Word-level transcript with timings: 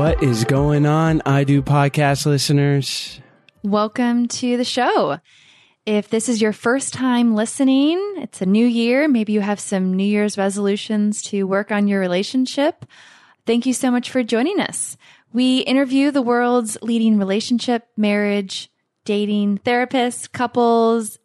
What 0.00 0.22
is 0.22 0.44
going 0.44 0.86
on, 0.86 1.20
I 1.26 1.44
Do 1.44 1.60
podcast 1.60 2.24
listeners? 2.24 3.20
Welcome 3.62 4.28
to 4.28 4.56
the 4.56 4.64
show. 4.64 5.18
If 5.84 6.08
this 6.08 6.30
is 6.30 6.40
your 6.40 6.54
first 6.54 6.94
time 6.94 7.34
listening, 7.34 8.14
it's 8.16 8.40
a 8.40 8.46
new 8.46 8.64
year. 8.64 9.08
Maybe 9.08 9.34
you 9.34 9.42
have 9.42 9.60
some 9.60 9.92
New 9.92 10.06
Year's 10.06 10.38
resolutions 10.38 11.20
to 11.24 11.44
work 11.44 11.70
on 11.70 11.86
your 11.86 12.00
relationship. 12.00 12.86
Thank 13.44 13.66
you 13.66 13.74
so 13.74 13.90
much 13.90 14.08
for 14.08 14.22
joining 14.22 14.58
us. 14.58 14.96
We 15.34 15.58
interview 15.58 16.10
the 16.10 16.22
world's 16.22 16.78
leading 16.80 17.18
relationship, 17.18 17.86
marriage, 17.94 18.70
dating 19.04 19.58
therapists, 19.66 20.32
couples, 20.32 21.18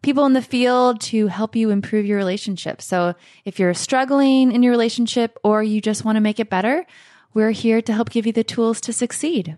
people 0.00 0.24
in 0.24 0.32
the 0.32 0.40
field 0.40 1.02
to 1.02 1.26
help 1.26 1.54
you 1.54 1.68
improve 1.68 2.06
your 2.06 2.16
relationship. 2.16 2.80
So 2.80 3.14
if 3.44 3.58
you're 3.58 3.74
struggling 3.74 4.52
in 4.52 4.62
your 4.62 4.72
relationship 4.72 5.36
or 5.44 5.62
you 5.62 5.82
just 5.82 6.06
want 6.06 6.16
to 6.16 6.20
make 6.22 6.40
it 6.40 6.48
better, 6.48 6.86
we're 7.34 7.50
here 7.50 7.82
to 7.82 7.92
help 7.92 8.10
give 8.10 8.26
you 8.26 8.32
the 8.32 8.44
tools 8.44 8.80
to 8.82 8.92
succeed. 8.92 9.56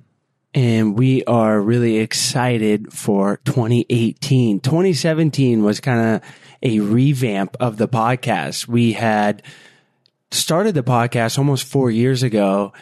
And 0.54 0.96
we 0.96 1.24
are 1.24 1.60
really 1.60 1.98
excited 1.98 2.92
for 2.92 3.38
2018. 3.44 4.60
2017 4.60 5.64
was 5.64 5.80
kind 5.80 6.16
of 6.16 6.30
a 6.62 6.78
revamp 6.78 7.56
of 7.58 7.76
the 7.76 7.88
podcast. 7.88 8.68
We 8.68 8.92
had 8.92 9.42
started 10.30 10.74
the 10.74 10.84
podcast 10.84 11.38
almost 11.38 11.64
four 11.64 11.90
years 11.90 12.22
ago, 12.22 12.72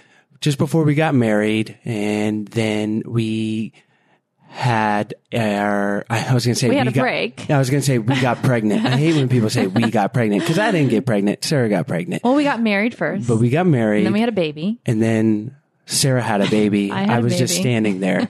just 0.40 0.58
before 0.58 0.84
we 0.84 0.94
got 0.94 1.14
married. 1.14 1.78
And 1.84 2.46
then 2.48 3.02
we 3.06 3.72
had 4.52 5.14
our, 5.34 6.04
I 6.10 6.34
was 6.34 6.44
going 6.44 6.54
to 6.54 6.60
say, 6.60 6.68
We 6.68 6.76
had 6.76 6.86
a 6.86 6.92
got- 6.92 7.00
break. 7.00 7.50
I 7.50 7.58
was 7.58 7.70
going 7.70 7.80
to 7.80 7.86
say 7.86 7.98
we 7.98 8.20
got 8.20 8.42
pregnant. 8.42 8.84
I 8.84 8.98
hate 8.98 9.14
when 9.16 9.28
people 9.30 9.48
say 9.48 9.66
we 9.66 9.90
got 9.90 10.12
pregnant 10.12 10.42
because 10.42 10.58
I 10.58 10.70
didn't 10.70 10.90
get 10.90 11.06
pregnant. 11.06 11.42
Sarah 11.42 11.70
got 11.70 11.86
pregnant, 11.86 12.22
Well, 12.22 12.34
we 12.34 12.44
got 12.44 12.60
married 12.60 12.94
first, 12.94 13.26
but 13.26 13.38
we 13.38 13.48
got 13.48 13.66
married 13.66 13.98
and 13.98 14.06
then 14.06 14.12
we 14.12 14.20
had 14.20 14.28
a 14.28 14.32
baby. 14.32 14.78
and 14.84 15.00
then 15.02 15.56
Sarah 15.86 16.20
had 16.22 16.42
a 16.42 16.48
baby. 16.50 16.90
I 16.92 17.16
a 17.18 17.22
was 17.22 17.38
just 17.38 17.54
baby. 17.54 17.62
standing 17.62 18.00
there. 18.00 18.28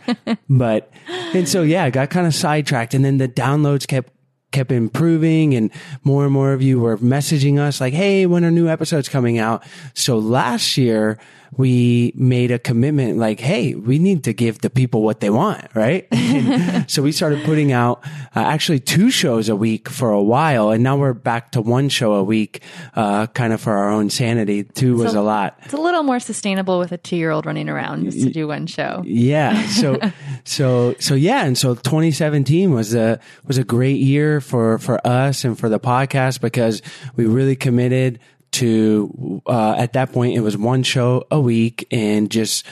but, 0.49 0.93
and 1.35 1.49
so, 1.49 1.63
yeah, 1.63 1.83
I 1.85 1.91
got 1.91 2.09
kind 2.11 2.27
of 2.27 2.35
sidetracked 2.35 2.95
and 2.95 3.05
then 3.05 3.19
the 3.19 3.29
downloads 3.29 3.87
kept 3.89 4.13
kept 4.52 4.70
improving 4.70 5.54
and 5.54 5.70
more 6.04 6.25
and 6.25 6.32
more 6.32 6.52
of 6.52 6.62
you 6.62 6.78
were 6.81 6.99
messaging 6.99 7.58
us 7.58 7.81
like, 7.81 7.94
Hey, 7.94 8.26
when 8.26 8.44
are 8.44 8.50
new 8.50 8.69
episodes 8.69 9.08
coming 9.08 9.38
out? 9.38 9.64
So 9.94 10.19
last 10.19 10.76
year 10.76 11.19
we 11.54 12.12
made 12.16 12.50
a 12.50 12.58
commitment 12.58 13.19
like, 13.19 13.38
Hey, 13.40 13.75
we 13.75 13.99
need 13.99 14.25
to 14.25 14.32
give 14.32 14.60
the 14.60 14.70
people 14.70 15.02
what 15.02 15.20
they 15.20 15.31
want. 15.31 15.66
Right. 15.75 16.06
So 16.88 17.00
we 17.00 17.12
started 17.12 17.44
putting 17.44 17.70
out 17.72 18.02
uh, 18.34 18.40
actually 18.40 18.81
two 18.81 19.10
shows 19.10 19.49
a 19.49 19.54
week 19.56 19.88
for 19.88 20.10
a 20.10 20.22
while. 20.22 20.70
And 20.70 20.82
now 20.82 20.96
we're 20.96 21.12
back 21.14 21.52
to 21.52 21.60
one 21.62 21.88
show 21.88 22.14
a 22.14 22.22
week, 22.25 22.62
uh, 22.96 23.28
kind 23.28 23.52
of 23.52 23.60
for 23.60 23.72
our 23.72 23.88
own 23.90 24.10
sanity. 24.10 24.64
Two 24.64 24.96
was 24.96 25.12
So- 25.12 25.20
a 25.20 25.22
lot. 25.22 25.58
It's 25.62 25.72
a 25.75 25.78
little 25.78 26.02
more 26.02 26.19
sustainable 26.19 26.78
with 26.78 26.90
a 26.93 26.99
two 26.99 27.16
year 27.16 27.31
old 27.31 27.46
running 27.46 27.69
around 27.69 28.04
just 28.04 28.20
to 28.22 28.31
do 28.31 28.49
one 28.49 28.66
show. 28.66 29.02
Yeah. 29.06 29.66
So, 29.69 29.99
so, 30.44 30.94
so 30.99 31.15
yeah. 31.15 31.44
And 31.44 31.56
so 31.56 31.75
2017 31.75 32.73
was 32.73 32.94
a, 32.94 33.21
was 33.47 33.59
a 33.59 33.65
great 33.65 34.00
year 34.00 34.41
for, 34.41 34.79
for 34.79 35.05
us 35.06 35.44
and 35.44 35.59
for 35.59 35.69
the 35.69 35.81
podcast 35.81 36.41
because 36.41 36.83
we 37.17 37.27
really 37.27 37.56
committed 37.56 38.19
to, 38.53 39.43
uh, 39.47 39.75
at 39.79 39.94
that 39.94 40.12
point, 40.12 40.35
it 40.37 40.41
was 40.41 40.56
one 40.56 40.83
show 40.83 41.25
a 41.31 41.41
week 41.41 41.87
and 41.91 42.31
just, 42.31 42.67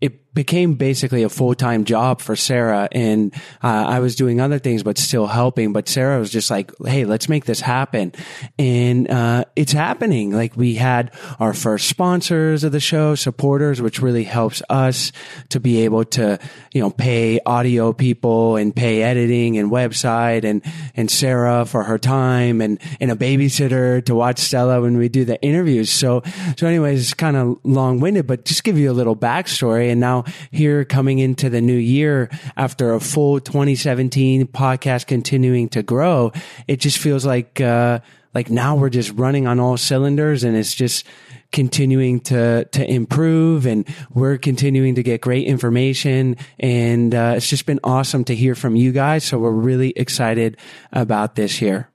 it 0.00 0.23
became 0.34 0.74
basically 0.74 1.22
a 1.22 1.28
full-time 1.28 1.84
job 1.84 2.20
for 2.20 2.34
Sarah 2.34 2.88
and 2.92 3.32
uh, 3.62 3.68
I 3.68 4.00
was 4.00 4.16
doing 4.16 4.40
other 4.40 4.58
things 4.58 4.82
but 4.82 4.98
still 4.98 5.26
helping 5.26 5.72
but 5.72 5.88
Sarah 5.88 6.18
was 6.18 6.30
just 6.30 6.50
like 6.50 6.72
hey 6.84 7.04
let's 7.04 7.28
make 7.28 7.44
this 7.44 7.60
happen. 7.60 8.12
And 8.58 9.10
uh, 9.10 9.44
it's 9.56 9.72
happening. 9.72 10.32
Like 10.32 10.56
we 10.56 10.74
had 10.74 11.12
our 11.38 11.54
first 11.54 11.88
sponsors 11.88 12.64
of 12.64 12.72
the 12.72 12.80
show 12.80 13.14
supporters 13.14 13.80
which 13.80 14.02
really 14.02 14.24
helps 14.24 14.62
us 14.68 15.12
to 15.50 15.60
be 15.60 15.84
able 15.84 16.04
to 16.04 16.38
you 16.72 16.80
know 16.80 16.90
pay 16.90 17.40
audio 17.46 17.92
people 17.92 18.56
and 18.56 18.74
pay 18.74 19.02
editing 19.02 19.56
and 19.56 19.70
website 19.70 20.44
and 20.44 20.62
and 20.96 21.10
Sarah 21.10 21.64
for 21.64 21.84
her 21.84 21.98
time 21.98 22.60
and 22.60 22.80
and 23.00 23.10
a 23.10 23.16
babysitter 23.16 24.04
to 24.04 24.14
watch 24.14 24.38
Stella 24.38 24.80
when 24.80 24.96
we 24.96 25.08
do 25.08 25.24
the 25.24 25.40
interviews. 25.42 25.90
So 25.90 26.22
so 26.56 26.66
anyways 26.66 27.00
it's 27.00 27.14
kind 27.14 27.36
of 27.36 27.58
long-winded 27.62 28.26
but 28.26 28.44
just 28.44 28.64
give 28.64 28.78
you 28.78 28.90
a 28.90 28.92
little 28.92 29.16
backstory 29.16 29.90
and 29.90 30.00
now 30.00 30.23
here 30.50 30.84
coming 30.84 31.18
into 31.18 31.50
the 31.50 31.60
new 31.60 31.76
year 31.76 32.30
after 32.56 32.94
a 32.94 33.00
full 33.00 33.40
2017 33.40 34.46
podcast 34.46 35.06
continuing 35.06 35.68
to 35.70 35.82
grow, 35.82 36.32
it 36.68 36.80
just 36.80 36.98
feels 36.98 37.24
like, 37.24 37.60
uh, 37.60 38.00
like 38.34 38.50
now 38.50 38.76
we're 38.76 38.90
just 38.90 39.12
running 39.12 39.46
on 39.46 39.60
all 39.60 39.76
cylinders 39.76 40.44
and 40.44 40.56
it's 40.56 40.74
just 40.74 41.06
continuing 41.52 42.18
to, 42.18 42.64
to 42.72 42.90
improve 42.90 43.64
and 43.64 43.86
we're 44.12 44.38
continuing 44.38 44.96
to 44.96 45.02
get 45.02 45.20
great 45.20 45.46
information. 45.46 46.36
And, 46.58 47.14
uh, 47.14 47.34
it's 47.36 47.48
just 47.48 47.66
been 47.66 47.80
awesome 47.84 48.24
to 48.24 48.34
hear 48.34 48.54
from 48.54 48.74
you 48.74 48.92
guys. 48.92 49.24
So 49.24 49.38
we're 49.38 49.50
really 49.50 49.90
excited 49.90 50.56
about 50.92 51.36
this 51.36 51.60
year. 51.62 51.88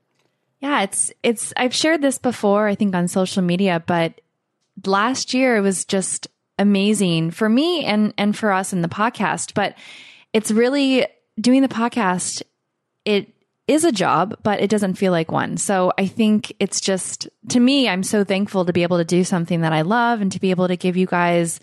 Yeah, 0.59 0.81
it's 0.81 1.11
it's 1.23 1.53
I've 1.55 1.73
shared 1.73 2.01
this 2.01 2.17
before, 2.17 2.67
I 2.67 2.75
think 2.75 2.93
on 2.93 3.07
social 3.07 3.41
media, 3.41 3.81
but 3.85 4.19
last 4.85 5.33
year 5.33 5.57
it 5.57 5.61
was 5.61 5.85
just 5.85 6.27
amazing 6.59 7.31
for 7.31 7.49
me 7.49 7.85
and 7.85 8.13
and 8.17 8.37
for 8.37 8.51
us 8.51 8.73
in 8.73 8.81
the 8.81 8.87
podcast, 8.87 9.55
but 9.55 9.75
it's 10.33 10.51
really 10.51 11.07
doing 11.39 11.63
the 11.63 11.67
podcast 11.67 12.43
it 13.05 13.33
is 13.67 13.85
a 13.85 13.91
job, 13.91 14.35
but 14.43 14.59
it 14.59 14.69
doesn't 14.69 14.95
feel 14.95 15.11
like 15.11 15.31
one. 15.31 15.55
So 15.57 15.93
I 15.97 16.07
think 16.07 16.53
it's 16.59 16.81
just 16.81 17.27
to 17.49 17.59
me 17.59 17.87
I'm 17.87 18.03
so 18.03 18.23
thankful 18.23 18.65
to 18.65 18.73
be 18.73 18.83
able 18.83 18.97
to 18.97 19.05
do 19.05 19.23
something 19.23 19.61
that 19.61 19.73
I 19.73 19.81
love 19.81 20.21
and 20.21 20.31
to 20.31 20.39
be 20.39 20.51
able 20.51 20.67
to 20.67 20.75
give 20.75 20.97
you 20.97 21.07
guys 21.07 21.59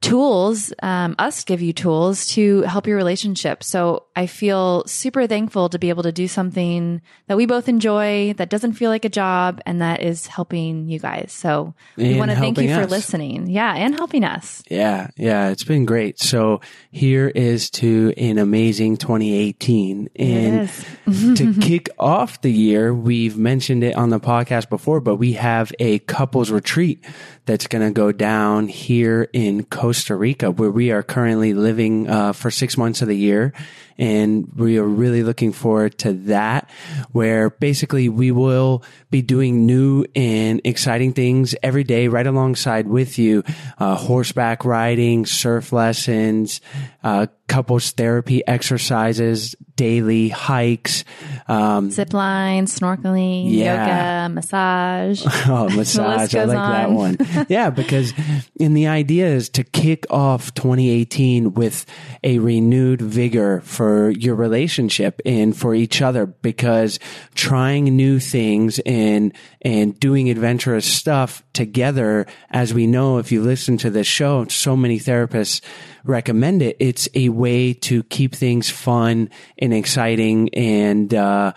tools, 0.00 0.72
um, 0.82 1.14
us 1.18 1.44
give 1.44 1.60
you 1.60 1.74
tools 1.74 2.26
to 2.28 2.62
help 2.62 2.86
your 2.86 2.96
relationship. 2.96 3.62
So 3.62 4.06
I 4.16 4.26
feel 4.26 4.84
super 4.86 5.26
thankful 5.26 5.68
to 5.68 5.78
be 5.78 5.90
able 5.90 6.04
to 6.04 6.12
do 6.12 6.26
something 6.26 7.02
that 7.26 7.36
we 7.36 7.44
both 7.44 7.68
enjoy, 7.68 8.32
that 8.34 8.48
doesn't 8.48 8.74
feel 8.74 8.90
like 8.90 9.04
a 9.04 9.10
job, 9.10 9.60
and 9.66 9.82
that 9.82 10.02
is 10.02 10.26
helping 10.26 10.88
you 10.88 10.98
guys. 10.98 11.32
So 11.32 11.74
we 11.96 12.16
want 12.16 12.30
to 12.30 12.36
thank 12.36 12.56
you 12.58 12.68
helping 12.68 12.76
for 12.76 12.84
us. 12.86 12.90
listening. 12.90 13.48
Yeah, 13.48 13.74
and 13.74 13.94
helping 13.94 14.24
us. 14.24 14.62
Yeah, 14.70 15.08
yeah, 15.16 15.50
it's 15.50 15.64
been 15.64 15.84
great. 15.84 16.18
So 16.18 16.62
here 16.90 17.28
is 17.28 17.68
to 17.70 18.14
an 18.16 18.38
amazing 18.38 18.96
2018. 18.96 20.08
And 20.16 20.70
to 21.36 21.54
kick 21.60 21.90
off 21.98 22.40
the 22.40 22.52
year, 22.52 22.94
we've 22.94 23.36
mentioned 23.36 23.84
it 23.84 23.96
on 23.96 24.08
the 24.08 24.20
podcast 24.20 24.70
before, 24.70 25.00
but 25.00 25.16
we 25.16 25.34
have 25.34 25.72
a 25.78 25.98
couples 26.00 26.50
retreat 26.50 27.04
that's 27.44 27.66
going 27.66 27.86
to 27.86 27.92
go 27.92 28.12
down 28.12 28.68
here 28.68 29.28
in 29.32 29.64
Costa 29.64 29.89
Rica, 30.16 30.50
where 30.50 30.70
we 30.70 30.90
are 30.90 31.02
currently 31.02 31.54
living 31.54 32.08
uh, 32.08 32.32
for 32.32 32.50
six 32.50 32.76
months 32.76 33.02
of 33.02 33.08
the 33.08 33.16
year. 33.16 33.52
And 34.00 34.48
we 34.56 34.78
are 34.78 34.84
really 34.84 35.22
looking 35.22 35.52
forward 35.52 35.96
to 35.98 36.14
that, 36.32 36.68
where 37.12 37.50
basically 37.50 38.08
we 38.08 38.32
will 38.32 38.82
be 39.10 39.20
doing 39.22 39.66
new 39.66 40.06
and 40.16 40.60
exciting 40.64 41.12
things 41.12 41.54
every 41.62 41.84
day 41.84 42.08
right 42.08 42.26
alongside 42.26 42.88
with 42.88 43.18
you. 43.18 43.44
Uh, 43.78 43.94
horseback 43.96 44.64
riding, 44.64 45.26
surf 45.26 45.72
lessons, 45.72 46.60
uh, 47.04 47.26
couples 47.46 47.90
therapy 47.90 48.46
exercises, 48.46 49.54
daily 49.74 50.28
hikes, 50.28 51.04
um, 51.48 51.90
Zip 51.90 52.12
line, 52.12 52.66
snorkeling, 52.66 53.50
Yeah. 53.50 54.22
yoga, 54.28 54.34
massage. 54.34 55.24
Oh, 55.48 55.68
massage. 55.70 56.34
I 56.34 56.44
like 56.44 56.56
that 56.56 56.90
one. 56.92 57.16
yeah, 57.48 57.70
because 57.70 58.12
and 58.60 58.76
the 58.76 58.86
idea 58.86 59.26
is 59.26 59.48
to 59.50 59.64
kick 59.64 60.06
off 60.10 60.54
2018 60.54 61.54
with 61.54 61.86
a 62.22 62.38
renewed 62.38 63.02
vigor 63.02 63.62
for 63.62 63.89
your 64.10 64.34
relationship 64.34 65.20
and 65.24 65.56
for 65.56 65.74
each 65.74 66.02
other 66.02 66.26
because 66.26 66.98
trying 67.34 67.84
new 67.84 68.18
things 68.18 68.78
and 68.80 69.32
and 69.62 69.98
doing 69.98 70.30
adventurous 70.30 70.86
stuff 70.86 71.42
together 71.52 72.26
as 72.50 72.72
we 72.74 72.86
know 72.86 73.18
if 73.18 73.32
you 73.32 73.42
listen 73.42 73.76
to 73.76 73.90
this 73.90 74.06
show 74.06 74.44
so 74.46 74.76
many 74.76 74.98
therapists 74.98 75.60
recommend 76.04 76.62
it. 76.62 76.76
It's 76.78 77.08
a 77.14 77.28
way 77.28 77.74
to 77.74 78.02
keep 78.04 78.34
things 78.34 78.70
fun 78.70 79.30
and 79.58 79.74
exciting 79.74 80.54
and 80.54 81.12
uh 81.12 81.52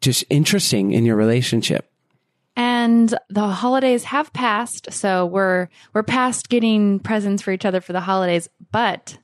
just 0.00 0.24
interesting 0.30 0.92
in 0.92 1.04
your 1.04 1.16
relationship. 1.16 1.90
And 2.56 3.16
the 3.30 3.46
holidays 3.46 4.04
have 4.04 4.32
passed, 4.32 4.92
so 4.92 5.26
we're 5.26 5.68
we're 5.94 6.02
past 6.02 6.48
getting 6.48 6.98
presents 6.98 7.40
for 7.40 7.52
each 7.52 7.64
other 7.64 7.80
for 7.80 7.92
the 7.92 8.00
holidays, 8.00 8.48
but 8.72 9.16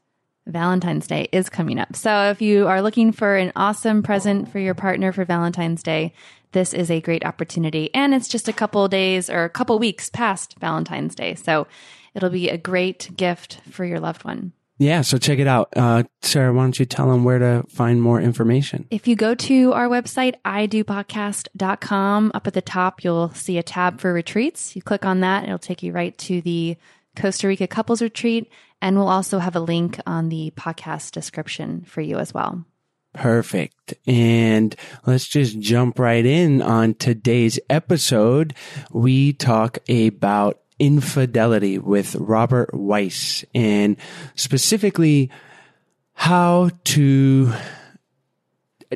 Valentine's 0.47 1.07
Day 1.07 1.29
is 1.33 1.49
coming 1.49 1.79
up. 1.79 1.97
So 1.97 2.31
if 2.31 2.43
you 2.43 2.67
are 2.67 2.83
looking 2.83 3.13
for 3.13 3.37
an 3.37 3.53
awesome 3.57 4.03
present 4.03 4.51
for 4.51 4.59
your 4.59 4.75
partner 4.75 5.13
for 5.13 5.25
Valentine's 5.25 5.83
Day, 5.83 6.13
this 6.53 6.73
is 6.73 6.91
a 6.91 7.01
great 7.01 7.25
opportunity. 7.25 7.93
And 7.95 8.15
it's 8.15 8.29
just 8.29 8.49
a 8.49 8.53
couple 8.53 8.87
days 8.89 9.29
or 9.29 9.45
a 9.45 9.51
couple 9.51 9.79
weeks 9.79 10.09
past 10.11 10.57
Valentine's 10.61 11.15
Day. 11.15 11.35
So 11.35 11.67
it'll 12.15 12.31
be 12.31 12.49
a 12.49 12.59
great 12.59 13.11
gift 13.17 13.61
for 13.71 13.85
your 13.85 14.01
loved 14.01 14.25
one. 14.25 14.53
Yeah, 14.77 15.03
so 15.03 15.19
check 15.19 15.39
it 15.39 15.47
out. 15.47 15.69
Uh, 15.77 16.03
Sarah, 16.23 16.53
why 16.53 16.63
don't 16.63 16.79
you 16.79 16.85
tell 16.85 17.09
them 17.09 17.23
where 17.23 17.39
to 17.39 17.65
find 17.69 18.03
more 18.03 18.21
information? 18.21 18.87
If 18.91 19.07
you 19.07 19.15
go 19.15 19.35
to 19.37 19.73
our 19.73 19.87
website, 19.89 20.35
idopodcast.com, 20.45 22.33
up 22.35 22.47
at 22.47 22.55
the 22.55 22.63
top, 22.63 23.05
you'll 23.05 23.31
see 23.31 23.57
a 23.57 23.63
tab 23.63 24.01
for 24.01 24.13
retreats. 24.13 24.75
You 24.75 24.83
click 24.83 25.05
on 25.05 25.21
that, 25.21 25.45
it'll 25.45 25.59
take 25.59 25.85
you 25.85 25.93
right 25.93 26.17
to 26.19 26.41
the 26.41 26.77
Costa 27.17 27.49
Rica 27.49 27.67
couples 27.67 28.03
retreat. 28.03 28.51
And 28.83 28.97
we'll 28.97 29.09
also 29.09 29.39
have 29.39 29.57
a 29.57 29.61
link 29.61 29.99
on 30.07 30.29
the 30.29 30.53
podcast 30.57 31.13
description 31.13 31.85
for 31.87 32.01
you 32.01 32.19
as 32.19 32.35
well. 32.35 32.65
Perfect. 33.15 33.95
And 34.07 34.75
let's 35.07 35.27
just 35.29 35.59
jump 35.61 35.99
right 35.99 36.27
in 36.27 36.61
on 36.61 36.95
today's 36.95 37.59
episode. 37.71 38.55
We 38.91 39.33
talk 39.33 39.79
about 39.89 40.61
infidelity 40.79 41.79
with 41.79 42.17
Robert 42.17 42.75
Weiss 42.75 43.45
and 43.55 43.97
specifically 44.35 45.31
how 46.15 46.71
to 46.85 47.53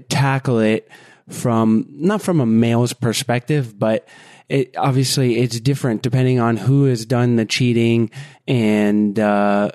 tackle 0.09 0.59
it 0.59 0.91
from 1.29 1.87
not 1.91 2.23
from 2.23 2.41
a 2.41 2.47
male's 2.47 2.93
perspective, 2.93 3.79
but 3.79 4.09
it 4.49 4.77
obviously 4.77 5.39
it's 5.39 5.61
different 5.61 6.03
depending 6.03 6.41
on 6.41 6.57
who 6.57 6.85
has 6.85 7.05
done 7.05 7.37
the 7.37 7.45
cheating 7.45 8.11
and 8.47 9.19
uh 9.19 9.71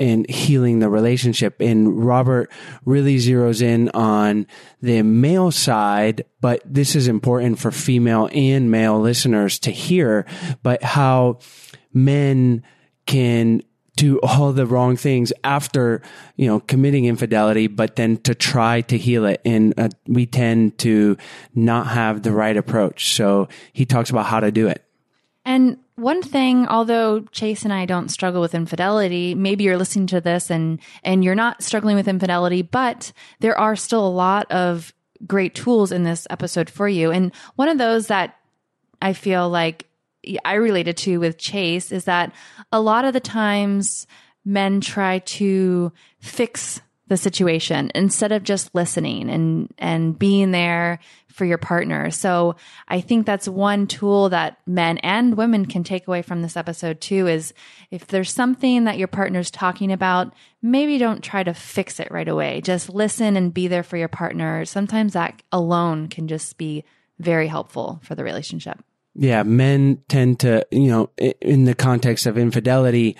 and 0.00 0.28
healing 0.28 0.78
the 0.78 0.88
relationship. 0.88 1.60
And 1.60 2.04
Robert 2.04 2.50
really 2.86 3.18
zeroes 3.18 3.60
in 3.60 3.90
on 3.90 4.46
the 4.80 5.02
male 5.02 5.50
side, 5.50 6.24
but 6.40 6.62
this 6.64 6.96
is 6.96 7.06
important 7.06 7.58
for 7.58 7.70
female 7.70 8.28
and 8.32 8.70
male 8.70 8.98
listeners 8.98 9.58
to 9.60 9.70
hear, 9.70 10.24
but 10.62 10.82
how 10.82 11.38
men 11.92 12.64
can 13.04 13.62
do 13.96 14.18
all 14.22 14.52
the 14.52 14.66
wrong 14.66 14.96
things 14.96 15.32
after, 15.44 16.02
you 16.36 16.46
know, 16.46 16.60
committing 16.60 17.04
infidelity, 17.04 17.66
but 17.66 17.96
then 17.96 18.16
to 18.18 18.34
try 18.34 18.80
to 18.82 18.96
heal 18.96 19.24
it. 19.26 19.40
And 19.44 19.74
uh, 19.78 19.88
we 20.06 20.26
tend 20.26 20.78
to 20.78 21.16
not 21.54 21.88
have 21.88 22.22
the 22.22 22.32
right 22.32 22.56
approach. 22.56 23.14
So 23.14 23.48
he 23.72 23.84
talks 23.84 24.10
about 24.10 24.26
how 24.26 24.40
to 24.40 24.50
do 24.50 24.68
it. 24.68 24.84
And 25.44 25.78
one 25.96 26.22
thing, 26.22 26.66
although 26.66 27.20
Chase 27.32 27.64
and 27.64 27.72
I 27.72 27.84
don't 27.84 28.08
struggle 28.08 28.40
with 28.40 28.54
infidelity, 28.54 29.34
maybe 29.34 29.64
you're 29.64 29.76
listening 29.76 30.06
to 30.08 30.20
this 30.20 30.50
and 30.50 30.80
and 31.02 31.22
you're 31.24 31.34
not 31.34 31.62
struggling 31.62 31.96
with 31.96 32.08
infidelity, 32.08 32.62
but 32.62 33.12
there 33.40 33.58
are 33.58 33.76
still 33.76 34.06
a 34.06 34.08
lot 34.08 34.50
of 34.50 34.94
great 35.26 35.54
tools 35.54 35.92
in 35.92 36.04
this 36.04 36.26
episode 36.30 36.70
for 36.70 36.88
you. 36.88 37.10
And 37.10 37.32
one 37.56 37.68
of 37.68 37.78
those 37.78 38.06
that 38.06 38.36
I 39.02 39.12
feel 39.12 39.48
like 39.48 39.89
I 40.44 40.54
related 40.54 40.96
to 40.98 41.18
with 41.18 41.38
Chase 41.38 41.92
is 41.92 42.04
that 42.04 42.32
a 42.72 42.80
lot 42.80 43.04
of 43.04 43.12
the 43.12 43.20
times 43.20 44.06
men 44.44 44.80
try 44.80 45.20
to 45.20 45.92
fix 46.18 46.80
the 47.10 47.16
situation 47.16 47.90
instead 47.92 48.30
of 48.30 48.44
just 48.44 48.72
listening 48.72 49.28
and 49.28 49.74
and 49.78 50.16
being 50.16 50.52
there 50.52 51.00
for 51.26 51.44
your 51.44 51.58
partner. 51.58 52.08
So 52.10 52.54
I 52.86 53.00
think 53.00 53.26
that's 53.26 53.48
one 53.48 53.88
tool 53.88 54.28
that 54.28 54.58
men 54.64 54.98
and 54.98 55.36
women 55.36 55.66
can 55.66 55.82
take 55.82 56.06
away 56.06 56.22
from 56.22 56.40
this 56.40 56.56
episode 56.56 57.00
too 57.00 57.26
is 57.26 57.52
if 57.90 58.06
there's 58.06 58.32
something 58.32 58.84
that 58.84 58.96
your 58.96 59.08
partner's 59.08 59.50
talking 59.50 59.90
about, 59.90 60.32
maybe 60.62 60.98
don't 60.98 61.24
try 61.24 61.42
to 61.42 61.52
fix 61.52 61.98
it 61.98 62.12
right 62.12 62.28
away. 62.28 62.60
Just 62.60 62.88
listen 62.88 63.36
and 63.36 63.52
be 63.52 63.66
there 63.66 63.82
for 63.82 63.96
your 63.96 64.08
partner. 64.08 64.64
Sometimes 64.64 65.14
that 65.14 65.42
alone 65.50 66.06
can 66.06 66.28
just 66.28 66.58
be 66.58 66.84
very 67.18 67.48
helpful 67.48 68.00
for 68.04 68.14
the 68.14 68.22
relationship. 68.22 68.78
Yeah, 69.14 69.42
men 69.42 70.02
tend 70.08 70.40
to, 70.40 70.66
you 70.70 70.88
know, 70.88 71.10
in 71.40 71.64
the 71.64 71.74
context 71.74 72.26
of 72.26 72.38
infidelity, 72.38 73.16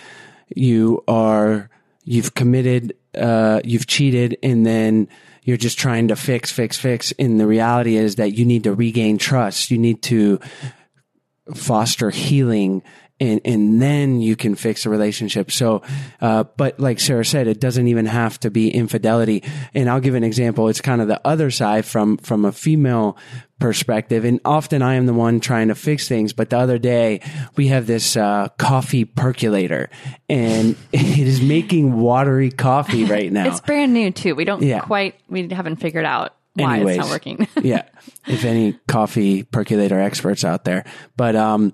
you 0.55 1.03
are, 1.09 1.69
you've 2.05 2.35
committed, 2.35 2.97
uh, 3.17 3.61
you've 3.65 3.87
cheated, 3.87 4.39
and 4.43 4.65
then 4.65 5.09
you're 5.43 5.57
just 5.57 5.79
trying 5.79 6.09
to 6.09 6.17
fix, 6.17 6.53
fix, 6.53 6.79
fix. 6.79 7.13
And 7.19 7.41
the 7.41 7.47
reality 7.47 7.97
is 7.97 8.17
that 8.17 8.33
you 8.33 8.45
need 8.45 8.65
to 8.65 8.75
regain 8.75 9.19
trust. 9.19 9.71
You 9.71 9.79
need 9.79 10.03
to 10.03 10.39
foster 11.55 12.11
healing 12.11 12.83
and, 13.21 13.41
and 13.45 13.83
then 13.83 14.21
you 14.21 14.35
can 14.35 14.55
fix 14.55 14.87
a 14.87 14.91
relationship. 14.91 15.51
So, 15.51 15.83
uh, 16.23 16.45
but 16.57 16.81
like 16.81 16.99
Sarah 16.99 17.25
said, 17.25 17.47
it 17.47 17.61
doesn't 17.61 17.87
even 17.87 18.07
have 18.07 18.41
to 18.41 18.51
be 18.51 18.71
infidelity. 18.71 19.45
And 19.75 19.91
I'll 19.91 20.01
give 20.01 20.15
an 20.15 20.25
example. 20.25 20.69
It's 20.69 20.81
kind 20.81 21.03
of 21.03 21.09
the 21.09 21.21
other 21.27 21.51
side 21.51 21.85
from, 21.85 22.17
from 22.17 22.47
a 22.47 22.53
female 22.53 23.19
perspective. 23.61 24.25
And 24.25 24.41
often 24.45 24.83
I 24.83 24.95
am 24.95 25.07
the 25.07 25.15
one 25.15 25.39
trying 25.39 25.69
to 25.69 25.77
fix 25.77 26.09
things. 26.09 26.33
But 26.33 26.51
the 26.51 26.59
other 26.59 26.79
day 26.79 27.21
we 27.57 27.69
have 27.69 27.87
this, 27.87 28.17
uh, 28.17 28.49
coffee 28.59 29.05
percolator 29.05 29.89
and 30.29 30.75
it 30.93 31.19
is 31.29 31.41
making 31.41 32.01
watery 32.01 32.51
coffee 32.51 33.05
right 33.05 33.31
now. 33.33 33.47
It's 33.51 33.61
brand 33.61 33.93
new 33.95 34.11
too. 34.11 34.35
We 34.35 34.45
don't 34.45 34.63
Yeah. 34.63 34.81
quite 34.81 35.15
we 35.29 35.47
haven't 35.49 35.77
figured 35.77 36.05
out 36.05 36.35
why 36.55 36.77
Anyways, 36.77 36.97
it's 36.99 37.07
not 37.07 37.13
working. 37.13 37.47
yeah. 37.63 37.83
If 38.27 38.45
any 38.45 38.73
coffee 38.89 39.45
percolator 39.45 40.01
experts 40.01 40.45
out 40.45 40.65
there. 40.65 40.85
But 41.17 41.37
um 41.37 41.73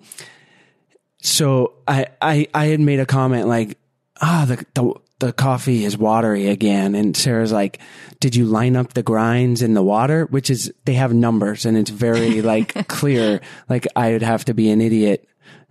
so 1.22 1.72
I 1.88 2.06
I 2.20 2.46
I 2.52 2.66
had 2.66 2.80
made 2.80 3.00
a 3.00 3.06
comment 3.06 3.48
like, 3.48 3.78
ah, 4.20 4.44
the 4.46 4.64
the 4.74 4.94
the 5.18 5.32
coffee 5.32 5.84
is 5.84 5.96
watery 5.96 6.48
again. 6.48 6.94
And 6.94 7.16
Sarah's 7.16 7.52
like, 7.52 7.78
did 8.20 8.36
you 8.36 8.44
line 8.44 8.76
up 8.76 8.92
the 8.92 9.02
grinds 9.02 9.62
in 9.62 9.74
the 9.74 9.82
water? 9.82 10.26
Which 10.26 10.50
is 10.50 10.72
they 10.84 10.94
have 10.94 11.14
numbers 11.14 11.64
and 11.64 11.76
it's 11.76 11.90
very 11.90 12.42
like 12.52 12.88
clear. 12.88 13.40
Like 13.68 13.86
I 13.96 14.12
would 14.12 14.22
have 14.22 14.44
to 14.46 14.54
be 14.54 14.70
an 14.70 14.80
idiot 14.80 15.26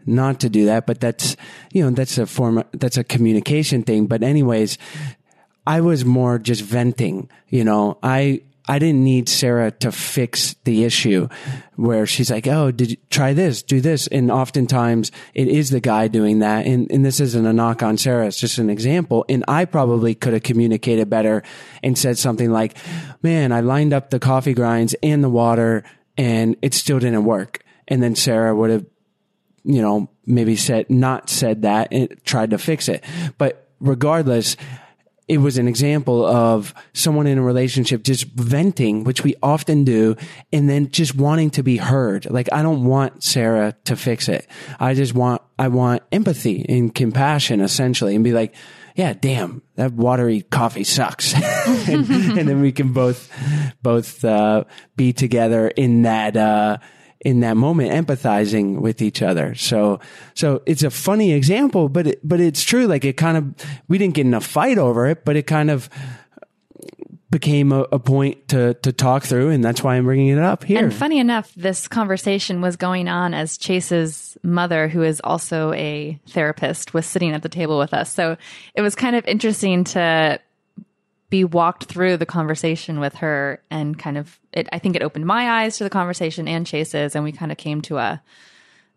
not 0.06 0.40
to 0.42 0.50
do 0.50 0.66
that, 0.66 0.86
but 0.86 1.00
that's 1.00 1.36
you 1.72 1.84
know, 1.84 1.90
that's 1.92 2.18
a 2.18 2.26
form 2.26 2.64
that's 2.74 2.98
a 2.98 3.04
communication 3.04 3.84
thing. 3.84 4.08
But 4.08 4.24
anyways, 4.24 4.78
I 5.68 5.82
was 5.82 6.06
more 6.06 6.38
just 6.38 6.62
venting, 6.62 7.30
you 7.50 7.64
know. 7.64 7.98
I 8.04 8.42
I 8.68 8.80
didn't 8.80 9.04
need 9.04 9.30
Sarah 9.30 9.72
to 9.72 9.92
fix 9.92 10.56
the 10.64 10.84
issue 10.84 11.28
where 11.76 12.06
she's 12.06 12.32
like, 12.32 12.48
"Oh, 12.48 12.72
did 12.72 12.92
you 12.92 12.98
try 13.10 13.34
this, 13.34 13.62
do 13.62 13.80
this?" 13.82 14.08
And 14.08 14.32
oftentimes 14.32 15.12
it 15.34 15.48
is 15.48 15.70
the 15.70 15.80
guy 15.80 16.08
doing 16.08 16.40
that. 16.40 16.66
And 16.66 16.90
and 16.92 17.06
this 17.06 17.20
isn't 17.20 17.46
a 17.46 17.54
knock 17.54 17.84
on 17.84 17.98
Sarah; 17.98 18.28
it's 18.28 18.40
just 18.40 18.58
an 18.58 18.70
example. 18.70 19.26
And 19.30 19.44
I 19.48 19.66
probably 19.66 20.16
could 20.16 20.34
have 20.34 20.44
communicated 20.44 21.10
better 21.10 21.44
and 21.84 21.98
said 21.98 22.18
something 22.18 22.52
like, 22.52 22.78
"Man, 23.22 23.52
I 23.52 23.60
lined 23.60 23.94
up 23.94 24.10
the 24.10 24.20
coffee 24.20 24.54
grinds 24.54 24.96
and 25.04 25.24
the 25.24 25.30
water, 25.30 25.84
and 26.18 26.56
it 26.62 26.74
still 26.74 27.00
didn't 27.00 27.26
work." 27.26 27.64
And 27.88 28.02
then 28.02 28.16
Sarah 28.16 28.56
would 28.56 28.72
have 28.72 28.86
you 29.66 29.82
know, 29.82 30.08
maybe 30.26 30.56
said, 30.56 30.90
not 30.90 31.30
said 31.30 31.64
that 31.64 31.88
and 31.92 32.16
tried 32.24 32.52
to 32.52 32.58
fix 32.58 32.88
it. 32.88 33.04
But 33.38 33.68
regardless, 33.80 34.56
it 35.28 35.40
was 35.40 35.58
an 35.58 35.68
example 35.68 36.26
of 36.26 36.74
someone 36.94 37.26
in 37.26 37.38
a 37.38 37.42
relationship 37.42 38.04
just 38.04 38.26
venting, 38.26 39.04
which 39.04 39.24
we 39.24 39.36
often 39.42 39.84
do, 39.84 40.16
and 40.54 40.70
then 40.70 40.92
just 40.92 41.16
wanting 41.16 41.50
to 41.52 41.64
be 41.64 41.78
heard. 41.78 42.30
Like, 42.30 42.48
I 42.54 42.62
don't 42.62 42.86
want 42.86 43.24
Sarah 43.24 43.76
to 43.86 43.96
fix 43.96 44.30
it. 44.30 44.48
I 44.80 44.94
just 44.94 45.16
want, 45.16 45.42
I 45.58 45.70
want 45.70 46.04
empathy 46.12 46.66
and 46.70 46.94
compassion 46.94 47.62
essentially 47.62 48.14
and 48.14 48.24
be 48.24 48.34
like, 48.34 48.54
yeah, 48.96 49.14
damn, 49.14 49.62
that 49.76 49.94
watery 49.94 50.44
coffee 50.44 50.84
sucks. 50.84 51.34
and, 51.90 52.08
and 52.10 52.48
then 52.48 52.62
we 52.62 52.72
can 52.72 52.94
both, 52.94 53.32
both, 53.82 54.24
uh, 54.24 54.64
be 54.96 55.12
together 55.12 55.68
in 55.68 56.04
that, 56.04 56.38
uh, 56.38 56.78
in 57.26 57.40
that 57.40 57.58
moment 57.58 57.92
empathizing 57.92 58.80
with 58.80 59.02
each 59.02 59.24
other. 59.24 59.56
So, 59.56 60.00
so 60.36 60.62
it's 60.68 60.84
a 60.84 60.92
funny 60.92 61.34
example, 61.34 61.90
but 61.90 62.06
it, 62.06 62.20
but 62.24 62.40
it's 62.40 62.64
true. 62.64 62.86
Like 62.86 63.04
it 63.04 63.18
kind 63.18 63.36
of, 63.36 63.56
we 63.88 63.98
didn't 63.98 64.14
get 64.14 64.28
in 64.28 64.36
a 64.36 64.40
fight 64.40 64.78
over 64.78 65.08
it, 65.08 65.26
but 65.26 65.36
it 65.36 65.48
kind 65.48 65.72
of 65.72 65.90
became 67.32 67.72
a, 67.72 67.82
a 67.92 67.98
point 67.98 68.48
to, 68.50 68.76
to 68.76 68.94
talk 68.94 69.24
through. 69.24 69.50
And 69.50 69.64
that's 69.64 69.84
why 69.84 69.96
I'm 69.96 70.06
bringing 70.06 70.28
it 70.28 70.38
up 70.38 70.64
here. 70.64 70.78
And 70.78 70.94
funny 70.94 71.18
enough, 71.18 71.52
this 71.56 71.88
conversation 71.88 72.62
was 72.62 72.76
going 72.76 73.08
on 73.08 73.34
as 73.34 73.58
Chase's 73.58 74.38
mother, 74.44 74.88
who 74.88 75.02
is 75.02 75.20
also 75.24 75.74
a 75.74 76.20
therapist, 76.30 76.94
was 76.94 77.08
sitting 77.08 77.32
at 77.32 77.42
the 77.42 77.50
table 77.50 77.80
with 77.80 77.96
us. 77.96 78.14
So 78.14 78.38
it 78.76 78.82
was 78.82 78.94
kind 78.94 79.16
of 79.16 79.26
interesting 79.26 79.84
to 79.86 80.40
be 81.36 81.44
walked 81.44 81.84
through 81.86 82.16
the 82.16 82.26
conversation 82.26 83.00
with 83.00 83.16
her 83.16 83.62
and 83.70 84.00
kind 84.00 84.18
of 84.18 84.40
it 84.54 84.70
I 84.72 84.80
think 84.80 84.96
it 84.96 85.04
opened 85.04 85.26
my 85.26 85.62
eyes 85.62 85.78
to 85.78 85.84
the 85.84 85.90
conversation 85.90 86.48
and 86.48 86.66
Chase's 86.66 87.16
and 87.16 87.24
we 87.26 87.32
kind 87.32 87.52
of 87.52 87.58
came 87.58 87.82
to 87.82 87.98
a 87.98 88.22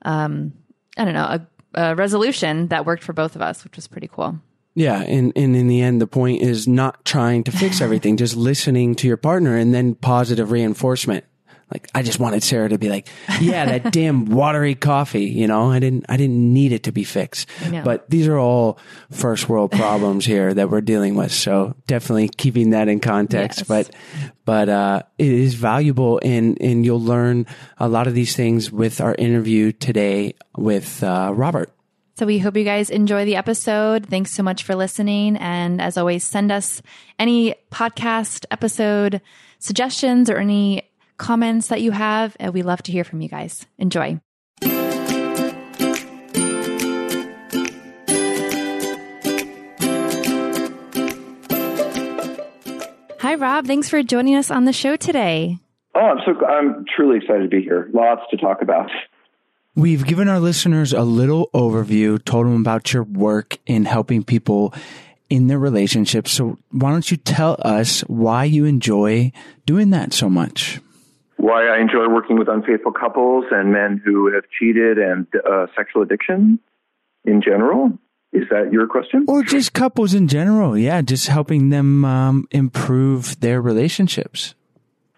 um 0.02 0.52
I 0.98 1.04
don't 1.04 1.14
know, 1.14 1.24
a, 1.24 1.46
a 1.74 1.94
resolution 1.94 2.68
that 2.68 2.84
worked 2.84 3.04
for 3.04 3.12
both 3.12 3.36
of 3.36 3.42
us, 3.42 3.64
which 3.64 3.76
was 3.76 3.86
pretty 3.86 4.08
cool. 4.08 4.40
Yeah, 4.74 5.00
and, 5.00 5.32
and 5.36 5.56
in 5.56 5.68
the 5.68 5.80
end, 5.80 6.00
the 6.00 6.06
point 6.06 6.42
is 6.42 6.68
not 6.68 7.04
trying 7.04 7.44
to 7.44 7.52
fix 7.52 7.80
everything, 7.86 8.16
just 8.16 8.36
listening 8.36 8.94
to 8.96 9.06
your 9.06 9.16
partner 9.16 9.56
and 9.56 9.72
then 9.72 9.94
positive 9.94 10.50
reinforcement. 10.50 11.24
Like 11.72 11.88
I 11.94 12.02
just 12.02 12.18
wanted 12.18 12.42
Sarah 12.42 12.68
to 12.68 12.78
be 12.78 12.88
like, 12.88 13.08
yeah, 13.40 13.78
that 13.78 13.92
damn 13.92 14.26
watery 14.26 14.74
coffee, 14.74 15.24
you 15.24 15.46
know, 15.46 15.70
I 15.70 15.78
didn't, 15.78 16.06
I 16.08 16.16
didn't 16.16 16.52
need 16.52 16.72
it 16.72 16.84
to 16.84 16.92
be 16.92 17.04
fixed. 17.04 17.48
But 17.84 18.08
these 18.08 18.26
are 18.26 18.38
all 18.38 18.78
first 19.10 19.48
world 19.48 19.72
problems 19.72 20.24
here 20.24 20.54
that 20.54 20.70
we're 20.70 20.80
dealing 20.80 21.14
with. 21.14 21.32
So 21.32 21.74
definitely 21.86 22.28
keeping 22.28 22.70
that 22.70 22.88
in 22.88 23.00
context. 23.00 23.60
Yes. 23.60 23.68
But, 23.68 23.90
but, 24.44 24.68
uh, 24.68 25.02
it 25.18 25.30
is 25.30 25.54
valuable 25.54 26.20
and, 26.22 26.56
and 26.60 26.84
you'll 26.84 27.02
learn 27.02 27.46
a 27.78 27.88
lot 27.88 28.06
of 28.06 28.14
these 28.14 28.34
things 28.34 28.72
with 28.72 29.00
our 29.00 29.14
interview 29.14 29.72
today 29.72 30.34
with, 30.56 31.02
uh, 31.02 31.32
Robert. 31.34 31.70
So 32.18 32.26
we 32.26 32.40
hope 32.40 32.56
you 32.56 32.64
guys 32.64 32.90
enjoy 32.90 33.24
the 33.26 33.36
episode. 33.36 34.06
Thanks 34.06 34.32
so 34.32 34.42
much 34.42 34.64
for 34.64 34.74
listening. 34.74 35.36
And 35.36 35.80
as 35.80 35.96
always, 35.96 36.24
send 36.24 36.50
us 36.50 36.82
any 37.16 37.54
podcast 37.70 38.44
episode 38.50 39.20
suggestions 39.60 40.28
or 40.28 40.38
any 40.38 40.87
comments 41.18 41.68
that 41.68 41.82
you 41.82 41.90
have. 41.90 42.36
And 42.40 42.54
we 42.54 42.62
love 42.62 42.82
to 42.84 42.92
hear 42.92 43.04
from 43.04 43.20
you 43.20 43.28
guys. 43.28 43.66
Enjoy. 43.76 44.20
Hi, 53.20 53.34
Rob. 53.34 53.66
Thanks 53.66 53.90
for 53.90 54.02
joining 54.02 54.36
us 54.36 54.50
on 54.50 54.64
the 54.64 54.72
show 54.72 54.96
today. 54.96 55.58
Oh, 55.94 56.00
I'm 56.00 56.18
so 56.24 56.46
I'm 56.46 56.86
truly 56.96 57.18
excited 57.18 57.42
to 57.42 57.48
be 57.48 57.62
here. 57.62 57.90
Lots 57.92 58.22
to 58.30 58.36
talk 58.36 58.62
about. 58.62 58.90
We've 59.74 60.06
given 60.06 60.28
our 60.28 60.40
listeners 60.40 60.92
a 60.92 61.02
little 61.02 61.50
overview, 61.52 62.24
told 62.24 62.46
them 62.46 62.60
about 62.60 62.92
your 62.92 63.02
work 63.02 63.58
in 63.66 63.84
helping 63.84 64.24
people 64.24 64.72
in 65.28 65.46
their 65.48 65.58
relationships. 65.58 66.32
So 66.32 66.58
why 66.70 66.90
don't 66.90 67.10
you 67.10 67.16
tell 67.16 67.56
us 67.60 68.00
why 68.02 68.44
you 68.44 68.64
enjoy 68.64 69.32
doing 69.66 69.90
that 69.90 70.12
so 70.12 70.30
much? 70.30 70.80
Why 71.38 71.68
I 71.68 71.80
enjoy 71.80 72.08
working 72.08 72.38
with 72.38 72.48
unfaithful 72.48 72.92
couples 72.92 73.44
and 73.50 73.72
men 73.72 74.02
who 74.04 74.32
have 74.34 74.44
cheated 74.58 74.98
and 74.98 75.26
uh, 75.48 75.66
sexual 75.76 76.02
addiction 76.02 76.58
in 77.24 77.40
general. 77.42 77.92
Is 78.32 78.44
that 78.50 78.72
your 78.72 78.86
question? 78.86 79.24
Or 79.26 79.42
just 79.42 79.72
couples 79.72 80.12
in 80.14 80.28
general. 80.28 80.76
Yeah, 80.76 81.00
just 81.00 81.28
helping 81.28 81.70
them 81.70 82.04
um, 82.04 82.46
improve 82.50 83.40
their 83.40 83.62
relationships. 83.62 84.54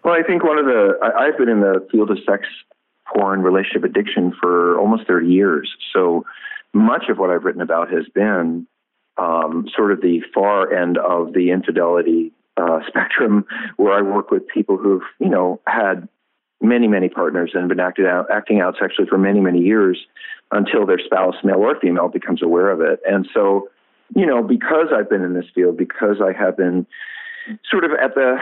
Well, 0.03 0.13
I 0.13 0.23
think 0.23 0.43
one 0.43 0.57
of 0.57 0.65
the 0.65 0.93
I, 1.01 1.25
I've 1.25 1.37
been 1.37 1.49
in 1.49 1.59
the 1.59 1.85
field 1.91 2.09
of 2.09 2.17
sex, 2.29 2.45
porn, 3.13 3.41
relationship 3.41 3.83
addiction 3.83 4.33
for 4.41 4.79
almost 4.79 5.07
30 5.07 5.27
years. 5.27 5.69
So 5.93 6.25
much 6.73 7.05
of 7.09 7.17
what 7.17 7.29
I've 7.29 7.43
written 7.43 7.61
about 7.61 7.91
has 7.91 8.05
been 8.13 8.67
um, 9.17 9.67
sort 9.75 9.91
of 9.91 10.01
the 10.01 10.21
far 10.33 10.73
end 10.73 10.97
of 10.97 11.33
the 11.33 11.51
infidelity 11.51 12.31
uh, 12.57 12.79
spectrum, 12.87 13.45
where 13.77 13.93
I 13.93 14.01
work 14.01 14.31
with 14.31 14.47
people 14.47 14.77
who've 14.77 15.03
you 15.19 15.29
know 15.29 15.59
had 15.67 16.07
many 16.61 16.87
many 16.87 17.09
partners 17.09 17.51
and 17.53 17.67
been 17.67 17.79
acted 17.79 18.05
out, 18.05 18.27
acting 18.31 18.61
out 18.61 18.75
sexually 18.79 19.07
for 19.09 19.17
many 19.17 19.39
many 19.39 19.59
years 19.59 19.97
until 20.51 20.85
their 20.85 20.99
spouse, 20.99 21.35
male 21.43 21.57
or 21.57 21.79
female, 21.79 22.09
becomes 22.09 22.41
aware 22.43 22.69
of 22.69 22.81
it. 22.81 22.99
And 23.07 23.27
so, 23.33 23.69
you 24.15 24.25
know, 24.25 24.43
because 24.43 24.87
I've 24.93 25.09
been 25.09 25.21
in 25.21 25.33
this 25.33 25.45
field, 25.55 25.77
because 25.77 26.17
I 26.21 26.33
have 26.37 26.57
been 26.57 26.85
sort 27.69 27.83
of 27.83 27.91
at 27.91 28.15
the 28.15 28.37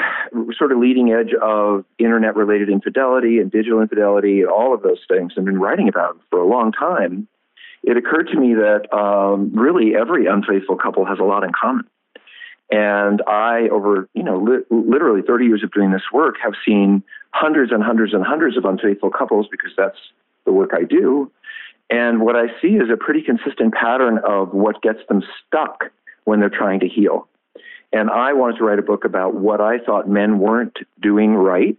sort 0.58 0.72
of 0.72 0.80
leading 0.80 1.12
edge 1.12 1.34
of 1.42 1.86
internet 1.98 2.36
related 2.36 2.70
infidelity 2.70 3.39
and 3.39 3.51
digital 3.51 3.82
infidelity 3.82 4.42
and 4.42 4.50
all 4.50 4.74
of 4.74 4.82
those 4.82 5.00
things 5.08 5.34
and 5.36 5.46
been 5.46 5.60
writing 5.60 5.88
about 5.88 6.16
them 6.16 6.22
for 6.30 6.39
a 6.39 6.48
long 6.48 6.72
time, 6.72 7.28
it 7.84 7.96
occurred 7.96 8.28
to 8.32 8.39
me 8.39 8.54
that 8.56 8.94
um, 8.96 9.51
really 9.54 9.96
every 9.96 10.25
unfaithful 10.25 10.75
couple 10.75 11.06
has 11.06 11.20
a 11.20 11.24
lot 11.24 11.44
in 11.44 11.51
common. 11.60 11.86
And 12.72 13.22
I, 13.28 13.68
over 13.70 14.08
you 14.14 14.24
know, 14.24 14.38
li- 14.38 14.66
literally 14.70 15.22
30 15.22 15.46
years 15.46 15.64
of 15.64 15.72
doing 15.72 15.92
this 15.92 16.04
work, 16.14 16.36
have 16.44 16.54
seen 16.66 17.04
hundreds 17.32 17.72
and 17.72 17.84
hundreds 17.84 18.14
and 18.14 18.24
hundreds 18.24 18.58
of 18.58 18.66
unfaithful 18.66 19.10
couples 19.10 19.48
because 19.50 19.72
that's 19.76 19.98
the 20.46 20.52
work 20.52 20.72
I 20.74 20.84
do. 20.84 21.32
And 21.90 22.22
what 22.22 22.36
I 22.36 22.48
see 22.62 22.76
is 22.76 22.90
a 22.92 22.98
pretty 22.98 23.22
consistent 23.22 23.74
pattern 23.74 24.20
of 24.20 24.54
what 24.54 24.82
gets 24.82 25.00
them 25.08 25.24
stuck 25.48 25.86
when 26.26 26.40
they're 26.40 26.50
trying 26.50 26.80
to 26.82 26.88
heal. 26.88 27.28
And 27.92 28.12
I 28.12 28.34
wanted 28.34 28.58
to 28.58 28.64
write 28.64 28.78
a 28.78 28.84
book 28.84 29.04
about 29.04 29.34
what 29.34 29.62
I 29.62 29.80
thought 29.80 30.08
men 30.08 30.38
weren't 30.38 30.78
doing 31.02 31.34
right 31.34 31.78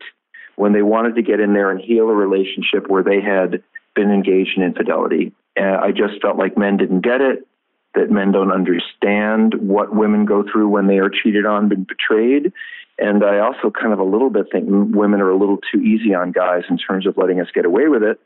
when 0.57 0.73
they 0.73 0.83
wanted 0.83 1.15
to 1.15 1.23
get 1.23 1.39
in 1.39 1.55
there 1.55 1.71
and 1.71 1.81
heal 1.81 2.11
a 2.11 2.15
relationship 2.15 2.89
where 2.89 3.05
they 3.05 3.21
had 3.21 3.63
been 3.95 4.11
engaged 4.11 4.57
in 4.57 4.65
infidelity. 4.65 5.33
And 5.57 5.77
I 5.77 5.93
just 5.93 6.21
felt 6.21 6.37
like 6.37 6.59
men 6.59 6.77
didn't 6.77 7.03
get 7.03 7.21
it, 7.21 7.47
that 7.95 8.11
men 8.11 8.33
don't 8.33 8.53
understand 8.53 9.55
what 9.55 9.95
women 9.95 10.25
go 10.25 10.45
through 10.51 10.69
when 10.69 10.87
they 10.87 10.99
are 10.99 11.11
cheated 11.11 11.47
on, 11.47 11.69
been 11.69 11.85
betrayed. 11.85 12.53
And 12.99 13.25
I 13.25 13.39
also 13.39 13.71
kind 13.71 13.93
of 13.93 13.99
a 13.99 14.05
little 14.05 14.31
bit 14.31 14.47
think 14.53 14.67
women 14.69 15.21
are 15.21 15.31
a 15.31 15.37
little 15.37 15.59
too 15.73 15.81
easy 15.81 16.15
on 16.15 16.33
guys 16.33 16.63
in 16.69 16.79
terms 16.79 17.07
of 17.07 17.17
letting 17.17 17.41
us 17.41 17.49
get 17.55 17.65
away 17.65 17.89
with 17.89 18.03
it. 18.03 18.21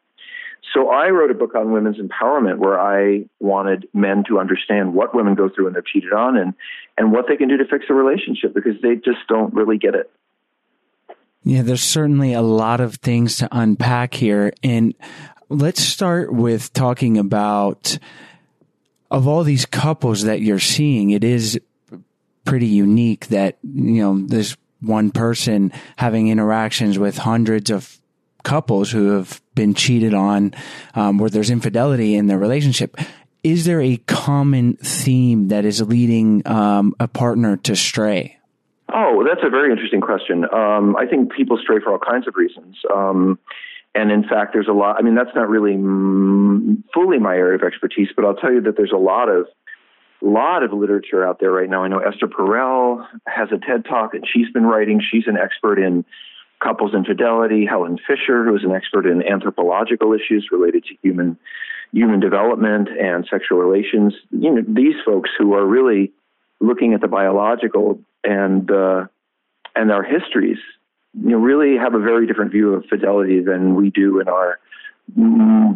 So 0.73 0.89
I 0.91 1.11
wrote 1.11 1.31
a 1.31 1.35
book 1.35 1.55
on 1.55 1.73
women's 1.73 1.99
empowerment 1.99 2.59
where 2.59 2.81
I 2.81 3.27
wanted 3.39 3.87
men 3.93 4.25
to 4.29 4.41
understand 4.41 4.95
what 4.95 5.15
women 5.15 5.35
go 5.35 5.49
through 5.49 5.65
when 5.65 5.75
they're 5.75 5.83
cheated 5.83 6.13
on 6.13 6.37
and, 6.37 6.55
and 6.97 7.13
what 7.13 7.27
they 7.29 7.37
can 7.37 7.49
do 7.49 7.57
to 7.59 7.65
fix 7.67 7.85
a 7.89 7.95
relationship 7.95 8.55
because 8.55 8.81
they 8.83 8.97
just 8.97 9.27
don't 9.29 9.55
really 9.55 9.79
get 9.79 9.95
it. 9.95 10.11
Yeah, 11.43 11.63
there's 11.63 11.83
certainly 11.83 12.33
a 12.33 12.41
lot 12.41 12.81
of 12.81 12.97
things 12.97 13.37
to 13.37 13.49
unpack 13.53 14.15
here. 14.15 14.53
And 14.63 14.95
let's 15.51 15.83
start 15.83 16.33
with 16.33 16.73
talking 16.73 17.19
about 17.19 17.99
of 19.15 19.29
all 19.29 19.45
these 19.45 19.65
couples 19.65 20.25
that 20.25 20.41
you're 20.41 20.59
seeing, 20.59 21.11
it 21.11 21.23
is 21.23 21.61
pretty 22.45 22.67
unique 22.67 23.29
that, 23.29 23.59
you 23.63 24.03
know, 24.03 24.19
this 24.27 24.57
one 24.81 25.13
person 25.13 25.73
having 25.97 26.27
interactions 26.29 26.99
with 26.99 27.17
hundreds 27.17 27.71
of 27.71 27.97
couples 28.43 28.91
who 28.91 29.13
have 29.13 29.41
been 29.55 29.73
cheated 29.73 30.15
on, 30.15 30.53
um, 30.95 31.19
where 31.19 31.31
there's 31.31 31.49
infidelity 31.49 32.17
in 32.17 32.27
their 32.27 32.39
relationship. 32.39 32.97
Is 33.45 33.67
there 33.67 33.81
a 33.81 33.99
common 34.09 34.79
theme 34.79 35.47
that 35.49 35.65
is 35.65 35.81
leading 35.81 36.45
um, 36.47 36.93
a 36.99 37.07
partner 37.07 37.57
to 37.59 37.77
stray? 37.77 38.39
Oh, 38.93 39.25
that's 39.25 39.47
a 39.47 39.49
very 39.49 39.71
interesting 39.71 40.01
question. 40.01 40.45
Um, 40.53 40.97
I 40.97 41.07
think 41.07 41.33
people 41.33 41.57
stray 41.63 41.79
for 41.79 41.93
all 41.93 42.01
kinds 42.01 42.27
of 42.27 42.35
reasons. 42.35 42.77
And 43.95 44.11
in 44.11 44.25
fact, 44.25 44.53
there's 44.53 44.69
a 44.69 44.73
lot, 44.73 44.97
I 44.99 45.03
mean, 45.03 45.15
that's 45.15 45.35
not 45.35 45.49
really 45.49 45.75
fully 46.93 47.19
my 47.19 47.35
area 47.35 47.57
of 47.57 47.63
expertise, 47.63 48.09
but 48.15 48.25
I'll 48.25 48.35
tell 48.35 48.53
you 48.53 48.61
that 48.63 48.77
there's 48.77 48.93
a 48.93 48.99
lot 48.99 49.29
of 49.29 49.47
lot 50.21 50.63
of 50.63 50.73
literature 50.73 51.27
out 51.27 51.39
there 51.39 51.51
right 51.51 51.69
now. 51.69 51.85
I 51.85 51.89
know 51.89 51.99
Esther 51.99 52.27
Perel 52.27 53.07
has 53.27 53.49
a 53.53 53.59
TED 53.59 53.85
talk 53.85 54.15
and 54.15 54.27
she's 54.27 54.51
been 54.51 54.65
writing. 54.65 55.01
She's 55.01 55.27
an 55.27 55.37
expert 55.37 55.79
in 55.79 56.05
couples 56.63 56.95
infidelity. 56.95 57.67
Helen 57.67 57.99
Fisher, 57.99 58.45
who 58.45 58.57
is 58.57 58.65
an 58.65 58.73
expert 58.73 59.07
in 59.07 59.23
anthropological 59.23 60.15
issues 60.15 60.49
related 60.51 60.85
to 60.85 60.95
human 61.03 61.39
human 61.93 62.19
development 62.19 62.89
and 62.89 63.27
sexual 63.31 63.59
relations. 63.59 64.15
You 64.31 64.55
know, 64.55 64.63
these 64.67 64.97
folks 65.05 65.31
who 65.39 65.55
are 65.55 65.65
really 65.65 66.13
looking 66.61 66.95
at 66.95 67.01
the 67.01 67.09
biological 67.09 68.01
and 68.25 68.69
uh, 68.71 69.05
and 69.77 69.93
our 69.93 70.03
histories, 70.03 70.59
you 71.21 71.31
know, 71.31 71.39
really 71.39 71.77
have 71.77 71.95
a 71.95 71.99
very 71.99 72.27
different 72.27 72.53
view 72.53 72.75
of 72.75 72.85
fidelity 72.87 73.41
than 73.41 73.75
we 73.75 73.91
do 73.91 74.21
in 74.21 74.29
our 74.29 74.59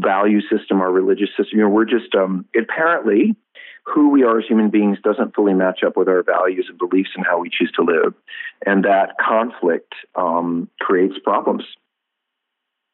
value 0.00 0.40
system, 0.40 0.80
our 0.80 0.90
religious 0.90 1.28
system. 1.36 1.58
You 1.58 1.64
know, 1.64 1.68
we're 1.68 1.84
just 1.84 2.14
um, 2.14 2.46
apparently 2.56 3.36
who 3.84 4.10
we 4.10 4.22
are 4.22 4.38
as 4.38 4.44
human 4.46 4.70
beings 4.70 4.98
doesn't 5.02 5.34
fully 5.34 5.54
match 5.54 5.80
up 5.86 5.96
with 5.96 6.08
our 6.08 6.22
values 6.22 6.66
and 6.68 6.78
beliefs 6.78 7.10
and 7.16 7.24
how 7.24 7.38
we 7.38 7.50
choose 7.50 7.72
to 7.76 7.82
live. 7.82 8.14
And 8.64 8.84
that 8.84 9.16
conflict 9.18 9.94
um, 10.14 10.68
creates 10.80 11.14
problems. 11.22 11.64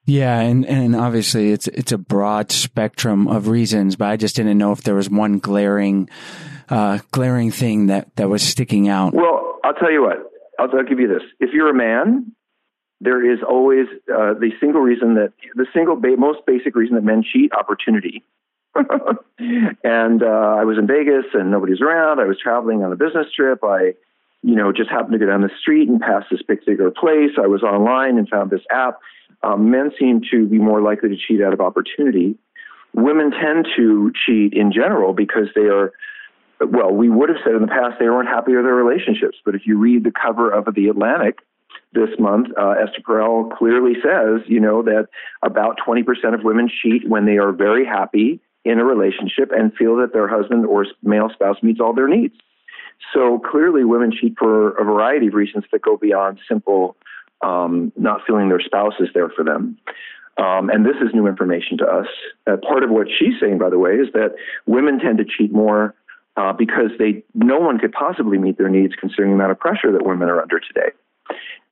Yeah, 0.06 0.38
and, 0.40 0.66
and 0.66 0.94
obviously 0.94 1.50
it's 1.50 1.66
it's 1.68 1.90
a 1.90 1.96
broad 1.98 2.52
spectrum 2.52 3.26
of 3.26 3.48
reasons, 3.48 3.96
but 3.96 4.08
I 4.08 4.16
just 4.16 4.36
didn't 4.36 4.58
know 4.58 4.72
if 4.72 4.82
there 4.82 4.94
was 4.94 5.08
one 5.08 5.38
glaring 5.38 6.10
uh, 6.68 6.98
glaring 7.10 7.50
thing 7.50 7.86
that, 7.86 8.14
that 8.16 8.28
was 8.28 8.42
sticking 8.42 8.88
out. 8.88 9.14
Well, 9.14 9.60
I'll 9.64 9.74
tell 9.74 9.90
you 9.90 10.02
what. 10.02 10.30
I'll, 10.58 10.68
I'll 10.76 10.84
give 10.84 11.00
you 11.00 11.08
this. 11.08 11.22
If 11.40 11.52
you're 11.52 11.70
a 11.70 11.74
man, 11.74 12.32
there 13.00 13.24
is 13.30 13.40
always 13.46 13.86
uh, 14.08 14.34
the 14.34 14.50
single 14.60 14.80
reason 14.80 15.14
that 15.14 15.32
the 15.54 15.66
single 15.74 15.96
ba- 15.96 16.16
most 16.16 16.40
basic 16.46 16.74
reason 16.74 16.94
that 16.96 17.04
men 17.04 17.22
cheat 17.22 17.52
opportunity. 17.52 18.22
and 19.38 20.22
uh, 20.22 20.56
I 20.58 20.64
was 20.64 20.78
in 20.78 20.86
Vegas 20.86 21.26
and 21.32 21.50
nobody's 21.50 21.80
around. 21.80 22.20
I 22.20 22.24
was 22.24 22.38
traveling 22.42 22.82
on 22.82 22.92
a 22.92 22.96
business 22.96 23.26
trip. 23.34 23.62
I, 23.62 23.94
you 24.42 24.54
know, 24.54 24.72
just 24.72 24.90
happened 24.90 25.12
to 25.12 25.18
go 25.18 25.26
down 25.26 25.42
the 25.42 25.50
street 25.60 25.88
and 25.88 26.00
pass 26.00 26.24
this 26.30 26.42
big, 26.46 26.60
particular 26.60 26.90
place. 26.90 27.30
I 27.42 27.46
was 27.46 27.62
online 27.62 28.18
and 28.18 28.28
found 28.28 28.50
this 28.50 28.62
app. 28.70 28.98
Um, 29.42 29.70
men 29.70 29.90
seem 29.98 30.22
to 30.30 30.46
be 30.46 30.58
more 30.58 30.80
likely 30.80 31.10
to 31.10 31.16
cheat 31.16 31.40
out 31.42 31.52
of 31.52 31.60
opportunity. 31.60 32.36
Women 32.94 33.30
tend 33.30 33.68
to 33.76 34.12
cheat 34.24 34.54
in 34.54 34.72
general 34.72 35.12
because 35.12 35.48
they 35.54 35.62
are, 35.62 35.92
well, 36.60 36.90
we 36.90 37.08
would 37.08 37.28
have 37.28 37.38
said 37.44 37.54
in 37.54 37.62
the 37.62 37.68
past 37.68 37.96
they 37.98 38.08
weren't 38.08 38.28
happy 38.28 38.54
with 38.54 38.64
their 38.64 38.74
relationships. 38.74 39.38
But 39.44 39.54
if 39.54 39.62
you 39.66 39.78
read 39.78 40.04
the 40.04 40.12
cover 40.12 40.50
of 40.50 40.74
the 40.74 40.88
Atlantic, 40.88 41.38
this 41.92 42.10
month, 42.18 42.48
uh, 42.58 42.74
Esther 42.82 43.02
Perel 43.06 43.56
clearly 43.56 43.94
says, 44.02 44.42
you 44.46 44.60
know, 44.60 44.82
that 44.82 45.08
about 45.42 45.78
20% 45.86 46.02
of 46.34 46.42
women 46.42 46.68
cheat 46.68 47.08
when 47.08 47.24
they 47.24 47.38
are 47.38 47.52
very 47.52 47.86
happy 47.86 48.40
in 48.64 48.80
a 48.80 48.84
relationship 48.84 49.50
and 49.52 49.74
feel 49.74 49.96
that 49.98 50.12
their 50.12 50.26
husband 50.26 50.66
or 50.66 50.86
male 51.02 51.30
spouse 51.32 51.56
meets 51.62 51.80
all 51.80 51.92
their 51.92 52.08
needs. 52.08 52.34
So 53.12 53.38
clearly, 53.38 53.84
women 53.84 54.12
cheat 54.12 54.34
for 54.38 54.70
a 54.70 54.84
variety 54.84 55.28
of 55.28 55.34
reasons 55.34 55.64
that 55.72 55.82
go 55.82 55.96
beyond 55.96 56.38
simple 56.48 56.96
um, 57.42 57.92
not 57.96 58.20
feeling 58.26 58.48
their 58.48 58.60
spouse 58.60 58.94
is 59.00 59.08
there 59.14 59.28
for 59.28 59.44
them. 59.44 59.76
Um, 60.36 60.68
and 60.70 60.84
this 60.84 60.96
is 60.96 61.14
new 61.14 61.26
information 61.28 61.78
to 61.78 61.86
us. 61.86 62.06
Uh, 62.46 62.56
part 62.56 62.82
of 62.82 62.90
what 62.90 63.06
she's 63.08 63.34
saying, 63.40 63.58
by 63.58 63.70
the 63.70 63.78
way, 63.78 63.92
is 63.92 64.08
that 64.14 64.34
women 64.66 64.98
tend 64.98 65.18
to 65.18 65.24
cheat 65.24 65.52
more 65.52 65.94
uh, 66.36 66.52
because 66.52 66.90
they 66.98 67.22
no 67.34 67.58
one 67.58 67.78
could 67.78 67.92
possibly 67.92 68.38
meet 68.38 68.58
their 68.58 68.68
needs 68.68 68.94
considering 68.98 69.30
the 69.30 69.34
amount 69.34 69.52
of 69.52 69.58
pressure 69.58 69.92
that 69.92 70.04
women 70.04 70.28
are 70.28 70.40
under 70.40 70.60
today. 70.60 70.90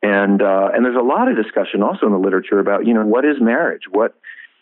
And 0.02 0.42
uh, 0.42 0.70
and 0.74 0.84
there's 0.84 0.96
a 0.96 1.04
lot 1.04 1.28
of 1.28 1.36
discussion 1.36 1.82
also 1.82 2.06
in 2.06 2.12
the 2.12 2.18
literature 2.18 2.58
about 2.58 2.86
you 2.86 2.94
know 2.94 3.04
what 3.04 3.24
is 3.24 3.36
marriage? 3.40 3.82
What 3.90 4.14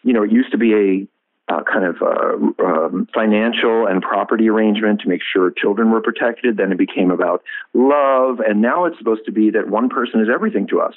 you 0.03 0.13
know 0.13 0.23
it 0.23 0.33
used 0.33 0.53
to 0.53 0.59
be 0.59 0.75
a 0.75 1.53
uh, 1.53 1.63
kind 1.65 1.85
of 1.85 1.97
uh, 2.01 2.65
um, 2.65 3.09
financial 3.13 3.87
and 3.87 4.03
property 4.03 4.49
arrangement 4.49 5.01
to 5.01 5.09
make 5.09 5.21
sure 5.21 5.51
children 5.51 5.91
were 5.91 6.01
protected. 6.01 6.57
Then 6.57 6.73
it 6.73 6.79
became 6.79 7.11
about 7.11 7.43
love, 7.75 8.41
and 8.41 8.63
now 8.63 8.85
it's 8.85 8.99
supposed 8.99 9.25
to 9.27 9.33
be 9.33 9.51
that 9.51 9.69
one 9.69 9.89
person 9.89 10.21
is 10.21 10.29
everything 10.33 10.67
to 10.69 10.81
us. 10.81 10.95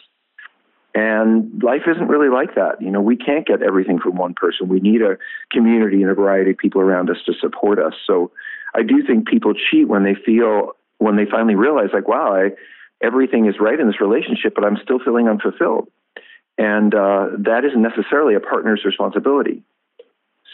And 0.96 1.64
life 1.64 1.82
isn't 1.88 2.08
really 2.08 2.30
like 2.30 2.54
that. 2.54 2.80
You 2.80 2.92
know, 2.92 3.02
we 3.02 3.18
can't 3.18 3.48
get 3.48 3.64
everything 3.64 3.98
from 3.98 4.16
one 4.16 4.36
person. 4.36 4.68
We 4.68 4.80
need 4.80 5.02
a 5.02 5.18
community 5.52 6.04
and 6.04 6.12
a 6.12 6.14
variety 6.14 6.52
of 6.52 6.58
people 6.58 6.82
around 6.82 7.10
us 7.10 7.18
to 7.26 7.34
support 7.34 7.80
us. 7.80 7.94
So 8.06 8.32
I 8.76 8.84
do 8.84 9.04
think 9.06 9.28
people 9.28 9.54
cheat 9.54 9.88
when 9.88 10.04
they 10.04 10.16
feel, 10.16 10.76
when 10.98 11.16
they 11.16 11.26
finally 11.26 11.56
realize, 11.56 11.90
like, 11.94 12.08
wow, 12.08 12.36
I, 12.36 12.52
everything 13.06 13.48
is 13.48 13.56
right 13.60 13.80
in 13.80 13.88
this 13.88 14.02
relationship, 14.02 14.56
but 14.56 14.66
I'm 14.66 14.78
still 14.84 15.00
feeling 15.00 15.28
unfulfilled. 15.28 15.90
And 16.58 16.94
uh, 16.94 17.30
that 17.40 17.66
isn't 17.66 17.82
necessarily 17.82 18.36
a 18.36 18.40
partner's 18.40 18.84
responsibility. 18.86 19.64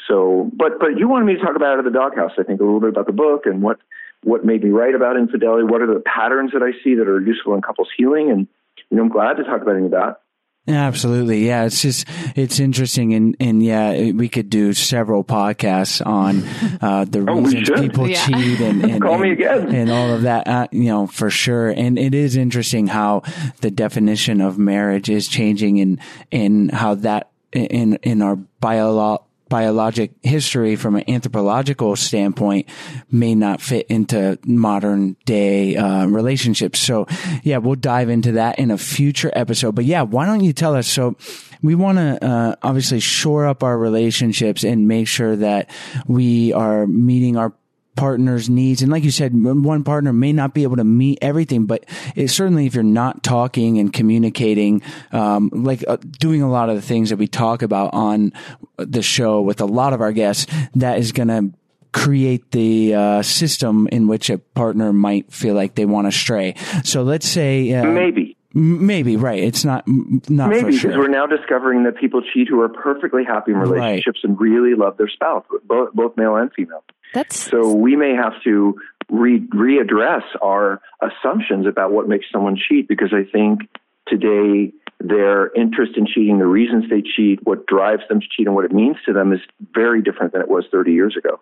So, 0.07 0.49
but 0.53 0.79
but 0.79 0.97
you 0.97 1.07
wanted 1.07 1.25
me 1.25 1.35
to 1.35 1.39
talk 1.39 1.55
about 1.55 1.73
out 1.73 1.79
of 1.79 1.85
the 1.85 1.91
doghouse. 1.91 2.31
I 2.39 2.43
think 2.43 2.59
a 2.59 2.63
little 2.63 2.79
bit 2.79 2.89
about 2.89 3.05
the 3.05 3.13
book 3.13 3.45
and 3.45 3.61
what 3.61 3.77
what 4.23 4.43
made 4.43 4.63
me 4.63 4.71
write 4.71 4.95
about 4.95 5.17
infidelity. 5.17 5.63
What 5.63 5.81
are 5.81 5.87
the 5.87 5.99
patterns 5.99 6.51
that 6.53 6.63
I 6.63 6.71
see 6.83 6.95
that 6.95 7.07
are 7.07 7.21
useful 7.21 7.53
in 7.53 7.61
couples 7.61 7.89
healing? 7.95 8.31
And 8.31 8.47
you 8.89 8.97
know, 8.97 9.03
I'm 9.03 9.09
glad 9.09 9.33
to 9.37 9.43
talk 9.43 9.61
about 9.61 9.75
any 9.75 9.85
of 9.85 9.91
that. 9.91 10.21
Absolutely. 10.69 11.47
Yeah. 11.47 11.65
It's 11.65 11.81
just, 11.81 12.07
it's 12.35 12.59
interesting. 12.59 13.13
And, 13.13 13.35
and 13.39 13.63
yeah, 13.63 14.11
we 14.11 14.29
could 14.29 14.49
do 14.49 14.73
several 14.73 15.23
podcasts 15.23 16.05
on, 16.05 16.43
uh, 16.81 17.05
the 17.05 17.19
oh, 17.27 17.41
reasons 17.41 17.69
people 17.69 18.07
yeah. 18.07 18.25
cheat 18.25 18.59
and, 18.59 18.83
and, 18.83 19.01
call 19.01 19.13
and, 19.13 19.23
me 19.23 19.31
again 19.31 19.73
and 19.73 19.91
all 19.91 20.13
of 20.13 20.21
that, 20.23 20.47
uh, 20.47 20.67
you 20.71 20.85
know, 20.85 21.07
for 21.07 21.29
sure. 21.29 21.69
And 21.69 21.97
it 21.97 22.13
is 22.13 22.35
interesting 22.35 22.87
how 22.87 23.23
the 23.61 23.71
definition 23.71 24.41
of 24.41 24.57
marriage 24.57 25.09
is 25.09 25.27
changing 25.27 25.79
and, 25.79 25.99
and 26.31 26.71
how 26.71 26.95
that 26.95 27.31
in, 27.51 27.95
in 28.03 28.21
our 28.21 28.35
bio, 28.35 29.25
biologic 29.49 30.11
history 30.21 30.75
from 30.75 30.95
an 30.95 31.03
anthropological 31.09 31.95
standpoint 31.95 32.69
may 33.11 33.35
not 33.35 33.61
fit 33.61 33.87
into 33.87 34.37
modern 34.45 35.17
day 35.25 35.75
uh, 35.75 36.05
relationships. 36.05 36.79
So 36.79 37.07
yeah, 37.43 37.57
we'll 37.57 37.75
dive 37.75 38.09
into 38.09 38.33
that 38.33 38.59
in 38.59 38.71
a 38.71 38.77
future 38.77 39.31
episode. 39.33 39.75
But 39.75 39.85
yeah, 39.85 40.03
why 40.03 40.25
don't 40.25 40.43
you 40.43 40.53
tell 40.53 40.75
us? 40.75 40.87
So 40.87 41.17
we 41.61 41.75
want 41.75 41.97
to 41.97 42.23
uh, 42.23 42.55
obviously 42.61 42.99
shore 42.99 43.47
up 43.47 43.63
our 43.63 43.77
relationships 43.77 44.63
and 44.63 44.87
make 44.87 45.07
sure 45.07 45.35
that 45.35 45.69
we 46.07 46.53
are 46.53 46.87
meeting 46.87 47.35
our 47.35 47.53
partner's 47.99 48.49
needs. 48.49 48.81
And 48.81 48.89
like 48.89 49.03
you 49.03 49.11
said, 49.11 49.33
one 49.33 49.83
partner 49.83 50.13
may 50.13 50.31
not 50.31 50.53
be 50.53 50.63
able 50.63 50.77
to 50.77 50.85
meet 50.85 51.19
everything, 51.21 51.65
but 51.65 51.83
it, 52.15 52.29
certainly 52.29 52.65
if 52.65 52.73
you're 52.73 52.81
not 52.81 53.23
talking 53.23 53.77
and 53.77 53.91
communicating, 53.91 54.81
um, 55.11 55.49
like 55.53 55.83
uh, 55.85 55.97
doing 55.97 56.41
a 56.41 56.49
lot 56.49 56.69
of 56.69 56.77
the 56.77 56.81
things 56.81 57.09
that 57.09 57.17
we 57.17 57.27
talk 57.27 57.61
about 57.61 57.93
on 57.93 58.31
the 58.77 59.01
show 59.01 59.41
with 59.41 59.59
a 59.59 59.65
lot 59.65 59.91
of 59.91 59.99
our 59.99 60.13
guests, 60.13 60.47
that 60.75 60.97
is 60.97 61.11
going 61.11 61.27
to 61.27 61.51
create 61.91 62.51
the 62.51 62.95
uh, 62.95 63.21
system 63.21 63.89
in 63.91 64.07
which 64.07 64.29
a 64.29 64.37
partner 64.37 64.93
might 64.93 65.29
feel 65.33 65.53
like 65.53 65.75
they 65.75 65.85
want 65.85 66.07
to 66.07 66.11
stray. 66.17 66.55
So 66.85 67.03
let's 67.03 67.27
say 67.27 67.73
uh, 67.73 67.83
maybe. 67.83 68.37
Maybe 68.51 69.15
right. 69.15 69.43
It's 69.43 69.63
not 69.63 69.83
not 69.87 70.49
maybe 70.49 70.65
because 70.65 70.79
sure. 70.79 70.97
we're 70.97 71.07
now 71.07 71.27
discovering 71.27 71.83
that 71.83 71.97
people 71.97 72.23
cheat 72.33 72.47
who 72.47 72.59
are 72.61 72.69
perfectly 72.69 73.23
happy 73.23 73.51
in 73.51 73.57
relationships 73.57 74.21
right. 74.23 74.29
and 74.31 74.41
really 74.41 74.73
love 74.73 74.97
their 74.97 75.07
spouse, 75.07 75.45
both 75.65 75.93
both 75.93 76.17
male 76.17 76.35
and 76.35 76.51
female. 76.53 76.83
That's 77.13 77.49
so 77.49 77.73
we 77.73 77.95
may 77.95 78.13
have 78.13 78.33
to 78.43 78.79
re- 79.09 79.39
readdress 79.39 80.23
our 80.41 80.81
assumptions 81.01 81.65
about 81.65 81.91
what 81.91 82.07
makes 82.07 82.25
someone 82.31 82.55
cheat 82.55 82.87
because 82.87 83.13
I 83.13 83.29
think 83.29 83.61
today 84.07 84.71
their 84.99 85.53
interest 85.55 85.93
in 85.95 86.05
cheating, 86.05 86.39
the 86.39 86.45
reasons 86.45 86.89
they 86.89 87.01
cheat, 87.01 87.39
what 87.43 87.65
drives 87.67 88.03
them 88.09 88.19
to 88.19 88.27
cheat, 88.35 88.47
and 88.47 88.55
what 88.55 88.65
it 88.65 88.71
means 88.71 88.97
to 89.05 89.13
them 89.13 89.31
is 89.31 89.39
very 89.73 90.01
different 90.01 90.33
than 90.33 90.41
it 90.41 90.49
was 90.49 90.65
30 90.71 90.91
years 90.91 91.15
ago. 91.17 91.39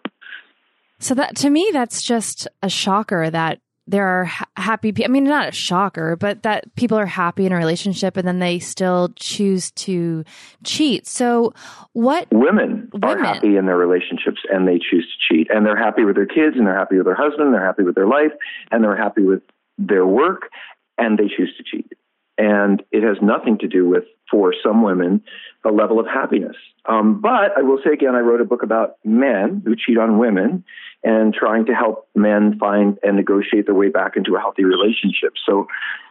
So 0.99 1.15
that 1.15 1.36
to 1.38 1.49
me, 1.49 1.69
that's 1.73 2.03
just 2.03 2.47
a 2.62 2.69
shocker 2.69 3.30
that 3.30 3.60
there 3.88 4.06
are 4.06 4.26
ha- 4.26 4.45
happy 4.56 4.91
people. 4.91 5.10
I 5.10 5.13
mean, 5.13 5.23
not 5.23 5.50
a 5.50 5.52
shocker, 5.52 6.15
but 6.15 6.43
that 6.43 6.73
people 6.76 6.97
are 6.97 7.06
happy 7.06 7.45
in 7.45 7.52
a 7.52 7.56
relationship 7.56 8.17
and 8.17 8.28
then 8.28 8.39
they 8.39 8.60
still 8.60 9.13
choose 9.15 9.71
to 9.71 10.23
cheat. 10.63 11.08
So, 11.08 11.54
what 11.93 12.28
women, 12.32 12.89
women, 12.93 13.04
are 13.04 13.17
happy 13.17 13.56
in 13.56 13.65
their 13.65 13.78
relationships 13.78 14.41
and 14.52 14.67
they 14.67 14.80
choose 14.80 15.08
to 15.08 15.34
cheat, 15.34 15.47
and 15.50 15.65
they're 15.65 15.78
happy 15.78 16.04
with 16.04 16.15
their 16.15 16.26
kids, 16.26 16.58
and 16.58 16.67
they're 16.67 16.78
happy 16.78 16.97
with 16.97 17.06
their 17.06 17.15
husband, 17.15 17.54
they're 17.54 17.65
happy 17.65 17.84
with 17.84 17.95
their 17.95 18.08
life, 18.08 18.32
and 18.71 18.84
they're 18.84 18.97
happy 18.97 19.23
with 19.23 19.41
their 19.78 20.06
work, 20.06 20.50
and 20.97 21.17
they 21.17 21.28
choose 21.28 21.54
to 21.58 21.63
cheat. 21.63 21.91
And 22.38 22.84
it 22.91 23.04
has 23.04 23.17
nothing 23.21 23.58
to 23.60 23.67
do 23.67 23.88
with, 23.88 24.04
for 24.30 24.54
some 24.63 24.84
women, 24.84 25.23
a 25.65 25.71
level 25.71 26.00
of 26.00 26.06
happiness. 26.06 26.56
Um, 26.86 27.19
but 27.19 27.58
I 27.58 27.62
will 27.62 27.80
say 27.84 27.91
again, 27.91 28.15
I 28.15 28.19
wrote 28.19 28.41
a 28.41 28.45
book 28.45 28.63
about 28.63 28.97
men 29.04 29.62
who 29.65 29.76
cheat 29.76 29.97
on 29.97 30.17
women 30.19 30.63
and 31.03 31.33
trying 31.33 31.65
to 31.65 31.73
help 31.73 32.07
men 32.15 32.57
find 32.60 32.97
and 33.03 33.15
negotiate 33.15 33.65
their 33.65 33.75
way 33.75 33.89
back 33.89 34.15
into 34.15 34.36
a 34.36 34.39
healthy 34.39 34.63
relationship. 34.63 35.33
So, 35.45 35.67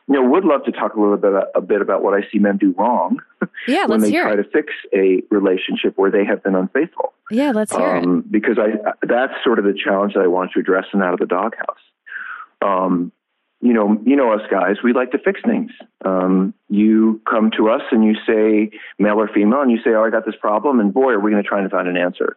you 0.09 0.15
know, 0.15 0.29
would 0.29 0.45
love 0.45 0.65
to 0.65 0.73
talk 0.73 0.95
a 0.95 1.01
little 1.01 1.17
bit 1.17 1.33
a 1.55 1.61
bit 1.61 1.81
about 1.81 2.03
what 2.03 2.15
I 2.15 2.27
see 2.31 2.39
men 2.39 2.57
do 2.57 2.75
wrong. 2.79 3.19
Yeah, 3.67 3.87
when 3.87 4.01
they 4.01 4.13
try 4.13 4.33
it. 4.33 4.37
to 4.37 4.45
fix 4.45 4.73
a 4.95 5.23
relationship 5.31 5.95
where 5.97 6.11
they 6.11 6.25
have 6.25 6.43
been 6.43 6.55
unfaithful. 6.55 7.13
Yeah, 7.31 7.51
let's 7.53 7.75
hear 7.75 7.97
um, 7.97 8.21
it. 8.21 8.33
Because 8.33 8.59
I 8.59 8.93
that's 9.03 9.33
sort 9.45 9.59
of 9.59 9.65
the 9.65 9.75
challenge 9.75 10.15
that 10.15 10.21
I 10.21 10.29
want 10.29 10.53
to 10.53 10.61
address 10.61 10.85
in 10.95 11.03
out 11.03 11.13
of 11.13 11.19
the 11.19 11.27
doghouse. 11.27 11.77
Um, 12.63 13.13
you 13.61 13.73
know, 13.73 14.01
you 14.05 14.15
know 14.15 14.33
us 14.33 14.43
guys, 14.51 14.77
we 14.85 14.93
like 14.93 15.11
to 15.11 15.19
fix 15.19 15.41
things. 15.45 15.73
Um, 16.05 16.55
you 16.69 17.21
come 17.29 17.51
to 17.57 17.71
us 17.71 17.83
and 17.91 18.05
you 18.05 18.15
say, 18.27 18.71
male 18.99 19.21
or 19.21 19.29
female, 19.29 19.63
and 19.63 19.71
you 19.71 19.79
say, 19.79 19.91
"Oh, 19.91 20.05
I 20.05 20.11
got 20.11 20.25
this 20.25 20.37
problem," 20.41 20.79
and 20.79 20.95
boy, 20.95 21.13
are 21.13 21.21
we 21.21 21.31
going 21.31 21.43
to 21.43 21.49
try 21.49 21.61
and 21.61 21.71
find 21.71 21.89
an 21.89 21.97
answer. 21.97 22.37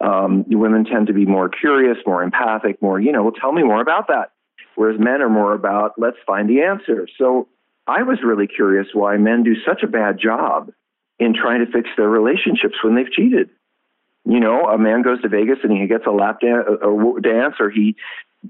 Um, 0.00 0.44
women 0.48 0.84
tend 0.84 1.06
to 1.06 1.12
be 1.12 1.24
more 1.24 1.48
curious, 1.48 1.96
more 2.06 2.22
empathic, 2.22 2.82
more, 2.82 3.00
you 3.00 3.12
know, 3.12 3.22
well, 3.22 3.32
tell 3.32 3.52
me 3.52 3.62
more 3.62 3.80
about 3.80 4.08
that. 4.08 4.32
Whereas 4.74 4.98
men 4.98 5.22
are 5.22 5.30
more 5.30 5.54
about, 5.54 5.92
let's 5.98 6.16
find 6.26 6.48
the 6.48 6.62
answer. 6.62 7.06
So 7.16 7.48
I 7.86 8.02
was 8.02 8.18
really 8.24 8.46
curious 8.46 8.88
why 8.92 9.16
men 9.16 9.44
do 9.44 9.54
such 9.66 9.82
a 9.82 9.86
bad 9.86 10.18
job 10.18 10.72
in 11.18 11.34
trying 11.34 11.64
to 11.64 11.70
fix 11.70 11.88
their 11.96 12.08
relationships 12.08 12.74
when 12.82 12.96
they've 12.96 13.10
cheated. 13.10 13.50
You 14.24 14.40
know, 14.40 14.64
a 14.64 14.78
man 14.78 15.02
goes 15.02 15.20
to 15.22 15.28
Vegas 15.28 15.58
and 15.62 15.72
he 15.72 15.86
gets 15.86 16.06
a 16.06 16.10
lap 16.10 16.40
dan- 16.40 16.64
a 16.66 17.20
dance 17.20 17.54
or 17.60 17.70
he 17.70 17.94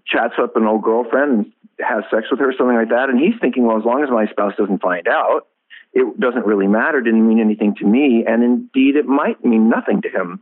chats 0.06 0.34
up 0.38 0.56
an 0.56 0.64
old 0.64 0.82
girlfriend 0.82 1.32
and 1.32 1.52
has 1.80 2.04
sex 2.10 2.26
with 2.30 2.40
her, 2.40 2.52
something 2.56 2.76
like 2.76 2.90
that. 2.90 3.10
And 3.10 3.18
he's 3.18 3.34
thinking, 3.40 3.66
well, 3.66 3.78
as 3.78 3.84
long 3.84 4.02
as 4.02 4.10
my 4.10 4.26
spouse 4.26 4.54
doesn't 4.56 4.80
find 4.80 5.08
out, 5.08 5.48
it 5.92 6.18
doesn't 6.18 6.46
really 6.46 6.66
matter, 6.66 7.00
didn't 7.00 7.26
mean 7.26 7.40
anything 7.40 7.74
to 7.76 7.86
me. 7.86 8.24
And 8.26 8.42
indeed, 8.42 8.96
it 8.96 9.06
might 9.06 9.44
mean 9.44 9.68
nothing 9.68 10.02
to 10.02 10.08
him. 10.08 10.40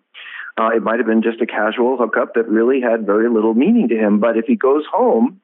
Uh, 0.59 0.71
it 0.77 0.83
might 0.83 0.99
have 0.99 1.07
been 1.07 1.23
just 1.23 1.41
a 1.41 1.47
casual 1.47 1.97
hookup 1.97 2.35
that 2.35 2.49
really 2.49 2.81
had 2.81 3.07
very 3.07 3.29
little 3.29 3.55
meaning 3.55 3.89
to 3.89 3.97
him. 3.97 4.21
But 4.21 4.37
if 4.37 4.45
he 4.47 4.57
goes 4.57 4.85
home 4.93 5.41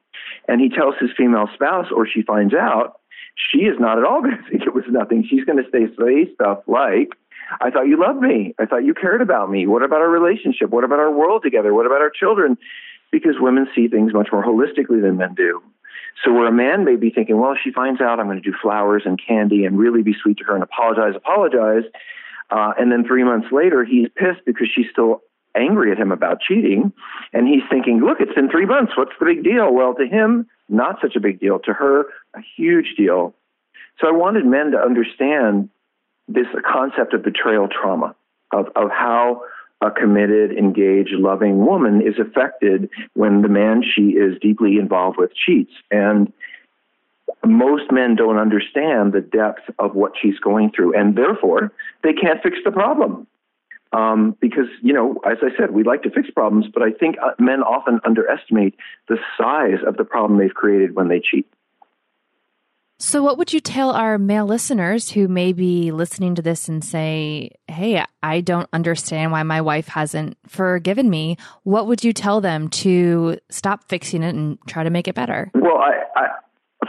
and 0.47 0.61
he 0.61 0.69
tells 0.69 0.95
his 0.99 1.09
female 1.17 1.49
spouse 1.53 1.87
or 1.95 2.07
she 2.07 2.21
finds 2.21 2.53
out, 2.53 2.99
she 3.51 3.59
is 3.59 3.79
not 3.79 3.97
at 3.97 4.03
all 4.03 4.21
going 4.23 4.37
to 4.37 4.49
think 4.49 4.63
it 4.63 4.73
was 4.73 4.85
nothing. 4.89 5.25
She's 5.29 5.45
going 5.45 5.57
to 5.57 5.69
say, 5.71 5.87
say 5.97 6.33
stuff 6.33 6.59
like, 6.67 7.09
I 7.61 7.71
thought 7.71 7.87
you 7.87 7.99
loved 7.99 8.21
me. 8.21 8.53
I 8.59 8.65
thought 8.65 8.85
you 8.85 8.93
cared 8.93 9.21
about 9.21 9.49
me. 9.49 9.65
What 9.65 9.81
about 9.81 10.01
our 10.01 10.09
relationship? 10.09 10.69
What 10.69 10.83
about 10.83 10.99
our 10.99 11.11
world 11.11 11.41
together? 11.43 11.73
What 11.73 11.87
about 11.87 12.01
our 12.01 12.11
children? 12.11 12.57
Because 13.11 13.35
women 13.39 13.67
see 13.75 13.87
things 13.87 14.13
much 14.13 14.29
more 14.31 14.43
holistically 14.43 15.01
than 15.01 15.17
men 15.17 15.33
do. 15.33 15.61
So 16.23 16.33
where 16.33 16.47
a 16.47 16.51
man 16.51 16.85
may 16.85 16.95
be 16.95 17.09
thinking, 17.09 17.39
well, 17.39 17.53
if 17.53 17.59
she 17.63 17.71
finds 17.71 18.01
out 18.01 18.19
I'm 18.19 18.27
going 18.27 18.41
to 18.41 18.51
do 18.51 18.55
flowers 18.61 19.03
and 19.05 19.19
candy 19.25 19.65
and 19.65 19.79
really 19.79 20.03
be 20.03 20.13
sweet 20.21 20.37
to 20.39 20.43
her 20.45 20.53
and 20.53 20.63
apologize, 20.63 21.13
apologize. 21.15 21.83
Uh, 22.51 22.73
and 22.79 22.91
then 22.91 23.03
three 23.05 23.23
months 23.23 23.47
later, 23.51 23.83
he's 23.83 24.07
pissed 24.15 24.45
because 24.45 24.67
she's 24.73 24.87
still 24.91 25.21
angry 25.55 25.91
at 25.91 25.97
him 25.97 26.11
about 26.11 26.41
cheating. 26.41 26.91
And 27.33 27.47
he's 27.47 27.63
thinking, 27.69 28.01
look, 28.01 28.19
it's 28.19 28.33
been 28.33 28.49
three 28.49 28.65
months. 28.65 28.93
What's 28.95 29.11
the 29.19 29.25
big 29.25 29.43
deal? 29.43 29.73
Well, 29.73 29.93
to 29.95 30.07
him, 30.07 30.47
not 30.67 30.97
such 31.01 31.15
a 31.15 31.19
big 31.19 31.39
deal. 31.39 31.59
To 31.59 31.73
her, 31.73 32.05
a 32.33 32.41
huge 32.55 32.95
deal. 32.97 33.33
So 33.99 34.07
I 34.07 34.11
wanted 34.11 34.45
men 34.45 34.71
to 34.71 34.77
understand 34.77 35.69
this 36.27 36.47
concept 36.71 37.13
of 37.13 37.23
betrayal 37.23 37.67
trauma, 37.67 38.15
of, 38.53 38.67
of 38.75 38.89
how 38.91 39.43
a 39.81 39.91
committed, 39.91 40.51
engaged, 40.51 41.13
loving 41.13 41.65
woman 41.65 42.01
is 42.01 42.15
affected 42.19 42.89
when 43.13 43.41
the 43.41 43.47
man 43.47 43.81
she 43.83 44.09
is 44.09 44.37
deeply 44.41 44.77
involved 44.77 45.17
with 45.17 45.31
cheats. 45.33 45.71
And 45.89 46.31
most 47.45 47.91
men 47.91 48.15
don't 48.15 48.37
understand 48.37 49.13
the 49.13 49.21
depth 49.21 49.69
of 49.79 49.95
what 49.95 50.13
she's 50.21 50.39
going 50.39 50.71
through, 50.75 50.97
and 50.97 51.15
therefore 51.15 51.71
they 52.03 52.13
can't 52.13 52.41
fix 52.43 52.57
the 52.63 52.71
problem. 52.71 53.27
Um, 53.91 54.35
because, 54.39 54.67
you 54.83 54.93
know, 54.93 55.15
as 55.25 55.39
I 55.41 55.49
said, 55.57 55.71
we 55.71 55.83
like 55.83 56.03
to 56.03 56.11
fix 56.11 56.29
problems, 56.29 56.67
but 56.71 56.83
I 56.83 56.91
think 56.91 57.15
uh, 57.17 57.31
men 57.39 57.63
often 57.63 57.99
underestimate 58.05 58.75
the 59.07 59.17
size 59.35 59.79
of 59.85 59.97
the 59.97 60.03
problem 60.03 60.37
they've 60.37 60.53
created 60.53 60.95
when 60.95 61.07
they 61.07 61.19
cheat. 61.19 61.47
So, 63.01 63.23
what 63.23 63.37
would 63.37 63.53
you 63.53 63.61
tell 63.61 63.91
our 63.91 64.17
male 64.17 64.45
listeners 64.45 65.09
who 65.09 65.29
may 65.29 65.53
be 65.53 65.91
listening 65.91 66.35
to 66.35 66.41
this 66.41 66.67
and 66.67 66.83
say, 66.83 67.51
Hey, 67.67 68.03
I 68.21 68.41
don't 68.41 68.67
understand 68.73 69.31
why 69.31 69.41
my 69.43 69.61
wife 69.61 69.87
hasn't 69.87 70.37
forgiven 70.45 71.09
me? 71.09 71.37
What 71.63 71.87
would 71.87 72.03
you 72.03 72.11
tell 72.11 72.41
them 72.41 72.67
to 72.69 73.39
stop 73.49 73.87
fixing 73.87 74.21
it 74.21 74.35
and 74.35 74.59
try 74.67 74.83
to 74.83 74.89
make 74.89 75.07
it 75.07 75.15
better? 75.15 75.49
Well, 75.55 75.77
I, 75.77 76.03
I 76.17 76.27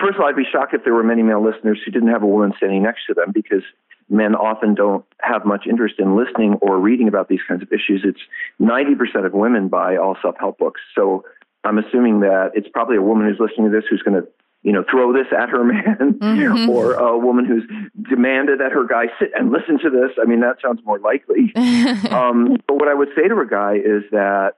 first 0.00 0.16
of 0.16 0.20
all, 0.20 0.28
I'd 0.28 0.36
be 0.36 0.46
shocked 0.50 0.74
if 0.74 0.84
there 0.84 0.94
were 0.94 1.02
many 1.02 1.22
male 1.22 1.42
listeners 1.42 1.80
who 1.84 1.90
didn't 1.90 2.08
have 2.08 2.22
a 2.22 2.26
woman 2.26 2.52
standing 2.56 2.82
next 2.82 3.06
to 3.06 3.14
them 3.14 3.32
because 3.32 3.62
men 4.08 4.34
often 4.34 4.74
don't 4.74 5.04
have 5.20 5.44
much 5.44 5.66
interest 5.68 5.96
in 5.98 6.16
listening 6.16 6.54
or 6.60 6.78
reading 6.78 7.08
about 7.08 7.28
these 7.28 7.40
kinds 7.46 7.62
of 7.62 7.72
issues. 7.72 8.02
It's 8.04 8.20
90% 8.60 9.24
of 9.24 9.32
women 9.32 9.68
buy 9.68 9.96
all 9.96 10.16
self 10.20 10.36
help 10.38 10.58
books. 10.58 10.80
So 10.94 11.24
I'm 11.64 11.78
assuming 11.78 12.20
that 12.20 12.52
it's 12.54 12.68
probably 12.68 12.96
a 12.96 13.02
woman 13.02 13.28
who's 13.28 13.38
listening 13.38 13.70
to 13.70 13.76
this 13.76 13.84
who's 13.88 14.02
going 14.02 14.20
to 14.20 14.28
you 14.62 14.72
know, 14.72 14.84
throw 14.90 15.12
this 15.12 15.26
at 15.32 15.48
her 15.48 15.64
man, 15.72 16.18
mm-hmm. 16.20 16.68
or 16.68 16.94
a 16.94 17.16
woman 17.18 17.46
who's 17.46 17.64
demanded 18.08 18.60
that 18.60 18.72
her 18.72 18.84
guy 18.84 19.06
sit 19.18 19.30
and 19.34 19.50
listen 19.50 19.78
to 19.78 19.90
this. 19.90 20.10
I 20.20 20.26
mean, 20.26 20.40
that 20.40 20.56
sounds 20.62 20.80
more 20.84 20.98
likely. 20.98 21.52
um, 22.10 22.58
but 22.66 22.74
what 22.74 22.88
I 22.88 22.94
would 22.94 23.08
say 23.16 23.26
to 23.26 23.38
a 23.40 23.46
guy 23.46 23.76
is 23.76 24.02
that 24.10 24.56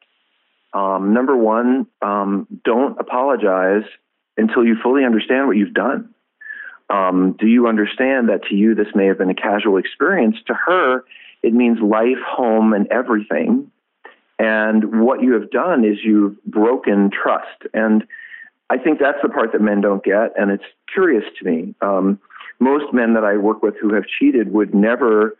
um, 0.72 1.12
number 1.12 1.36
one, 1.36 1.86
um, 2.00 2.46
don't 2.64 2.98
apologize 2.98 3.84
until 4.36 4.64
you 4.64 4.76
fully 4.82 5.04
understand 5.04 5.46
what 5.46 5.56
you've 5.56 5.74
done. 5.74 6.14
Um, 6.90 7.36
do 7.38 7.46
you 7.46 7.68
understand 7.68 8.28
that 8.28 8.44
to 8.48 8.54
you 8.54 8.74
this 8.74 8.94
may 8.94 9.06
have 9.06 9.18
been 9.18 9.30
a 9.30 9.34
casual 9.34 9.78
experience? 9.78 10.36
To 10.46 10.54
her, 10.54 11.04
it 11.42 11.54
means 11.54 11.78
life, 11.80 12.20
home, 12.26 12.72
and 12.72 12.86
everything. 12.90 13.70
And 14.38 15.00
what 15.00 15.22
you 15.22 15.32
have 15.34 15.50
done 15.50 15.84
is 15.84 15.98
you've 16.04 16.42
broken 16.44 17.10
trust. 17.10 17.62
And 17.72 18.04
I 18.68 18.78
think 18.78 18.98
that's 18.98 19.18
the 19.22 19.28
part 19.28 19.52
that 19.52 19.60
men 19.60 19.80
don't 19.80 20.02
get, 20.02 20.32
and 20.36 20.50
it's 20.50 20.64
curious 20.92 21.24
to 21.38 21.44
me. 21.44 21.74
Um, 21.80 22.18
most 22.58 22.92
men 22.92 23.14
that 23.14 23.24
I 23.24 23.36
work 23.36 23.62
with 23.62 23.74
who 23.80 23.94
have 23.94 24.04
cheated 24.06 24.52
would 24.52 24.74
never 24.74 25.36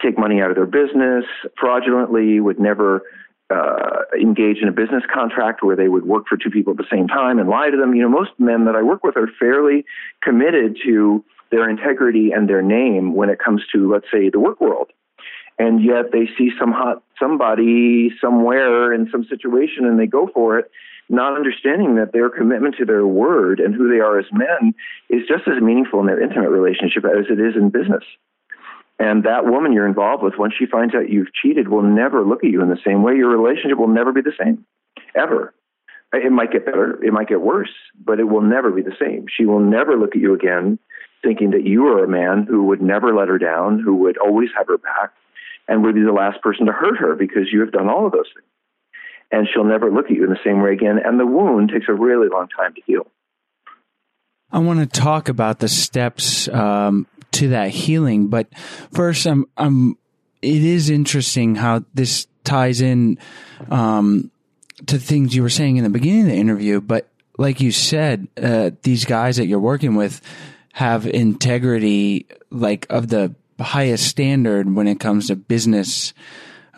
take 0.00 0.18
money 0.18 0.40
out 0.40 0.50
of 0.50 0.56
their 0.56 0.66
business 0.66 1.24
fraudulently, 1.58 2.40
would 2.40 2.60
never 2.60 3.02
uh, 3.50 4.02
engage 4.20 4.58
in 4.62 4.68
a 4.68 4.72
business 4.72 5.02
contract 5.12 5.62
where 5.62 5.76
they 5.76 5.88
would 5.88 6.04
work 6.04 6.26
for 6.28 6.36
two 6.36 6.50
people 6.50 6.72
at 6.72 6.76
the 6.76 6.86
same 6.90 7.08
time 7.08 7.38
and 7.38 7.48
lie 7.48 7.70
to 7.70 7.76
them. 7.76 7.94
You 7.94 8.02
know, 8.02 8.08
most 8.08 8.30
men 8.38 8.64
that 8.66 8.76
I 8.76 8.82
work 8.82 9.02
with 9.02 9.16
are 9.16 9.28
fairly 9.38 9.84
committed 10.22 10.78
to 10.84 11.24
their 11.50 11.68
integrity 11.68 12.30
and 12.32 12.48
their 12.48 12.62
name 12.62 13.14
when 13.14 13.28
it 13.28 13.38
comes 13.38 13.62
to, 13.72 13.90
let's 13.92 14.06
say, 14.12 14.30
the 14.30 14.38
work 14.38 14.60
world. 14.60 14.90
And 15.58 15.84
yet 15.84 16.12
they 16.12 16.28
see 16.38 16.50
some 16.58 16.72
hot 16.72 17.02
somebody 17.18 18.10
somewhere 18.20 18.94
in 18.94 19.08
some 19.10 19.24
situation 19.24 19.84
and 19.84 19.98
they 19.98 20.06
go 20.06 20.30
for 20.32 20.58
it 20.58 20.70
not 21.10 21.36
understanding 21.36 21.96
that 21.96 22.12
their 22.12 22.30
commitment 22.30 22.76
to 22.78 22.84
their 22.84 23.04
word 23.04 23.58
and 23.58 23.74
who 23.74 23.92
they 23.92 23.98
are 23.98 24.18
as 24.18 24.26
men 24.32 24.72
is 25.10 25.26
just 25.26 25.46
as 25.48 25.60
meaningful 25.60 26.00
in 26.00 26.06
their 26.06 26.22
intimate 26.22 26.50
relationship 26.50 27.04
as 27.04 27.26
it 27.28 27.40
is 27.40 27.56
in 27.56 27.68
business. 27.68 28.04
And 29.00 29.24
that 29.24 29.46
woman 29.46 29.72
you're 29.72 29.88
involved 29.88 30.22
with, 30.22 30.34
once 30.38 30.52
she 30.58 30.66
finds 30.66 30.94
out 30.94 31.08
you've 31.08 31.32
cheated, 31.32 31.68
will 31.68 31.82
never 31.82 32.22
look 32.22 32.44
at 32.44 32.50
you 32.50 32.62
in 32.62 32.68
the 32.68 32.78
same 32.84 33.02
way. 33.02 33.14
Your 33.16 33.30
relationship 33.30 33.78
will 33.78 33.88
never 33.88 34.12
be 34.12 34.20
the 34.20 34.34
same, 34.38 34.66
ever. 35.16 35.54
It 36.12 36.30
might 36.30 36.52
get 36.52 36.66
better, 36.66 37.02
it 37.02 37.12
might 37.12 37.28
get 37.28 37.40
worse, 37.40 37.72
but 38.04 38.20
it 38.20 38.24
will 38.24 38.42
never 38.42 38.70
be 38.70 38.82
the 38.82 38.96
same. 39.00 39.24
She 39.34 39.46
will 39.46 39.60
never 39.60 39.96
look 39.96 40.14
at 40.14 40.20
you 40.20 40.34
again 40.34 40.78
thinking 41.22 41.52
that 41.52 41.64
you 41.64 41.86
are 41.86 42.04
a 42.04 42.08
man 42.08 42.46
who 42.48 42.64
would 42.64 42.82
never 42.82 43.14
let 43.14 43.28
her 43.28 43.38
down, 43.38 43.78
who 43.78 43.94
would 43.96 44.18
always 44.18 44.48
have 44.56 44.66
her 44.66 44.78
back, 44.78 45.12
and 45.66 45.82
would 45.82 45.94
be 45.94 46.02
the 46.02 46.12
last 46.12 46.42
person 46.42 46.66
to 46.66 46.72
hurt 46.72 46.98
her 46.98 47.14
because 47.14 47.44
you 47.50 47.60
have 47.60 47.72
done 47.72 47.88
all 47.88 48.06
of 48.06 48.12
those 48.12 48.28
things. 48.34 48.46
And 49.30 49.48
she'll 49.52 49.64
never 49.64 49.90
look 49.90 50.06
at 50.06 50.12
you 50.12 50.24
in 50.24 50.30
the 50.30 50.38
same 50.44 50.60
way 50.60 50.72
again. 50.72 50.98
And 51.02 51.18
the 51.18 51.26
wound 51.26 51.70
takes 51.72 51.86
a 51.88 51.94
really 51.94 52.28
long 52.28 52.48
time 52.48 52.74
to 52.74 52.80
heal. 52.84 53.06
I 54.50 54.58
want 54.58 54.80
to 54.80 54.86
talk 54.86 55.28
about 55.28 55.60
the 55.60 55.68
steps 55.68 56.48
um, 56.48 57.06
to 57.40 57.48
that 57.48 57.70
healing, 57.70 58.28
but 58.28 58.48
first, 58.92 59.26
I'm, 59.26 59.46
I'm. 59.56 59.96
It 60.42 60.62
is 60.62 60.88
interesting 60.88 61.54
how 61.54 61.84
this 61.92 62.26
ties 62.44 62.80
in 62.80 63.18
um, 63.70 64.30
to 64.86 64.98
things 64.98 65.34
you 65.34 65.42
were 65.42 65.50
saying 65.50 65.76
in 65.76 65.84
the 65.84 65.90
beginning 65.90 66.22
of 66.22 66.28
the 66.28 66.34
interview. 66.36 66.80
But 66.80 67.08
like 67.36 67.60
you 67.60 67.72
said, 67.72 68.28
uh, 68.42 68.70
these 68.82 69.04
guys 69.04 69.36
that 69.36 69.46
you're 69.46 69.58
working 69.60 69.96
with 69.96 70.22
have 70.72 71.06
integrity, 71.06 72.26
like 72.50 72.86
of 72.88 73.08
the 73.08 73.34
highest 73.58 74.06
standard 74.06 74.74
when 74.74 74.88
it 74.88 74.98
comes 75.00 75.26
to 75.26 75.36
business 75.36 76.14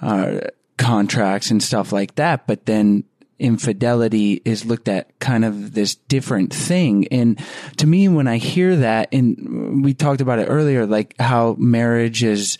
uh, 0.00 0.40
contracts 0.76 1.50
and 1.50 1.62
stuff 1.62 1.92
like 1.92 2.16
that. 2.16 2.46
But 2.46 2.66
then 2.66 3.04
infidelity 3.38 4.40
is 4.44 4.64
looked 4.64 4.88
at 4.88 5.18
kind 5.18 5.44
of 5.44 5.74
this 5.74 5.94
different 5.94 6.54
thing. 6.54 7.08
And 7.08 7.40
to 7.78 7.86
me, 7.86 8.08
when 8.08 8.28
I 8.28 8.36
hear 8.36 8.76
that, 8.76 9.08
and 9.12 9.84
we 9.84 9.94
talked 9.94 10.20
about 10.20 10.38
it 10.38 10.46
earlier, 10.46 10.86
like 10.86 11.14
how 11.18 11.56
marriage 11.58 12.22
is 12.22 12.58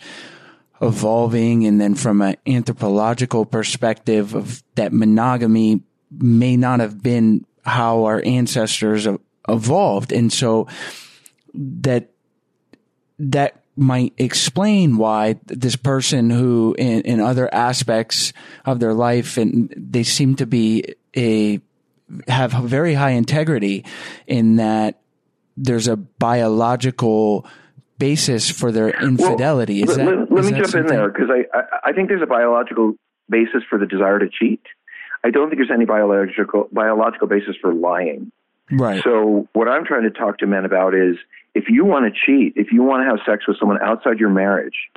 evolving, 0.81 1.65
and 1.65 1.79
then 1.79 1.95
from 1.95 2.21
an 2.21 2.35
anthropological 2.45 3.45
perspective 3.45 4.35
of 4.35 4.63
that 4.75 4.91
monogamy 4.91 5.81
may 6.11 6.57
not 6.57 6.79
have 6.79 7.01
been 7.01 7.45
how 7.65 8.03
our 8.03 8.21
ancestors 8.25 9.07
evolved. 9.47 10.11
And 10.11 10.31
so 10.31 10.67
that, 11.53 12.09
that 13.19 13.62
might 13.75 14.13
explain 14.17 14.97
why 14.97 15.35
this 15.45 15.75
person 15.75 16.29
who 16.29 16.75
in, 16.77 17.01
in 17.01 17.19
other 17.19 17.51
aspects 17.53 18.33
of 18.65 18.79
their 18.79 18.93
life 18.93 19.37
and 19.37 19.73
they 19.75 20.03
seem 20.03 20.35
to 20.35 20.45
be 20.45 20.83
a 21.17 21.59
have 22.27 22.51
very 22.51 22.93
high 22.93 23.11
integrity 23.11 23.85
in 24.27 24.57
that 24.57 24.99
there's 25.57 25.87
a 25.87 25.95
biological 25.95 27.45
basis 27.97 28.49
for 28.49 28.71
their 28.71 28.89
infidelity. 28.89 29.83
Well, 29.83 29.97
that, 29.97 30.05
let, 30.05 30.31
let 30.31 30.45
me 30.45 30.51
jump 30.51 30.65
something? 30.65 30.81
in 30.81 30.87
there 30.87 31.09
because 31.09 31.29
I, 31.29 31.57
I, 31.57 31.63
I 31.85 31.93
think 31.93 32.09
there's 32.09 32.21
a 32.21 32.27
biological 32.27 32.95
basis 33.29 33.63
for 33.69 33.77
the 33.79 33.85
desire 33.85 34.19
to 34.19 34.29
cheat. 34.29 34.61
I 35.23 35.29
don't 35.29 35.49
think 35.49 35.59
there's 35.59 35.71
any 35.73 35.85
biological 35.85 36.67
biological 36.71 37.27
basis 37.27 37.55
for 37.61 37.73
lying. 37.73 38.31
Right. 38.71 39.03
So 39.03 39.47
what 39.53 39.67
I'm 39.67 39.85
trying 39.85 40.03
to 40.03 40.11
talk 40.11 40.39
to 40.39 40.47
men 40.47 40.65
about 40.65 40.93
is 40.93 41.15
if 41.55 41.65
you 41.69 41.85
want 41.85 42.05
to 42.05 42.11
cheat, 42.11 42.53
if 42.55 42.71
you 42.71 42.83
want 42.83 43.05
to 43.05 43.09
have 43.09 43.19
sex 43.25 43.47
with 43.47 43.57
someone 43.59 43.81
outside 43.81 44.19
your 44.19 44.29
marriage 44.29 44.89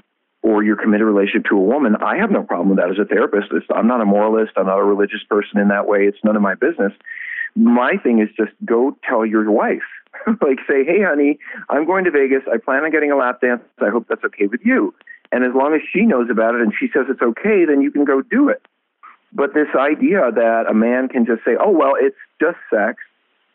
or 0.42 0.62
your 0.62 0.76
committed 0.76 1.06
relationship 1.06 1.44
to 1.50 1.56
a 1.56 1.60
woman, 1.60 1.96
I 1.96 2.16
have 2.16 2.30
no 2.30 2.42
problem 2.42 2.70
with 2.70 2.78
that 2.78 2.90
as 2.90 2.98
a 2.98 3.04
therapist. 3.04 3.52
I'm 3.74 3.86
not 3.86 4.00
a 4.00 4.06
moralist. 4.06 4.52
I'm 4.56 4.66
not 4.66 4.78
a 4.78 4.84
religious 4.84 5.22
person 5.28 5.58
in 5.58 5.68
that 5.68 5.86
way. 5.86 6.06
It's 6.06 6.18
none 6.24 6.36
of 6.36 6.42
my 6.42 6.54
business. 6.54 6.92
My 7.54 7.96
thing 8.02 8.20
is 8.20 8.28
just 8.36 8.52
go 8.64 8.96
tell 9.08 9.24
your 9.26 9.50
wife. 9.50 9.82
like 10.26 10.58
say, 10.68 10.84
hey, 10.84 11.02
honey, 11.02 11.38
I'm 11.68 11.84
going 11.84 12.04
to 12.04 12.10
Vegas. 12.10 12.42
I 12.52 12.58
plan 12.58 12.84
on 12.84 12.90
getting 12.90 13.12
a 13.12 13.16
lap 13.16 13.40
dance. 13.40 13.62
I 13.80 13.90
hope 13.90 14.06
that's 14.08 14.24
okay 14.24 14.46
with 14.46 14.60
you. 14.64 14.94
And 15.32 15.44
as 15.44 15.52
long 15.54 15.74
as 15.74 15.80
she 15.92 16.02
knows 16.02 16.30
about 16.30 16.54
it 16.54 16.62
and 16.62 16.72
she 16.78 16.88
says 16.92 17.06
it's 17.08 17.20
okay, 17.20 17.64
then 17.66 17.82
you 17.82 17.90
can 17.90 18.04
go 18.04 18.22
do 18.22 18.48
it. 18.48 18.62
But 19.32 19.52
this 19.52 19.68
idea 19.78 20.30
that 20.34 20.64
a 20.70 20.74
man 20.74 21.08
can 21.08 21.26
just 21.26 21.44
say, 21.44 21.56
oh, 21.60 21.70
well, 21.70 21.94
it's 21.98 22.16
just 22.40 22.56
sex 22.72 23.02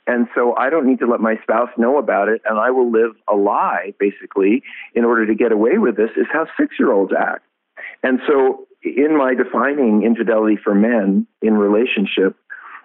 and 0.08 0.28
so 0.34 0.56
I 0.56 0.70
don't 0.70 0.88
need 0.88 1.00
to 1.00 1.08
let 1.08 1.20
my 1.20 1.36
spouse 1.44 1.70
know 1.78 1.98
about 1.98 2.28
it, 2.28 2.42
and 2.46 2.60
I 2.60 2.72
will 2.72 2.92
live 2.92 3.12
a 3.30 3.36
lie, 3.36 3.94
basically, 4.00 4.64
in 4.96 5.06
order 5.06 5.26
to 5.26 5.36
get 5.36 5.52
away 5.52 5.78
with 5.78 5.96
this, 5.96 6.10
is 6.18 6.26
how 6.32 6.48
six 6.60 6.76
year 6.80 6.92
olds 6.92 7.14
act. 7.18 7.44
And 8.04 8.20
so, 8.28 8.68
in 8.84 9.16
my 9.16 9.36
defining 9.36 10.04
infidelity 10.04 10.58
for 10.62 10.74
men 10.74 11.28
in 11.42 11.54
relationship, 11.54 12.36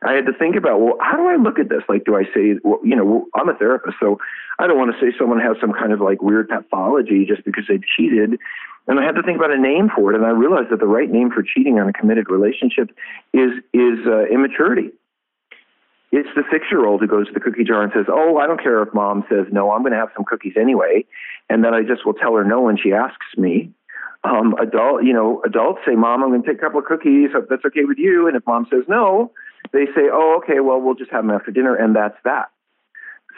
I 0.06 0.12
had 0.12 0.26
to 0.26 0.32
think 0.32 0.56
about, 0.56 0.80
well, 0.80 0.96
how 1.00 1.16
do 1.16 1.26
I 1.26 1.36
look 1.36 1.58
at 1.58 1.70
this? 1.70 1.82
Like, 1.88 2.04
do 2.04 2.16
I 2.16 2.24
say, 2.34 2.60
well, 2.62 2.80
you 2.84 2.94
know, 2.94 3.26
I'm 3.34 3.48
a 3.48 3.54
therapist, 3.54 3.96
so 3.98 4.18
I 4.58 4.66
don't 4.66 4.76
want 4.76 4.94
to 4.94 5.00
say 5.00 5.16
someone 5.18 5.40
has 5.40 5.56
some 5.60 5.72
kind 5.72 5.92
of 5.92 6.00
like 6.00 6.20
weird 6.20 6.48
pathology 6.48 7.24
just 7.26 7.44
because 7.44 7.64
they 7.66 7.80
cheated. 7.96 8.38
And 8.88 9.00
I 9.00 9.04
had 9.04 9.16
to 9.16 9.22
think 9.22 9.38
about 9.38 9.52
a 9.52 9.60
name 9.60 9.90
for 9.94 10.12
it, 10.12 10.16
and 10.16 10.26
I 10.26 10.30
realized 10.30 10.70
that 10.70 10.80
the 10.80 10.86
right 10.86 11.10
name 11.10 11.30
for 11.30 11.42
cheating 11.42 11.80
on 11.80 11.88
a 11.88 11.92
committed 11.92 12.30
relationship 12.30 12.90
is 13.32 13.50
is 13.72 13.98
uh, 14.06 14.26
immaturity. 14.26 14.92
It's 16.12 16.28
the 16.36 16.44
six 16.50 16.66
year 16.70 16.86
old 16.86 17.00
who 17.00 17.06
goes 17.06 17.26
to 17.26 17.32
the 17.32 17.40
cookie 17.40 17.64
jar 17.64 17.82
and 17.82 17.92
says, 17.94 18.06
Oh, 18.08 18.38
I 18.38 18.46
don't 18.46 18.62
care 18.62 18.82
if 18.82 18.94
mom 18.94 19.24
says 19.28 19.46
no, 19.50 19.72
I'm 19.72 19.82
going 19.82 19.92
to 19.92 19.98
have 19.98 20.10
some 20.14 20.24
cookies 20.24 20.54
anyway. 20.58 21.04
And 21.48 21.64
then 21.64 21.74
I 21.74 21.82
just 21.82 22.06
will 22.06 22.14
tell 22.14 22.34
her 22.34 22.44
no 22.44 22.62
when 22.62 22.76
she 22.76 22.92
asks 22.92 23.26
me. 23.36 23.72
Um, 24.24 24.54
adult, 24.54 25.04
you 25.04 25.12
know, 25.12 25.42
adults 25.44 25.80
say, 25.86 25.94
Mom, 25.94 26.22
I'm 26.22 26.30
going 26.30 26.42
to 26.42 26.48
take 26.48 26.58
a 26.58 26.60
couple 26.60 26.80
of 26.80 26.86
cookies. 26.86 27.30
Hope 27.32 27.46
that's 27.48 27.64
okay 27.66 27.84
with 27.84 27.98
you. 27.98 28.26
And 28.26 28.36
if 28.36 28.46
mom 28.46 28.66
says 28.70 28.84
no, 28.88 29.32
they 29.72 29.86
say, 29.86 30.08
Oh, 30.12 30.40
okay, 30.42 30.60
well, 30.60 30.80
we'll 30.80 30.94
just 30.94 31.10
have 31.10 31.24
them 31.24 31.34
after 31.34 31.50
dinner. 31.50 31.74
And 31.74 31.94
that's 31.94 32.16
that. 32.24 32.50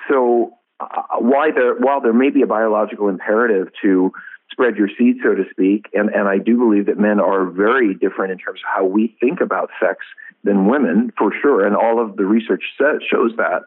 So, 0.09 0.54
uh, 0.81 1.18
why 1.18 1.50
there, 1.50 1.74
while 1.74 2.00
there 2.00 2.12
may 2.12 2.31
be 2.31 2.42
a 2.42 2.46
biological 2.46 3.09
imperative 3.09 3.68
to 3.83 4.12
spread 4.50 4.76
your 4.76 4.88
seed, 4.98 5.16
so 5.22 5.34
to 5.34 5.44
speak, 5.50 5.87
and, 5.92 6.11
and 6.11 6.28
I 6.28 6.38
do 6.38 6.56
believe 6.56 6.87
that 6.87 6.98
men 6.98 7.20
are 7.20 7.46
very 7.46 7.94
different 7.94 8.32
in 8.32 8.38
terms 8.38 8.61
of 8.61 8.68
how 8.74 8.84
we 8.84 9.16
think 9.20 9.40
about 9.40 9.70
sex 9.80 10.04
than 10.44 10.66
women, 10.66 11.12
for 11.18 11.32
sure, 11.42 11.66
and 11.66 11.76
all 11.76 12.00
of 12.00 12.16
the 12.16 12.24
research 12.24 12.62
shows 12.78 13.32
that, 13.37 13.62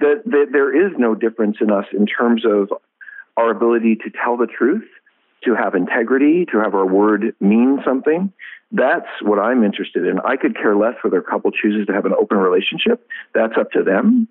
that, 0.00 0.22
that 0.24 0.46
there 0.52 0.86
is 0.86 0.92
no 0.98 1.14
difference 1.14 1.58
in 1.60 1.70
us 1.70 1.84
in 1.92 2.06
terms 2.06 2.44
of 2.44 2.70
our 3.36 3.50
ability 3.50 3.96
to 3.96 4.10
tell 4.10 4.36
the 4.36 4.46
truth, 4.46 4.88
to 5.44 5.54
have 5.54 5.74
integrity, 5.74 6.46
to 6.50 6.58
have 6.58 6.74
our 6.74 6.86
word 6.86 7.34
mean 7.40 7.78
something. 7.84 8.32
That's 8.72 9.06
what 9.22 9.38
I'm 9.38 9.62
interested 9.62 10.06
in. 10.06 10.18
I 10.20 10.36
could 10.36 10.56
care 10.56 10.74
less 10.74 10.94
whether 11.02 11.18
a 11.18 11.22
couple 11.22 11.50
chooses 11.52 11.86
to 11.86 11.92
have 11.92 12.04
an 12.04 12.14
open 12.18 12.38
relationship. 12.38 13.06
That's 13.34 13.52
up 13.58 13.70
to 13.72 13.84
them. 13.84 14.26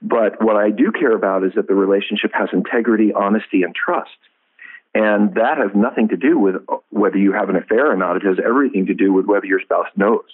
But 0.00 0.42
what 0.42 0.56
I 0.56 0.70
do 0.70 0.92
care 0.92 1.14
about 1.14 1.44
is 1.44 1.52
that 1.56 1.66
the 1.66 1.74
relationship 1.74 2.30
has 2.34 2.50
integrity, 2.52 3.12
honesty, 3.12 3.62
and 3.62 3.74
trust. 3.74 4.10
And 4.94 5.34
that 5.34 5.58
has 5.58 5.70
nothing 5.74 6.08
to 6.08 6.16
do 6.16 6.38
with 6.38 6.56
uh, 6.68 6.76
whether 6.90 7.16
you 7.16 7.32
have 7.32 7.48
an 7.48 7.56
affair 7.56 7.90
or 7.90 7.96
not. 7.96 8.16
It 8.16 8.24
has 8.24 8.38
everything 8.44 8.86
to 8.86 8.94
do 8.94 9.12
with 9.12 9.26
whether 9.26 9.46
your 9.46 9.60
spouse 9.60 9.86
knows. 9.96 10.24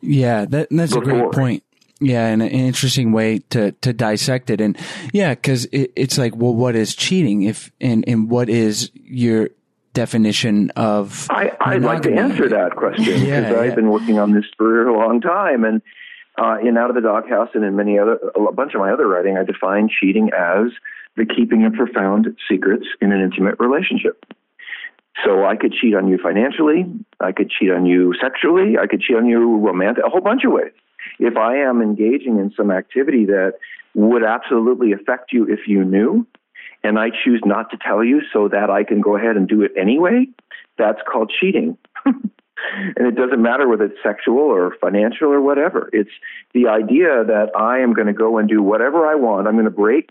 Yeah, 0.00 0.44
that, 0.46 0.68
that's 0.70 0.94
Before. 0.94 1.02
a 1.02 1.20
great 1.20 1.32
point. 1.32 1.62
Yeah, 2.00 2.26
and 2.26 2.42
an 2.42 2.48
interesting 2.48 3.10
way 3.10 3.40
to 3.50 3.72
to 3.72 3.92
dissect 3.92 4.50
it, 4.50 4.60
and 4.60 4.78
yeah, 5.12 5.34
because 5.34 5.64
it, 5.66 5.92
it's 5.96 6.16
like, 6.16 6.36
well, 6.36 6.54
what 6.54 6.76
is 6.76 6.94
cheating? 6.94 7.42
If 7.42 7.72
and 7.80 8.04
and 8.06 8.30
what 8.30 8.48
is 8.48 8.92
your 8.94 9.50
definition 9.94 10.70
of? 10.76 11.26
I, 11.28 11.50
I'd 11.60 11.82
like 11.82 12.02
to 12.02 12.14
answer 12.14 12.48
that 12.50 12.76
question 12.76 13.04
because 13.04 13.22
yeah, 13.26 13.58
I've 13.58 13.74
been 13.74 13.90
working 13.90 14.16
on 14.20 14.32
this 14.32 14.44
for 14.56 14.86
a 14.86 14.96
long 14.96 15.20
time, 15.20 15.64
and 15.64 15.82
uh, 16.38 16.56
in 16.62 16.76
Out 16.76 16.90
of 16.90 16.94
the 16.94 17.02
Doghouse 17.02 17.50
and 17.54 17.64
in 17.64 17.76
many 17.76 17.98
other 17.98 18.18
a 18.36 18.52
bunch 18.52 18.74
of 18.74 18.80
my 18.80 18.92
other 18.92 19.06
writing, 19.06 19.36
I 19.36 19.44
define 19.44 19.88
cheating 19.88 20.30
as 20.36 20.72
the 21.16 21.26
keeping 21.26 21.64
of 21.64 21.72
profound 21.72 22.28
secrets 22.48 22.86
in 23.00 23.12
an 23.12 23.20
intimate 23.20 23.56
relationship. 23.58 24.24
So 25.24 25.44
I 25.44 25.56
could 25.56 25.72
cheat 25.72 25.94
on 25.94 26.06
you 26.08 26.18
financially, 26.22 26.86
I 27.18 27.32
could 27.32 27.50
cheat 27.50 27.70
on 27.70 27.86
you 27.86 28.14
sexually, 28.20 28.78
I 28.78 28.86
could 28.86 29.00
cheat 29.00 29.16
on 29.16 29.26
you 29.26 29.58
romantic, 29.58 30.04
a 30.04 30.08
whole 30.08 30.20
bunch 30.20 30.44
of 30.44 30.52
ways. 30.52 30.72
If 31.18 31.36
I 31.36 31.56
am 31.56 31.82
engaging 31.82 32.38
in 32.38 32.52
some 32.56 32.70
activity 32.70 33.24
that 33.26 33.54
would 33.94 34.22
absolutely 34.22 34.92
affect 34.92 35.32
you 35.32 35.44
if 35.48 35.66
you 35.66 35.84
knew, 35.84 36.24
and 36.84 36.98
I 36.98 37.10
choose 37.10 37.42
not 37.44 37.70
to 37.72 37.78
tell 37.84 38.04
you 38.04 38.20
so 38.32 38.46
that 38.48 38.70
I 38.70 38.84
can 38.84 39.00
go 39.00 39.16
ahead 39.16 39.36
and 39.36 39.48
do 39.48 39.62
it 39.62 39.72
anyway, 39.76 40.26
that's 40.76 41.00
called 41.10 41.32
cheating. 41.40 41.76
And 42.96 43.06
it 43.06 43.14
doesn't 43.14 43.40
matter 43.42 43.68
whether 43.68 43.84
it's 43.84 44.02
sexual 44.02 44.38
or 44.38 44.74
financial 44.80 45.28
or 45.28 45.40
whatever. 45.40 45.88
It's 45.92 46.10
the 46.54 46.68
idea 46.68 47.24
that 47.24 47.50
I 47.56 47.78
am 47.78 47.94
going 47.94 48.06
to 48.06 48.12
go 48.12 48.38
and 48.38 48.48
do 48.48 48.62
whatever 48.62 49.06
I 49.06 49.14
want. 49.14 49.46
I'm 49.46 49.54
going 49.54 49.64
to 49.64 49.70
break 49.70 50.08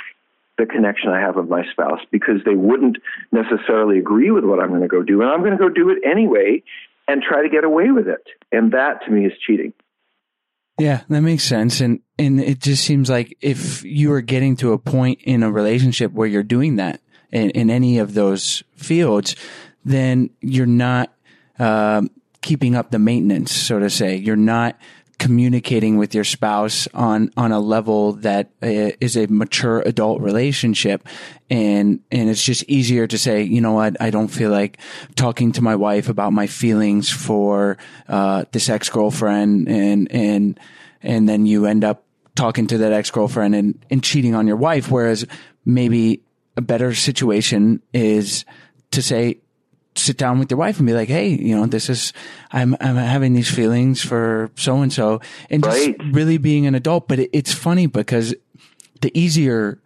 the 0.57 0.65
connection 0.65 1.09
I 1.09 1.19
have 1.19 1.35
with 1.35 1.47
my 1.47 1.63
spouse 1.71 1.99
because 2.11 2.37
they 2.45 2.55
wouldn't 2.55 2.97
necessarily 3.31 3.99
agree 3.99 4.31
with 4.31 4.43
what 4.43 4.59
I'm 4.59 4.69
going 4.69 4.81
to 4.81 4.87
go 4.87 5.03
do. 5.03 5.21
And 5.21 5.29
I'm 5.29 5.41
going 5.41 5.51
to 5.51 5.57
go 5.57 5.69
do 5.69 5.89
it 5.89 5.99
anyway 6.05 6.63
and 7.07 7.21
try 7.21 7.43
to 7.43 7.49
get 7.49 7.63
away 7.63 7.91
with 7.91 8.07
it. 8.07 8.27
And 8.51 8.73
that 8.73 9.05
to 9.05 9.11
me 9.11 9.25
is 9.25 9.33
cheating. 9.45 9.73
Yeah, 10.79 11.01
that 11.09 11.21
makes 11.21 11.43
sense. 11.43 11.81
And, 11.81 12.01
and 12.19 12.39
it 12.39 12.59
just 12.59 12.83
seems 12.83 13.09
like 13.09 13.35
if 13.41 13.83
you 13.83 14.11
are 14.13 14.21
getting 14.21 14.55
to 14.57 14.73
a 14.73 14.77
point 14.77 15.19
in 15.23 15.41
a 15.41 15.51
relationship 15.51 16.11
where 16.11 16.27
you're 16.27 16.43
doing 16.43 16.75
that 16.75 17.01
in, 17.31 17.49
in 17.51 17.69
any 17.69 17.97
of 17.97 18.13
those 18.13 18.63
fields, 18.75 19.35
then 19.83 20.29
you're 20.41 20.65
not, 20.65 21.13
um, 21.57 22.09
keeping 22.41 22.75
up 22.75 22.91
the 22.91 22.99
maintenance, 22.99 23.53
so 23.53 23.79
to 23.79 23.89
say. 23.89 24.15
You're 24.15 24.35
not 24.35 24.77
communicating 25.19 25.97
with 25.97 26.13
your 26.13 26.23
spouse 26.23 26.87
on 26.93 27.31
on 27.35 27.51
a 27.51 27.59
level 27.59 28.13
that 28.13 28.51
uh, 28.61 28.91
a 29.01 29.27
mature 29.27 29.79
adult 29.79 30.21
relationship 30.21 31.07
and 31.49 32.01
and 32.11 32.29
it's 32.29 32.43
just 32.43 32.63
easier 32.67 33.07
to 33.07 33.17
say 33.17 33.41
you 33.41 33.59
know 33.59 33.71
what 33.71 33.99
I 33.99 34.11
don't 34.11 34.27
feel 34.27 34.51
like 34.51 34.77
talking 35.15 35.53
to 35.53 35.63
my 35.63 35.75
wife 35.75 36.07
about 36.07 36.33
my 36.33 36.45
feelings 36.45 37.09
for 37.09 37.79
uh, 38.07 38.45
this 38.51 38.69
ex-girlfriend 38.69 39.67
and 39.67 40.11
and 40.11 40.59
and 41.01 41.27
then 41.27 41.47
you 41.47 41.65
end 41.65 41.83
up 41.83 42.03
talking 42.37 42.67
to 42.67 42.77
that 42.77 42.93
ex 42.93 43.11
girlfriend 43.11 43.55
and, 43.55 43.83
and 43.89 44.03
cheating 44.03 44.35
on 44.35 44.47
your 44.47 44.55
wife. 44.55 44.89
Whereas 44.89 45.25
maybe 45.65 46.21
a 46.55 46.61
better 46.61 46.93
situation 46.93 47.81
is 47.93 48.45
to 48.91 49.01
say, 49.01 49.39
sit 49.97 50.17
down 50.17 50.39
with 50.39 50.49
your 50.51 50.57
wife 50.57 50.77
and 50.77 50.87
be 50.87 50.93
like, 50.93 51.09
Hey, 51.09 51.29
you 51.29 51.55
know, 51.55 51.65
this 51.65 51.89
is, 51.89 52.13
I'm, 52.51 52.75
I'm 52.79 52.95
having 52.95 53.33
these 53.33 53.49
feelings 53.53 54.01
for 54.01 54.49
so 54.55 54.77
and 54.81 54.91
so 54.93 55.19
and 55.49 55.63
just 55.63 55.87
Right. 55.87 55.95
really 56.13 56.37
being 56.37 56.65
an 56.65 56.75
adult. 56.75 57.07
But 57.07 57.19
it, 57.19 57.29
it's 57.33 57.53
funny 57.53 57.87
because 57.87 58.33
the 59.01 59.11
easier 59.17 59.81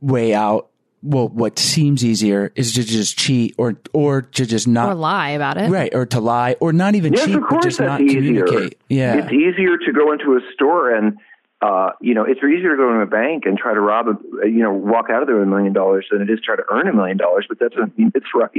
way 0.00 0.34
out, 0.34 0.70
well, 1.02 1.28
what 1.28 1.58
seems 1.60 2.04
easier 2.04 2.50
is 2.56 2.72
to 2.74 2.82
just 2.82 3.16
cheat 3.16 3.54
or, 3.56 3.78
or 3.92 4.22
to 4.22 4.44
just 4.44 4.66
not 4.66 4.88
Or 4.90 4.94
lie 4.96 5.30
about 5.30 5.56
it. 5.56 5.70
Right, 5.70 5.94
or 5.94 6.06
to 6.06 6.18
lie, 6.20 6.56
or 6.60 6.72
not 6.72 6.96
even 6.96 7.12
Yes, 7.12 7.24
cheat, 7.24 7.36
of 7.36 7.44
but 7.48 7.62
just 7.62 7.78
that's 7.78 7.88
not 7.88 8.00
easier. 8.00 8.20
communicate. 8.44 8.80
Yeah, 8.88 9.18
It's 9.18 9.32
easier 9.32 9.76
to 9.78 9.92
go 9.92 10.10
into 10.12 10.32
a 10.32 10.40
store 10.54 10.92
and, 10.92 11.16
uh, 11.60 11.90
you 12.00 12.14
know, 12.14 12.24
it's 12.24 12.38
easier 12.38 12.70
to 12.70 12.76
go 12.76 12.90
into 12.90 13.02
a 13.02 13.06
bank 13.06 13.44
and 13.46 13.58
try 13.58 13.74
to 13.74 13.80
rob 13.80 14.06
a, 14.08 14.46
you 14.46 14.62
know, 14.62 14.72
walk 14.72 15.06
out 15.10 15.22
of 15.22 15.28
there 15.28 15.36
with 15.36 15.48
a 15.48 15.50
million 15.50 15.72
dollars 15.72 16.06
than 16.10 16.22
it 16.22 16.30
is 16.30 16.38
try 16.44 16.54
to 16.54 16.62
earn 16.70 16.86
a 16.86 16.92
million 16.92 17.16
dollars. 17.16 17.46
But 17.48 17.58
that 17.58 17.72
doesn't 17.72 17.98
mean 17.98 18.12
it's 18.14 18.26
right 18.34 18.50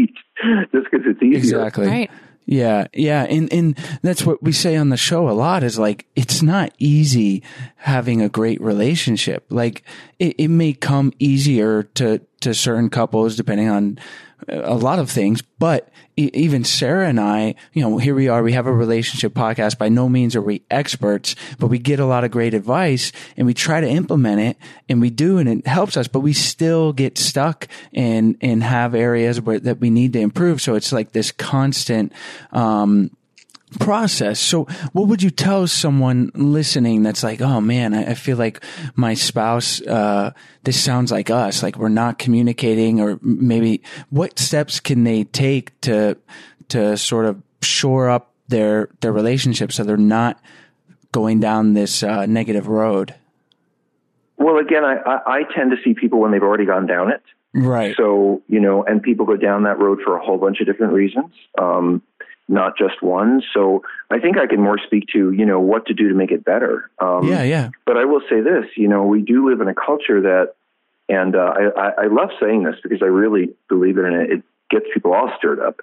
just 0.71 0.91
because 0.91 1.05
it's 1.05 1.21
easier. 1.21 1.37
exactly. 1.37 1.87
Right. 1.87 2.11
Yeah, 2.45 2.87
yeah, 2.93 3.25
and 3.29 3.53
and 3.53 3.77
that's 4.01 4.25
what 4.25 4.41
we 4.41 4.53
say 4.53 4.75
on 4.75 4.89
the 4.89 4.97
show 4.97 5.29
a 5.29 5.33
lot 5.33 5.63
is 5.63 5.77
like 5.77 6.07
it's 6.15 6.41
not 6.41 6.73
easy 6.79 7.43
having 7.75 8.23
a 8.23 8.29
great 8.29 8.59
relationship. 8.59 9.45
Like 9.49 9.83
it, 10.17 10.33
it 10.39 10.47
may 10.47 10.73
come 10.73 11.13
easier 11.19 11.83
to 11.83 12.21
to 12.39 12.55
certain 12.55 12.89
couples 12.89 13.35
depending 13.35 13.69
on 13.69 13.99
a 14.47 14.75
lot 14.75 14.99
of 14.99 15.09
things, 15.09 15.41
but 15.41 15.89
even 16.15 16.63
Sarah 16.63 17.07
and 17.07 17.19
I, 17.19 17.55
you 17.73 17.81
know, 17.81 17.97
here 17.97 18.13
we 18.13 18.27
are, 18.27 18.43
we 18.43 18.53
have 18.53 18.67
a 18.67 18.73
relationship 18.73 19.33
podcast. 19.33 19.77
By 19.77 19.89
no 19.89 20.09
means 20.09 20.35
are 20.35 20.41
we 20.41 20.63
experts, 20.69 21.35
but 21.59 21.67
we 21.67 21.79
get 21.79 21.99
a 21.99 22.05
lot 22.05 22.23
of 22.23 22.31
great 22.31 22.53
advice 22.53 23.11
and 23.37 23.47
we 23.47 23.53
try 23.53 23.79
to 23.79 23.87
implement 23.87 24.41
it 24.41 24.57
and 24.89 24.99
we 24.99 25.09
do 25.09 25.37
and 25.37 25.47
it 25.47 25.67
helps 25.67 25.95
us, 25.95 26.07
but 26.07 26.19
we 26.19 26.33
still 26.33 26.91
get 26.91 27.17
stuck 27.17 27.67
and, 27.93 28.37
and 28.41 28.63
have 28.63 28.95
areas 28.95 29.39
where 29.39 29.59
that 29.59 29.79
we 29.79 29.89
need 29.89 30.13
to 30.13 30.19
improve. 30.19 30.61
So 30.61 30.75
it's 30.75 30.91
like 30.91 31.11
this 31.11 31.31
constant, 31.31 32.11
um, 32.51 33.11
process. 33.77 34.39
So 34.39 34.65
what 34.93 35.07
would 35.07 35.21
you 35.21 35.29
tell 35.29 35.67
someone 35.67 36.31
listening 36.33 37.03
that's 37.03 37.23
like, 37.23 37.41
oh 37.41 37.61
man, 37.61 37.93
I, 37.93 38.11
I 38.11 38.13
feel 38.15 38.37
like 38.37 38.63
my 38.95 39.13
spouse, 39.13 39.81
uh, 39.81 40.31
this 40.63 40.81
sounds 40.81 41.11
like 41.11 41.29
us, 41.29 41.61
like 41.61 41.77
we're 41.77 41.89
not 41.89 42.17
communicating 42.17 42.99
or 42.99 43.19
maybe 43.21 43.81
what 44.09 44.39
steps 44.39 44.79
can 44.79 45.03
they 45.03 45.25
take 45.25 45.79
to, 45.81 46.17
to 46.69 46.97
sort 46.97 47.25
of 47.25 47.41
shore 47.61 48.09
up 48.09 48.31
their, 48.47 48.89
their 49.01 49.11
relationship 49.11 49.71
so 49.71 49.83
they're 49.83 49.97
not 49.97 50.41
going 51.11 51.39
down 51.39 51.73
this, 51.73 52.01
uh, 52.01 52.25
negative 52.25 52.67
road? 52.67 53.13
Well, 54.37 54.57
again, 54.57 54.83
I, 54.85 54.95
I, 54.95 55.19
I 55.25 55.43
tend 55.55 55.71
to 55.71 55.77
see 55.83 55.93
people 55.93 56.19
when 56.19 56.31
they've 56.31 56.41
already 56.41 56.65
gone 56.65 56.87
down 56.87 57.11
it. 57.11 57.21
Right. 57.53 57.95
So, 57.97 58.41
you 58.47 58.59
know, 58.59 58.83
and 58.83 59.01
people 59.01 59.25
go 59.25 59.35
down 59.35 59.63
that 59.63 59.79
road 59.79 59.99
for 60.03 60.15
a 60.15 60.23
whole 60.23 60.37
bunch 60.37 60.61
of 60.61 60.67
different 60.67 60.93
reasons, 60.93 61.33
um, 61.59 62.01
not 62.49 62.77
just 62.77 63.01
one. 63.01 63.41
So 63.53 63.83
I 64.09 64.19
think 64.19 64.37
I 64.37 64.47
can 64.47 64.61
more 64.61 64.79
speak 64.85 65.07
to, 65.13 65.31
you 65.31 65.45
know, 65.45 65.59
what 65.59 65.85
to 65.85 65.93
do 65.93 66.09
to 66.09 66.15
make 66.15 66.31
it 66.31 66.43
better. 66.43 66.89
Um, 66.99 67.27
yeah. 67.27 67.43
Yeah. 67.43 67.69
But 67.85 67.97
I 67.97 68.05
will 68.05 68.21
say 68.29 68.41
this, 68.41 68.65
you 68.75 68.87
know, 68.87 69.03
we 69.03 69.21
do 69.21 69.49
live 69.49 69.61
in 69.61 69.67
a 69.67 69.75
culture 69.75 70.21
that, 70.21 70.55
and 71.07 71.35
uh, 71.35 71.53
I, 71.77 72.03
I, 72.03 72.07
love 72.07 72.29
saying 72.39 72.63
this 72.63 72.75
because 72.83 72.99
I 73.01 73.07
really 73.07 73.55
believe 73.67 73.97
it 73.97 74.05
and 74.05 74.15
it. 74.15 74.31
It 74.31 74.43
gets 74.69 74.85
people 74.93 75.13
all 75.13 75.31
stirred 75.37 75.59
up, 75.59 75.81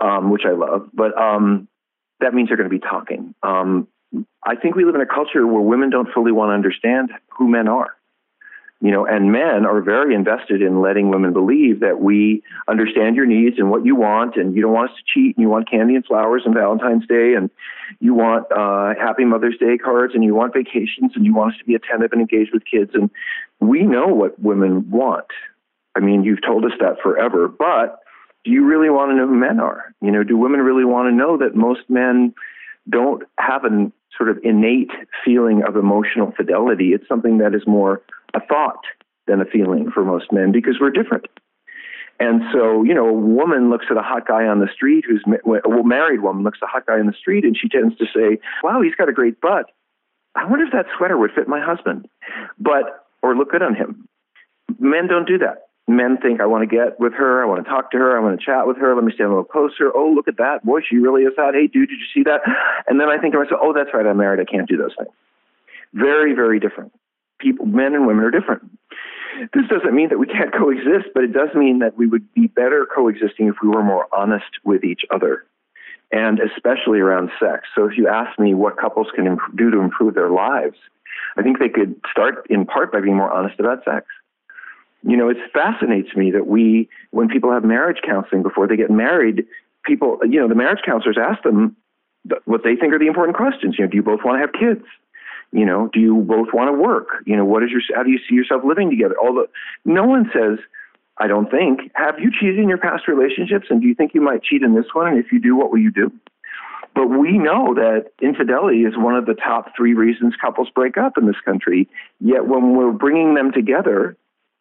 um, 0.00 0.30
which 0.30 0.42
I 0.44 0.52
love. 0.52 0.90
But 0.92 1.16
um, 1.18 1.68
that 2.20 2.34
means 2.34 2.48
they're 2.48 2.58
going 2.58 2.68
to 2.68 2.74
be 2.74 2.80
talking. 2.80 3.34
Um, 3.42 3.88
I 4.44 4.56
think 4.56 4.76
we 4.76 4.84
live 4.84 4.94
in 4.94 5.00
a 5.00 5.06
culture 5.06 5.46
where 5.46 5.62
women 5.62 5.88
don't 5.88 6.08
fully 6.12 6.32
want 6.32 6.50
to 6.50 6.54
understand 6.54 7.10
who 7.28 7.48
men 7.48 7.68
are. 7.68 7.95
You 8.82 8.90
know, 8.90 9.06
and 9.06 9.32
men 9.32 9.64
are 9.64 9.80
very 9.80 10.14
invested 10.14 10.60
in 10.60 10.82
letting 10.82 11.08
women 11.08 11.32
believe 11.32 11.80
that 11.80 11.98
we 12.00 12.42
understand 12.68 13.16
your 13.16 13.24
needs 13.24 13.58
and 13.58 13.70
what 13.70 13.86
you 13.86 13.96
want, 13.96 14.36
and 14.36 14.54
you 14.54 14.60
don't 14.60 14.74
want 14.74 14.90
us 14.90 14.96
to 14.98 15.02
cheat, 15.06 15.34
and 15.34 15.42
you 15.42 15.48
want 15.48 15.70
candy 15.70 15.94
and 15.94 16.04
flowers 16.04 16.42
and 16.44 16.54
Valentine's 16.54 17.06
Day, 17.06 17.32
and 17.34 17.48
you 18.00 18.12
want 18.12 18.44
uh, 18.52 18.94
Happy 19.00 19.24
Mother's 19.24 19.56
Day 19.58 19.78
cards, 19.78 20.14
and 20.14 20.22
you 20.22 20.34
want 20.34 20.52
vacations, 20.52 21.12
and 21.14 21.24
you 21.24 21.34
want 21.34 21.54
us 21.54 21.58
to 21.58 21.64
be 21.64 21.74
attentive 21.74 22.12
and 22.12 22.20
engaged 22.20 22.52
with 22.52 22.64
kids. 22.70 22.90
And 22.92 23.08
we 23.60 23.82
know 23.82 24.08
what 24.08 24.38
women 24.38 24.90
want. 24.90 25.26
I 25.94 26.00
mean, 26.00 26.22
you've 26.22 26.42
told 26.42 26.66
us 26.66 26.72
that 26.78 27.00
forever, 27.02 27.48
but 27.48 28.00
do 28.44 28.50
you 28.50 28.64
really 28.66 28.90
want 28.90 29.10
to 29.10 29.16
know 29.16 29.26
who 29.26 29.34
men 29.34 29.58
are? 29.58 29.94
You 30.02 30.12
know, 30.12 30.22
do 30.22 30.36
women 30.36 30.60
really 30.60 30.84
want 30.84 31.10
to 31.10 31.16
know 31.16 31.38
that 31.38 31.56
most 31.56 31.80
men 31.88 32.34
don't 32.88 33.22
have 33.38 33.64
a 33.64 33.90
sort 34.16 34.28
of 34.28 34.38
innate 34.44 34.90
feeling 35.24 35.62
of 35.66 35.76
emotional 35.76 36.32
fidelity? 36.36 36.92
It's 36.92 37.08
something 37.08 37.38
that 37.38 37.54
is 37.54 37.66
more 37.66 38.02
a 38.34 38.40
thought 38.40 38.84
than 39.26 39.40
a 39.40 39.44
feeling 39.44 39.90
for 39.90 40.04
most 40.04 40.32
men 40.32 40.52
because 40.52 40.76
we're 40.80 40.90
different. 40.90 41.26
And 42.18 42.42
so, 42.52 42.82
you 42.82 42.94
know, 42.94 43.08
a 43.08 43.12
woman 43.12 43.68
looks 43.68 43.86
at 43.90 43.98
a 43.98 44.02
hot 44.02 44.26
guy 44.26 44.46
on 44.46 44.60
the 44.60 44.68
street 44.72 45.04
who's 45.06 45.22
a 45.26 45.84
married 45.84 46.22
woman 46.22 46.44
looks 46.44 46.58
at 46.62 46.66
a 46.66 46.70
hot 46.70 46.86
guy 46.86 46.98
on 46.98 47.06
the 47.06 47.12
street 47.12 47.44
and 47.44 47.56
she 47.56 47.68
tends 47.68 47.96
to 47.98 48.06
say, 48.06 48.38
wow, 48.62 48.80
he's 48.80 48.94
got 48.94 49.08
a 49.08 49.12
great 49.12 49.40
butt. 49.40 49.66
I 50.34 50.44
wonder 50.48 50.64
if 50.64 50.72
that 50.72 50.86
sweater 50.96 51.18
would 51.18 51.32
fit 51.32 51.48
my 51.48 51.60
husband. 51.60 52.08
But, 52.58 53.04
or 53.22 53.36
look 53.36 53.50
good 53.50 53.62
on 53.62 53.74
him. 53.74 54.08
Men 54.78 55.08
don't 55.08 55.26
do 55.26 55.38
that. 55.38 55.68
Men 55.88 56.18
think, 56.18 56.40
I 56.40 56.46
want 56.46 56.68
to 56.68 56.74
get 56.74 56.98
with 56.98 57.12
her. 57.12 57.42
I 57.42 57.46
want 57.46 57.64
to 57.64 57.70
talk 57.70 57.90
to 57.92 57.98
her. 57.98 58.16
I 58.16 58.20
want 58.20 58.38
to 58.38 58.44
chat 58.44 58.66
with 58.66 58.76
her. 58.78 58.94
Let 58.94 59.04
me 59.04 59.12
stand 59.14 59.28
a 59.28 59.30
little 59.30 59.44
closer. 59.44 59.92
Oh, 59.94 60.10
look 60.14 60.26
at 60.26 60.38
that. 60.38 60.64
Boy, 60.64 60.80
she 60.80 60.96
really 60.96 61.22
is 61.22 61.32
hot. 61.36 61.54
Hey, 61.54 61.68
dude, 61.68 61.88
did 61.88 61.98
you 61.98 62.06
see 62.12 62.24
that? 62.24 62.40
And 62.88 62.98
then 62.98 63.08
I 63.08 63.18
think 63.18 63.34
to 63.34 63.40
myself, 63.40 63.60
oh, 63.62 63.72
that's 63.72 63.90
right. 63.94 64.06
I'm 64.06 64.16
married. 64.16 64.40
I 64.40 64.50
can't 64.50 64.68
do 64.68 64.76
those 64.76 64.94
things. 64.98 65.10
Very, 65.92 66.34
very 66.34 66.58
different. 66.58 66.92
People, 67.38 67.66
men 67.66 67.94
and 67.94 68.06
women 68.06 68.24
are 68.24 68.30
different. 68.30 68.62
This 69.52 69.64
doesn't 69.68 69.94
mean 69.94 70.08
that 70.08 70.18
we 70.18 70.26
can't 70.26 70.52
coexist, 70.52 71.08
but 71.14 71.24
it 71.24 71.32
does 71.32 71.54
mean 71.54 71.80
that 71.80 71.96
we 71.96 72.06
would 72.06 72.32
be 72.32 72.46
better 72.46 72.86
coexisting 72.86 73.48
if 73.48 73.56
we 73.62 73.68
were 73.68 73.82
more 73.82 74.06
honest 74.16 74.46
with 74.64 74.84
each 74.84 75.02
other, 75.10 75.44
and 76.10 76.40
especially 76.40 77.00
around 77.00 77.30
sex. 77.38 77.68
So 77.74 77.84
if 77.84 77.98
you 77.98 78.08
ask 78.08 78.38
me 78.38 78.54
what 78.54 78.78
couples 78.78 79.08
can 79.14 79.26
imp- 79.26 79.56
do 79.56 79.70
to 79.70 79.80
improve 79.80 80.14
their 80.14 80.30
lives, 80.30 80.76
I 81.36 81.42
think 81.42 81.58
they 81.58 81.68
could 81.68 82.00
start 82.10 82.46
in 82.48 82.64
part 82.64 82.92
by 82.92 83.00
being 83.00 83.16
more 83.16 83.30
honest 83.30 83.60
about 83.60 83.84
sex. 83.84 84.06
You 85.02 85.16
know, 85.16 85.28
it 85.28 85.36
fascinates 85.52 86.16
me 86.16 86.30
that 86.30 86.46
we, 86.46 86.88
when 87.10 87.28
people 87.28 87.52
have 87.52 87.62
marriage 87.62 87.98
counseling 88.04 88.42
before 88.42 88.66
they 88.66 88.76
get 88.76 88.90
married, 88.90 89.46
people, 89.84 90.18
you 90.22 90.40
know, 90.40 90.48
the 90.48 90.54
marriage 90.54 90.80
counselors 90.84 91.16
ask 91.20 91.42
them 91.42 91.76
what 92.44 92.64
they 92.64 92.74
think 92.74 92.92
are 92.92 92.98
the 92.98 93.06
important 93.06 93.36
questions. 93.36 93.76
You 93.78 93.84
know, 93.84 93.90
do 93.90 93.96
you 93.96 94.02
both 94.02 94.20
want 94.24 94.36
to 94.36 94.40
have 94.40 94.52
kids? 94.52 94.84
You 95.56 95.64
know, 95.64 95.88
do 95.90 96.00
you 96.00 96.16
both 96.16 96.48
want 96.52 96.68
to 96.68 96.78
work? 96.78 97.24
You 97.24 97.34
know, 97.34 97.46
what 97.46 97.62
is 97.62 97.70
your, 97.70 97.80
how 97.94 98.02
do 98.02 98.10
you 98.10 98.18
see 98.28 98.34
yourself 98.34 98.62
living 98.62 98.90
together? 98.90 99.14
All 99.18 99.32
the, 99.32 99.48
no 99.86 100.04
one 100.04 100.30
says, 100.30 100.58
I 101.16 101.28
don't 101.28 101.50
think, 101.50 101.90
have 101.94 102.16
you 102.18 102.30
cheated 102.30 102.58
in 102.58 102.68
your 102.68 102.76
past 102.76 103.08
relationships? 103.08 103.68
And 103.70 103.80
do 103.80 103.88
you 103.88 103.94
think 103.94 104.12
you 104.12 104.20
might 104.20 104.42
cheat 104.42 104.62
in 104.62 104.74
this 104.74 104.84
one? 104.92 105.06
And 105.06 105.18
if 105.18 105.32
you 105.32 105.40
do, 105.40 105.56
what 105.56 105.70
will 105.70 105.78
you 105.78 105.90
do? 105.90 106.12
But 106.94 107.06
we 107.06 107.38
know 107.38 107.72
that 107.72 108.12
infidelity 108.20 108.80
is 108.80 108.98
one 108.98 109.14
of 109.14 109.24
the 109.24 109.32
top 109.32 109.72
three 109.74 109.94
reasons 109.94 110.34
couples 110.38 110.68
break 110.74 110.98
up 110.98 111.16
in 111.16 111.26
this 111.26 111.40
country. 111.42 111.88
Yet 112.20 112.46
when 112.46 112.76
we're 112.76 112.92
bringing 112.92 113.34
them 113.34 113.50
together, 113.50 114.14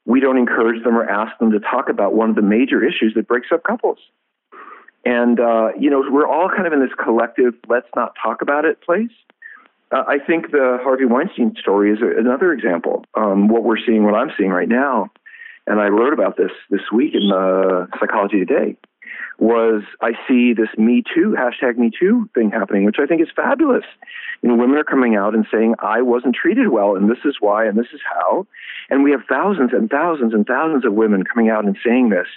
we 0.05 0.21
don't 0.21 0.37
encourage 0.37 0.81
them 0.85 0.95
or 0.95 1.03
ask 1.03 1.37
them 1.39 1.51
to 1.51 1.59
talk 1.59 1.89
about 1.89 2.13
one 2.13 2.29
of 2.29 2.37
the 2.37 2.41
major 2.41 2.81
issues 2.81 3.15
that 3.15 3.27
breaks 3.27 3.49
up 3.53 3.63
couples. 3.63 3.97
And, 5.03 5.41
uh, 5.41 5.71
you 5.77 5.89
know, 5.89 6.05
we're 6.09 6.27
all 6.27 6.47
kind 6.47 6.65
of 6.65 6.71
in 6.71 6.79
this 6.79 6.95
collective, 7.03 7.53
let's 7.67 7.89
not 7.97 8.13
talk 8.23 8.41
about 8.41 8.63
it 8.63 8.79
place. 8.79 9.11
Uh, 9.95 10.03
I 10.07 10.17
think 10.19 10.51
the 10.51 10.77
Harvey 10.83 11.05
Weinstein 11.05 11.55
story 11.57 11.89
is 11.89 11.99
another 12.01 12.51
example. 12.51 13.05
Um, 13.15 13.47
what 13.47 13.63
we're 13.63 13.77
seeing, 13.77 14.03
what 14.03 14.13
I'm 14.13 14.29
seeing 14.37 14.49
right 14.49 14.67
now, 14.67 15.09
and 15.67 15.79
I 15.79 15.87
wrote 15.87 16.11
about 16.11 16.35
this 16.35 16.51
this 16.69 16.81
week 16.93 17.13
in 17.15 17.29
the 17.29 17.87
Psychology 17.97 18.39
Today, 18.39 18.75
was 19.39 19.83
I 20.01 20.11
see 20.27 20.51
this 20.53 20.67
Me 20.77 21.01
Too, 21.01 21.33
hashtag 21.39 21.77
Me 21.77 21.91
Too 21.97 22.29
thing 22.35 22.51
happening, 22.51 22.83
which 22.83 22.97
I 23.01 23.05
think 23.05 23.21
is 23.21 23.29
fabulous. 23.33 23.85
You 24.41 24.49
know, 24.49 24.55
women 24.55 24.77
are 24.77 24.83
coming 24.83 25.15
out 25.15 25.33
and 25.33 25.45
saying, 25.49 25.75
I 25.79 26.01
wasn't 26.01 26.35
treated 26.35 26.67
well, 26.67 26.97
and 26.97 27.09
this 27.09 27.23
is 27.23 27.37
why, 27.39 27.65
and 27.65 27.77
this 27.77 27.87
is 27.93 28.01
how. 28.03 28.45
And 28.89 29.01
we 29.01 29.11
have 29.11 29.21
thousands 29.29 29.71
and 29.71 29.89
thousands 29.89 30.33
and 30.33 30.45
thousands 30.45 30.83
of 30.83 30.91
women 30.91 31.23
coming 31.23 31.49
out 31.49 31.63
and 31.63 31.77
saying 31.85 32.09
this. 32.09 32.27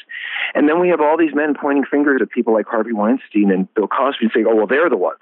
And 0.54 0.68
then 0.68 0.78
we 0.78 0.90
have 0.90 1.00
all 1.00 1.18
these 1.18 1.34
men 1.34 1.54
pointing 1.60 1.84
fingers 1.90 2.20
at 2.22 2.30
people 2.30 2.54
like 2.54 2.66
Harvey 2.66 2.92
Weinstein 2.92 3.50
and 3.50 3.72
Bill 3.74 3.88
Cosby 3.88 4.26
and 4.26 4.30
saying, 4.32 4.46
oh, 4.48 4.54
well, 4.54 4.68
they're 4.68 4.88
the 4.88 4.96
ones. 4.96 5.18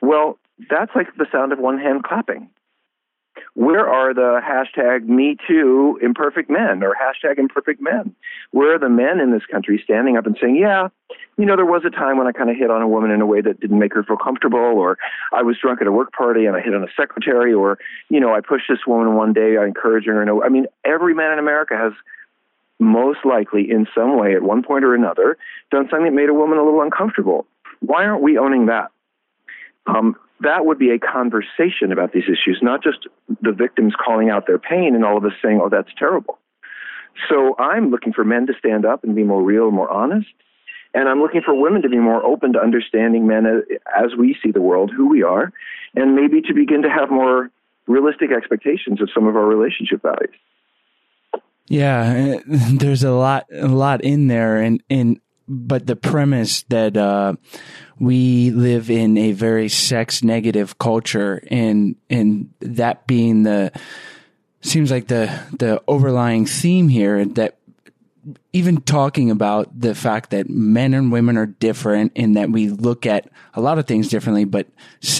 Well, 0.00 0.38
that's 0.70 0.92
like 0.94 1.14
the 1.16 1.26
sound 1.32 1.52
of 1.52 1.58
one 1.58 1.78
hand 1.78 2.04
clapping. 2.04 2.50
Where 3.54 3.88
are 3.88 4.14
the 4.14 4.40
hashtag 4.42 5.06
Me 5.06 5.36
Too 5.48 5.98
imperfect 6.02 6.48
men 6.48 6.82
or 6.82 6.94
hashtag 6.94 7.38
imperfect 7.38 7.80
men? 7.80 8.14
Where 8.52 8.76
are 8.76 8.78
the 8.78 8.88
men 8.88 9.20
in 9.20 9.32
this 9.32 9.44
country 9.50 9.80
standing 9.82 10.16
up 10.16 10.26
and 10.26 10.36
saying, 10.40 10.56
yeah, 10.56 10.88
you 11.36 11.44
know, 11.44 11.56
there 11.56 11.66
was 11.66 11.82
a 11.84 11.90
time 11.90 12.16
when 12.16 12.28
I 12.28 12.32
kind 12.32 12.50
of 12.50 12.56
hit 12.56 12.70
on 12.70 12.82
a 12.82 12.88
woman 12.88 13.10
in 13.10 13.20
a 13.20 13.26
way 13.26 13.40
that 13.40 13.58
didn't 13.60 13.78
make 13.78 13.94
her 13.94 14.04
feel 14.04 14.16
comfortable, 14.16 14.58
or 14.58 14.98
I 15.32 15.42
was 15.42 15.56
drunk 15.60 15.80
at 15.80 15.88
a 15.88 15.92
work 15.92 16.12
party 16.12 16.46
and 16.46 16.56
I 16.56 16.60
hit 16.60 16.74
on 16.74 16.84
a 16.84 16.92
secretary, 16.96 17.52
or, 17.52 17.78
you 18.08 18.20
know, 18.20 18.34
I 18.34 18.40
pushed 18.40 18.66
this 18.68 18.86
woman 18.86 19.14
one 19.14 19.32
day, 19.32 19.56
I 19.56 19.64
encouraged 19.64 20.06
her. 20.06 20.22
And 20.22 20.30
I 20.44 20.48
mean, 20.48 20.66
every 20.84 21.14
man 21.14 21.32
in 21.32 21.38
America 21.38 21.76
has 21.76 21.92
most 22.78 23.24
likely 23.24 23.68
in 23.68 23.86
some 23.94 24.18
way 24.18 24.34
at 24.34 24.42
one 24.42 24.62
point 24.62 24.84
or 24.84 24.94
another 24.94 25.36
done 25.70 25.88
something 25.90 26.04
that 26.06 26.12
made 26.12 26.28
a 26.28 26.34
woman 26.34 26.58
a 26.58 26.64
little 26.64 26.82
uncomfortable. 26.82 27.46
Why 27.80 28.04
aren't 28.04 28.22
we 28.22 28.38
owning 28.38 28.66
that? 28.66 28.90
Um, 29.86 30.16
that 30.44 30.64
would 30.64 30.78
be 30.78 30.90
a 30.90 30.98
conversation 30.98 31.92
about 31.92 32.12
these 32.12 32.24
issues, 32.24 32.60
not 32.62 32.82
just 32.82 33.06
the 33.42 33.52
victims 33.52 33.94
calling 34.02 34.30
out 34.30 34.46
their 34.46 34.58
pain 34.58 34.94
and 34.94 35.04
all 35.04 35.16
of 35.16 35.24
us 35.24 35.32
saying, 35.42 35.60
oh, 35.62 35.68
that's 35.68 35.90
terrible. 35.98 36.38
So 37.28 37.56
I'm 37.58 37.90
looking 37.90 38.12
for 38.12 38.24
men 38.24 38.46
to 38.46 38.54
stand 38.58 38.84
up 38.84 39.04
and 39.04 39.14
be 39.14 39.22
more 39.22 39.42
real, 39.42 39.70
more 39.70 39.90
honest. 39.90 40.28
And 40.94 41.08
I'm 41.08 41.20
looking 41.20 41.42
for 41.44 41.54
women 41.54 41.82
to 41.82 41.88
be 41.88 41.98
more 41.98 42.24
open 42.24 42.52
to 42.52 42.60
understanding 42.60 43.26
men 43.26 43.46
as 43.46 44.14
we 44.16 44.36
see 44.42 44.52
the 44.52 44.60
world, 44.60 44.92
who 44.96 45.08
we 45.08 45.22
are, 45.22 45.52
and 45.96 46.14
maybe 46.14 46.40
to 46.42 46.54
begin 46.54 46.82
to 46.82 46.90
have 46.90 47.10
more 47.10 47.50
realistic 47.86 48.30
expectations 48.30 49.00
of 49.00 49.08
some 49.12 49.26
of 49.26 49.36
our 49.36 49.44
relationship 49.44 50.02
values. 50.02 50.34
Yeah, 51.66 52.38
there's 52.46 53.02
a 53.02 53.10
lot, 53.10 53.46
a 53.52 53.68
lot 53.68 54.02
in 54.02 54.28
there, 54.28 54.58
and 54.58 54.82
and 54.88 55.20
but 55.46 55.86
the 55.86 55.96
premise 55.96 56.62
that 56.64 56.96
uh, 56.96 57.34
we 57.98 58.50
live 58.50 58.90
in 58.90 59.16
a 59.18 59.32
very 59.32 59.68
sex 59.68 60.22
negative 60.22 60.78
culture, 60.78 61.42
and 61.50 61.96
and 62.08 62.50
that 62.60 63.06
being 63.06 63.42
the 63.42 63.72
seems 64.60 64.90
like 64.90 65.08
the 65.08 65.26
the 65.58 65.82
overlying 65.86 66.46
theme 66.46 66.88
here 66.88 67.24
that 67.24 67.58
even 68.52 68.80
talking 68.80 69.30
about 69.30 69.78
the 69.78 69.94
fact 69.94 70.30
that 70.30 70.48
men 70.48 70.94
and 70.94 71.12
women 71.12 71.36
are 71.36 71.46
different 71.46 72.12
and 72.16 72.36
that 72.36 72.50
we 72.50 72.68
look 72.68 73.04
at 73.04 73.28
a 73.52 73.60
lot 73.60 73.78
of 73.78 73.86
things 73.86 74.08
differently, 74.08 74.44
but 74.44 74.66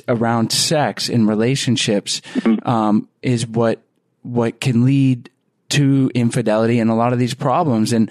around 0.09 0.51
sex 0.53 1.09
and 1.09 1.29
relationships 1.29 2.23
um, 2.63 3.09
is 3.23 3.47
what 3.47 3.83
what 4.23 4.61
can 4.61 4.87
lead 4.87 5.29
to 5.69 6.11
infidelity 6.15 6.79
and 6.79 6.91
a 6.91 6.95
lot 6.95 7.13
of 7.13 7.19
these 7.19 7.35
problems. 7.35 7.93
And 7.93 8.11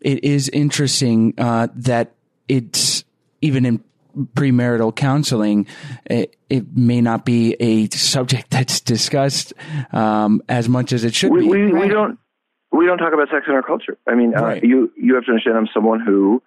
it 0.00 0.24
is 0.24 0.48
interesting 0.48 1.34
uh, 1.38 1.68
that 1.74 2.14
it's 2.48 3.04
even 3.40 3.64
in 3.64 3.82
premarital 4.34 4.94
counseling, 4.94 5.66
it, 6.06 6.36
it, 6.48 6.76
may 6.76 7.00
not 7.00 7.24
be 7.24 7.54
a 7.60 7.88
subject 7.90 8.50
that's 8.50 8.80
discussed 8.80 9.52
um, 9.92 10.42
as 10.48 10.68
much 10.68 10.92
as 10.92 11.04
it 11.04 11.14
should 11.14 11.32
we, 11.32 11.42
be. 11.42 11.48
We, 11.48 11.72
we 11.72 11.88
don't 11.88 12.18
we 12.72 12.86
don't 12.86 12.98
talk 12.98 13.12
about 13.12 13.28
sex 13.30 13.46
in 13.48 13.54
our 13.54 13.62
culture. 13.62 13.98
I 14.06 14.14
mean, 14.14 14.34
uh, 14.36 14.42
right. 14.42 14.64
you 14.64 14.92
you 14.96 15.14
have 15.14 15.24
to 15.24 15.30
understand. 15.30 15.56
I'm 15.56 15.68
someone 15.72 16.00
who 16.00 16.42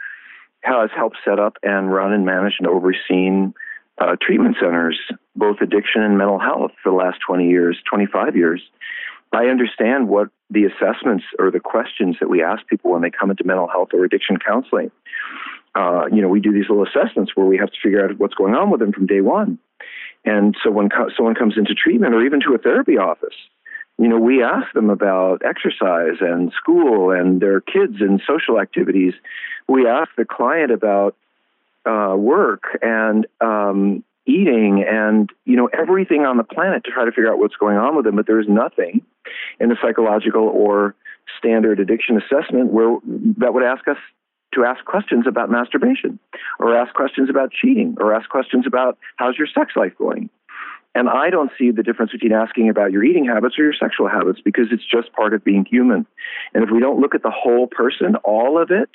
has 0.62 0.90
helped 0.96 1.18
set 1.26 1.40
up 1.40 1.58
and 1.62 1.92
run 1.92 2.14
and 2.14 2.26
manage 2.26 2.56
and 2.60 2.68
overseen 2.68 3.54
uh, 3.98 4.16
treatment 4.22 4.56
centers, 4.62 5.00
both 5.36 5.58
addiction 5.62 6.02
and 6.02 6.18
mental 6.18 6.40
health, 6.40 6.72
for 6.82 6.92
the 6.92 6.96
last 6.96 7.20
20 7.28 7.48
years, 7.48 7.78
25 7.90 8.36
years. 8.36 8.62
I 9.34 9.48
understand 9.48 10.10
what 10.10 10.30
the 10.50 10.66
assessments 10.66 11.26
or 11.40 11.52
the 11.52 11.60
questions 11.60 12.18
that 12.20 12.30
we 12.30 12.44
ask 12.44 12.66
people 12.68 12.92
when 12.92 13.02
they 13.02 13.10
come 13.10 13.32
into 13.32 13.44
mental 13.44 13.68
health 13.68 13.90
or 13.94 14.04
addiction 14.04 14.38
counseling. 14.38 14.92
Uh, 15.76 16.06
you 16.12 16.22
know, 16.22 16.28
we 16.28 16.40
do 16.40 16.54
these 16.54 16.70
little 16.70 16.86
assessments 16.86 17.32
where 17.36 17.46
we 17.46 17.58
have 17.58 17.72
to 17.72 17.78
figure 17.82 18.04
out 18.04 18.18
what's 18.20 18.36
going 18.36 18.54
on 18.54 18.70
with 18.70 18.80
them 18.80 18.92
from 18.92 19.08
day 19.08 19.22
one. 19.22 19.58
And 20.24 20.56
so 20.64 20.70
when 20.72 20.90
co- 20.90 21.10
someone 21.16 21.36
comes 21.36 21.58
into 21.58 21.74
treatment 21.74 22.14
or 22.14 22.24
even 22.24 22.40
to 22.42 22.54
a 22.54 22.58
therapy 22.58 22.98
office, 22.98 23.36
you 23.98 24.08
know, 24.08 24.20
we 24.20 24.44
ask 24.44 24.72
them 24.74 24.90
about 24.90 25.42
exercise 25.46 26.18
and 26.20 26.52
school 26.54 27.12
and 27.12 27.42
their 27.42 27.62
kids 27.62 27.96
and 28.00 28.22
social 28.28 28.60
activities. 28.60 29.14
We 29.68 29.88
ask 29.88 30.10
the 30.18 30.26
client 30.26 30.72
about 30.72 31.16
uh, 31.86 32.16
work 32.18 32.64
and 32.82 33.28
um, 33.42 34.04
eating 34.26 34.86
and 34.88 35.30
you 35.46 35.56
know 35.56 35.70
everything 35.78 36.26
on 36.26 36.38
the 36.38 36.44
planet 36.44 36.84
to 36.86 36.92
try 36.92 37.06
to 37.06 37.12
figure 37.12 37.32
out 37.32 37.40
what's 37.40 37.56
going 37.56 37.78
on 37.78 37.96
with 37.96 38.06
them. 38.06 38.16
But 38.16 38.28
there 38.28 38.40
is 38.40 38.48
nothing 38.48 39.02
in 39.60 39.70
the 39.70 39.78
psychological 39.82 40.44
or 40.44 40.96
standard 41.38 41.80
addiction 41.80 42.18
assessment 42.18 42.72
where 42.72 42.98
that 43.38 43.54
would 43.54 43.64
ask 43.64 43.88
us 43.88 43.98
to 44.54 44.64
ask 44.64 44.86
questions 44.86 45.26
about 45.28 45.50
masturbation 45.50 46.20
or 46.60 46.78
ask 46.78 46.94
questions 46.94 47.30
about 47.30 47.52
cheating 47.52 47.96
or 48.00 48.14
ask 48.14 48.30
questions 48.30 48.66
about 48.68 48.98
how's 49.18 49.38
your 49.38 49.48
sex 49.48 49.74
life 49.76 49.94
going 49.98 50.30
and 50.96 51.10
I 51.10 51.30
don't 51.30 51.52
see 51.58 51.72
the 51.72 51.82
difference 51.82 52.12
between 52.12 52.34
asking 52.34 52.70
about 52.70 52.92
your 52.92 53.04
eating 53.04 53.26
habits 53.26 53.58
or 53.58 53.64
your 53.64 53.74
sexual 53.74 54.08
habits 54.08 54.40
because 54.44 54.68
it's 54.72 54.86
just 54.86 55.12
part 55.14 55.34
of 55.34 55.44
being 55.44 55.66
human. 55.66 56.06
And 56.54 56.64
if 56.64 56.70
we 56.70 56.80
don't 56.80 57.00
look 57.00 57.16
at 57.16 57.24
the 57.24 57.32
whole 57.32 57.68
person, 57.68 58.16
all 58.24 58.62
of 58.62 58.70
it, 58.70 58.90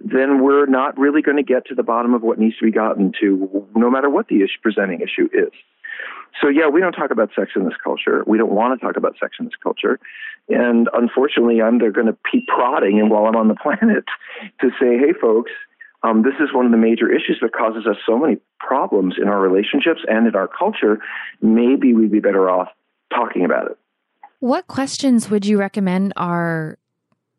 then 0.00 0.42
we're 0.42 0.66
not 0.66 0.98
really 0.98 1.22
going 1.22 1.38
to 1.38 1.42
get 1.42 1.66
to 1.66 1.74
the 1.74 1.82
bottom 1.82 2.14
of 2.14 2.22
what 2.22 2.38
needs 2.38 2.56
to 2.58 2.64
be 2.64 2.70
gotten 2.70 3.12
to, 3.20 3.66
no 3.74 3.90
matter 3.90 4.10
what 4.10 4.28
the 4.28 4.36
issue, 4.36 4.60
presenting 4.62 5.00
issue 5.00 5.28
is. 5.32 5.52
So, 6.40 6.48
yeah, 6.48 6.68
we 6.68 6.80
don't 6.80 6.92
talk 6.92 7.10
about 7.10 7.30
sex 7.34 7.52
in 7.56 7.64
this 7.64 7.76
culture. 7.82 8.22
We 8.26 8.36
don't 8.36 8.52
want 8.52 8.78
to 8.78 8.86
talk 8.86 8.96
about 8.96 9.14
sex 9.18 9.36
in 9.38 9.46
this 9.46 9.54
culture. 9.62 9.98
And 10.48 10.88
unfortunately, 10.92 11.62
I'm 11.62 11.78
they're 11.78 11.90
going 11.90 12.08
to 12.08 12.16
keep 12.30 12.46
prodding, 12.46 13.00
and 13.00 13.10
while 13.10 13.24
I'm 13.24 13.36
on 13.36 13.48
the 13.48 13.54
planet, 13.62 14.04
to 14.60 14.68
say, 14.78 14.98
hey, 14.98 15.14
folks, 15.18 15.50
um, 16.02 16.22
this 16.22 16.34
is 16.40 16.54
one 16.54 16.66
of 16.66 16.72
the 16.72 16.78
major 16.78 17.10
issues 17.10 17.38
that 17.40 17.52
causes 17.52 17.86
us 17.86 17.96
so 18.06 18.18
many 18.18 18.36
problems 18.60 19.14
in 19.20 19.28
our 19.28 19.40
relationships 19.40 20.00
and 20.06 20.26
in 20.26 20.36
our 20.36 20.46
culture. 20.48 20.98
Maybe 21.40 21.94
we'd 21.94 22.12
be 22.12 22.20
better 22.20 22.50
off 22.50 22.68
talking 23.12 23.44
about 23.44 23.70
it. 23.70 23.78
What 24.40 24.66
questions 24.66 25.30
would 25.30 25.46
you 25.46 25.58
recommend 25.58 26.12
our 26.16 26.78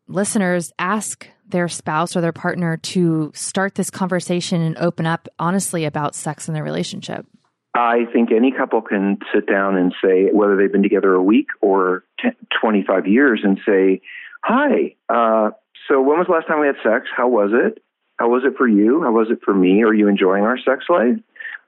listeners 0.08 0.72
ask 0.78 1.28
their 1.48 1.68
spouse 1.68 2.16
or 2.16 2.20
their 2.20 2.32
partner 2.32 2.76
to 2.76 3.32
start 3.34 3.74
this 3.74 3.90
conversation 3.90 4.60
and 4.60 4.76
open 4.78 5.06
up 5.06 5.28
honestly 5.38 5.84
about 5.84 6.14
sex 6.14 6.48
in 6.48 6.54
their 6.54 6.64
relationship? 6.64 7.26
I 7.74 8.06
think 8.12 8.32
any 8.32 8.50
couple 8.50 8.82
can 8.82 9.18
sit 9.32 9.46
down 9.46 9.76
and 9.76 9.94
say, 10.02 10.30
whether 10.32 10.56
they've 10.56 10.72
been 10.72 10.82
together 10.82 11.14
a 11.14 11.22
week 11.22 11.48
or 11.60 12.04
10, 12.20 12.34
25 12.60 13.06
years, 13.06 13.40
and 13.44 13.58
say, 13.66 14.00
Hi, 14.42 14.94
uh, 15.08 15.50
so 15.88 16.00
when 16.00 16.18
was 16.18 16.26
the 16.26 16.32
last 16.34 16.46
time 16.46 16.60
we 16.60 16.66
had 16.66 16.76
sex? 16.82 17.06
How 17.14 17.28
was 17.28 17.50
it? 17.52 17.82
How 18.18 18.28
was 18.28 18.42
it 18.44 18.56
for 18.56 18.66
you? 18.66 19.02
How 19.02 19.12
was 19.12 19.28
it 19.30 19.40
for 19.44 19.54
me? 19.54 19.82
Are 19.82 19.94
you 19.94 20.08
enjoying 20.08 20.44
our 20.44 20.58
sex 20.58 20.84
life? 20.88 21.16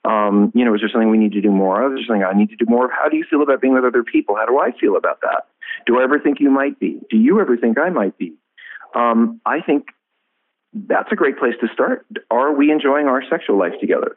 Um, 0.05 0.51
you 0.55 0.65
know, 0.65 0.75
is 0.75 0.81
there 0.81 0.91
something 0.91 1.11
we 1.11 1.19
need 1.19 1.33
to 1.33 1.41
do 1.41 1.51
more 1.51 1.83
of? 1.85 1.93
Is 1.93 1.99
there 1.99 2.17
something 2.17 2.25
I 2.25 2.37
need 2.37 2.51
to 2.51 2.57
do 2.57 2.65
more 2.69 2.87
of? 2.87 2.91
How 2.91 3.09
do 3.09 3.17
you 3.17 3.25
feel 3.29 3.43
about 3.43 3.61
being 3.61 3.75
with 3.75 3.85
other 3.85 4.03
people? 4.03 4.35
How 4.35 4.47
do 4.47 4.59
I 4.59 4.73
feel 4.79 4.97
about 4.97 5.21
that? 5.23 5.47
Do 5.87 6.01
I 6.01 6.05
ever 6.05 6.19
think 6.19 6.41
you 6.41 6.51
might 6.51 6.79
be? 6.81 7.01
Do 7.11 7.17
you 7.17 7.41
ever 7.41 7.57
think 7.57 7.79
I 7.79 7.91
might 7.91 8.17
be? 8.19 8.35
Um, 8.95 9.41
I 9.47 9.61
think 9.61 9.87
that's 10.73 11.11
a 11.13 11.17
great 11.17 11.39
place 11.39 11.55
to 11.61 11.69
start. 11.73 12.07
Are 12.31 12.53
we 12.53 12.71
enjoying 12.71 13.07
our 13.07 13.23
sexual 13.29 13.59
life 13.59 13.73
together? 13.81 14.17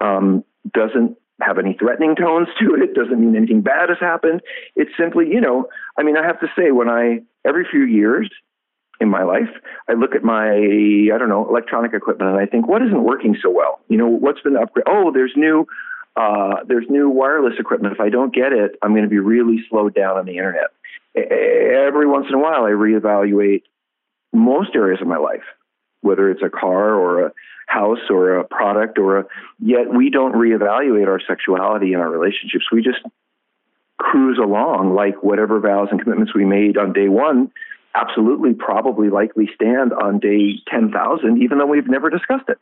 Um, 0.00 0.44
doesn't 0.72 1.16
have 1.40 1.58
any 1.58 1.76
threatening 1.78 2.16
tones 2.16 2.48
to 2.60 2.74
it. 2.74 2.94
Doesn't 2.94 3.20
mean 3.20 3.36
anything 3.36 3.60
bad 3.60 3.88
has 3.88 3.98
happened. 4.00 4.40
It's 4.76 4.90
simply, 4.98 5.28
you 5.28 5.40
know, 5.40 5.68
I 5.98 6.02
mean, 6.02 6.16
I 6.16 6.24
have 6.24 6.40
to 6.40 6.46
say, 6.56 6.70
when 6.70 6.88
I, 6.88 7.20
every 7.44 7.66
few 7.70 7.84
years, 7.84 8.30
in 9.00 9.08
my 9.08 9.22
life. 9.22 9.50
I 9.88 9.94
look 9.94 10.14
at 10.14 10.22
my, 10.22 10.50
I 10.50 11.18
don't 11.18 11.28
know, 11.28 11.48
electronic 11.48 11.92
equipment 11.94 12.30
and 12.30 12.38
I 12.38 12.46
think, 12.46 12.68
what 12.68 12.82
isn't 12.82 13.02
working 13.02 13.36
so 13.42 13.50
well? 13.50 13.80
You 13.88 13.98
know, 13.98 14.08
what's 14.08 14.40
been 14.40 14.54
upgraded? 14.54 14.84
Oh, 14.86 15.12
there's 15.12 15.32
new, 15.36 15.66
uh, 16.16 16.56
there's 16.66 16.86
new 16.88 17.08
wireless 17.08 17.54
equipment. 17.58 17.94
If 17.94 18.00
I 18.00 18.08
don't 18.08 18.34
get 18.34 18.52
it, 18.52 18.76
I'm 18.82 18.92
going 18.92 19.02
to 19.04 19.08
be 19.08 19.18
really 19.18 19.64
slowed 19.68 19.94
down 19.94 20.16
on 20.16 20.26
the 20.26 20.36
internet. 20.36 20.70
Every 21.16 22.06
once 22.06 22.26
in 22.28 22.34
a 22.34 22.38
while, 22.38 22.64
I 22.64 22.70
reevaluate 22.70 23.62
most 24.34 24.70
areas 24.74 25.00
of 25.00 25.06
my 25.06 25.16
life, 25.16 25.44
whether 26.00 26.30
it's 26.30 26.42
a 26.42 26.50
car 26.50 26.94
or 26.94 27.26
a 27.26 27.32
house 27.66 28.10
or 28.10 28.36
a 28.38 28.44
product 28.44 28.98
or 28.98 29.18
a, 29.18 29.24
yet 29.58 29.92
we 29.94 30.10
don't 30.10 30.34
reevaluate 30.34 31.06
our 31.06 31.20
sexuality 31.26 31.92
and 31.92 32.02
our 32.02 32.10
relationships. 32.10 32.66
We 32.70 32.82
just 32.82 32.98
cruise 33.96 34.38
along 34.42 34.94
like 34.94 35.22
whatever 35.22 35.60
vows 35.60 35.88
and 35.90 36.00
commitments 36.00 36.34
we 36.34 36.44
made 36.44 36.76
on 36.76 36.92
day 36.92 37.08
one 37.08 37.50
absolutely 37.94 38.54
probably 38.54 39.08
likely 39.08 39.48
stand 39.54 39.92
on 39.92 40.18
day 40.18 40.54
10,000, 40.68 41.42
even 41.42 41.58
though 41.58 41.66
we've 41.66 41.88
never 41.88 42.10
discussed 42.10 42.48
it. 42.48 42.58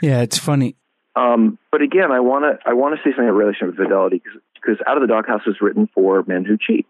Yeah, 0.00 0.22
it's 0.22 0.38
funny. 0.38 0.76
Um, 1.16 1.58
but 1.70 1.82
again, 1.82 2.12
I 2.12 2.20
want 2.20 2.44
to 2.44 2.68
I 2.68 2.74
want 2.74 2.96
to 2.96 3.02
say 3.02 3.12
something 3.12 3.28
about 3.28 3.38
relationship 3.38 3.76
fidelity 3.76 4.22
because 4.54 4.78
Out 4.86 4.96
of 4.96 5.02
the 5.02 5.08
Doghouse 5.08 5.42
is 5.46 5.56
written 5.60 5.88
for 5.92 6.22
men 6.26 6.44
who 6.44 6.56
cheat. 6.56 6.86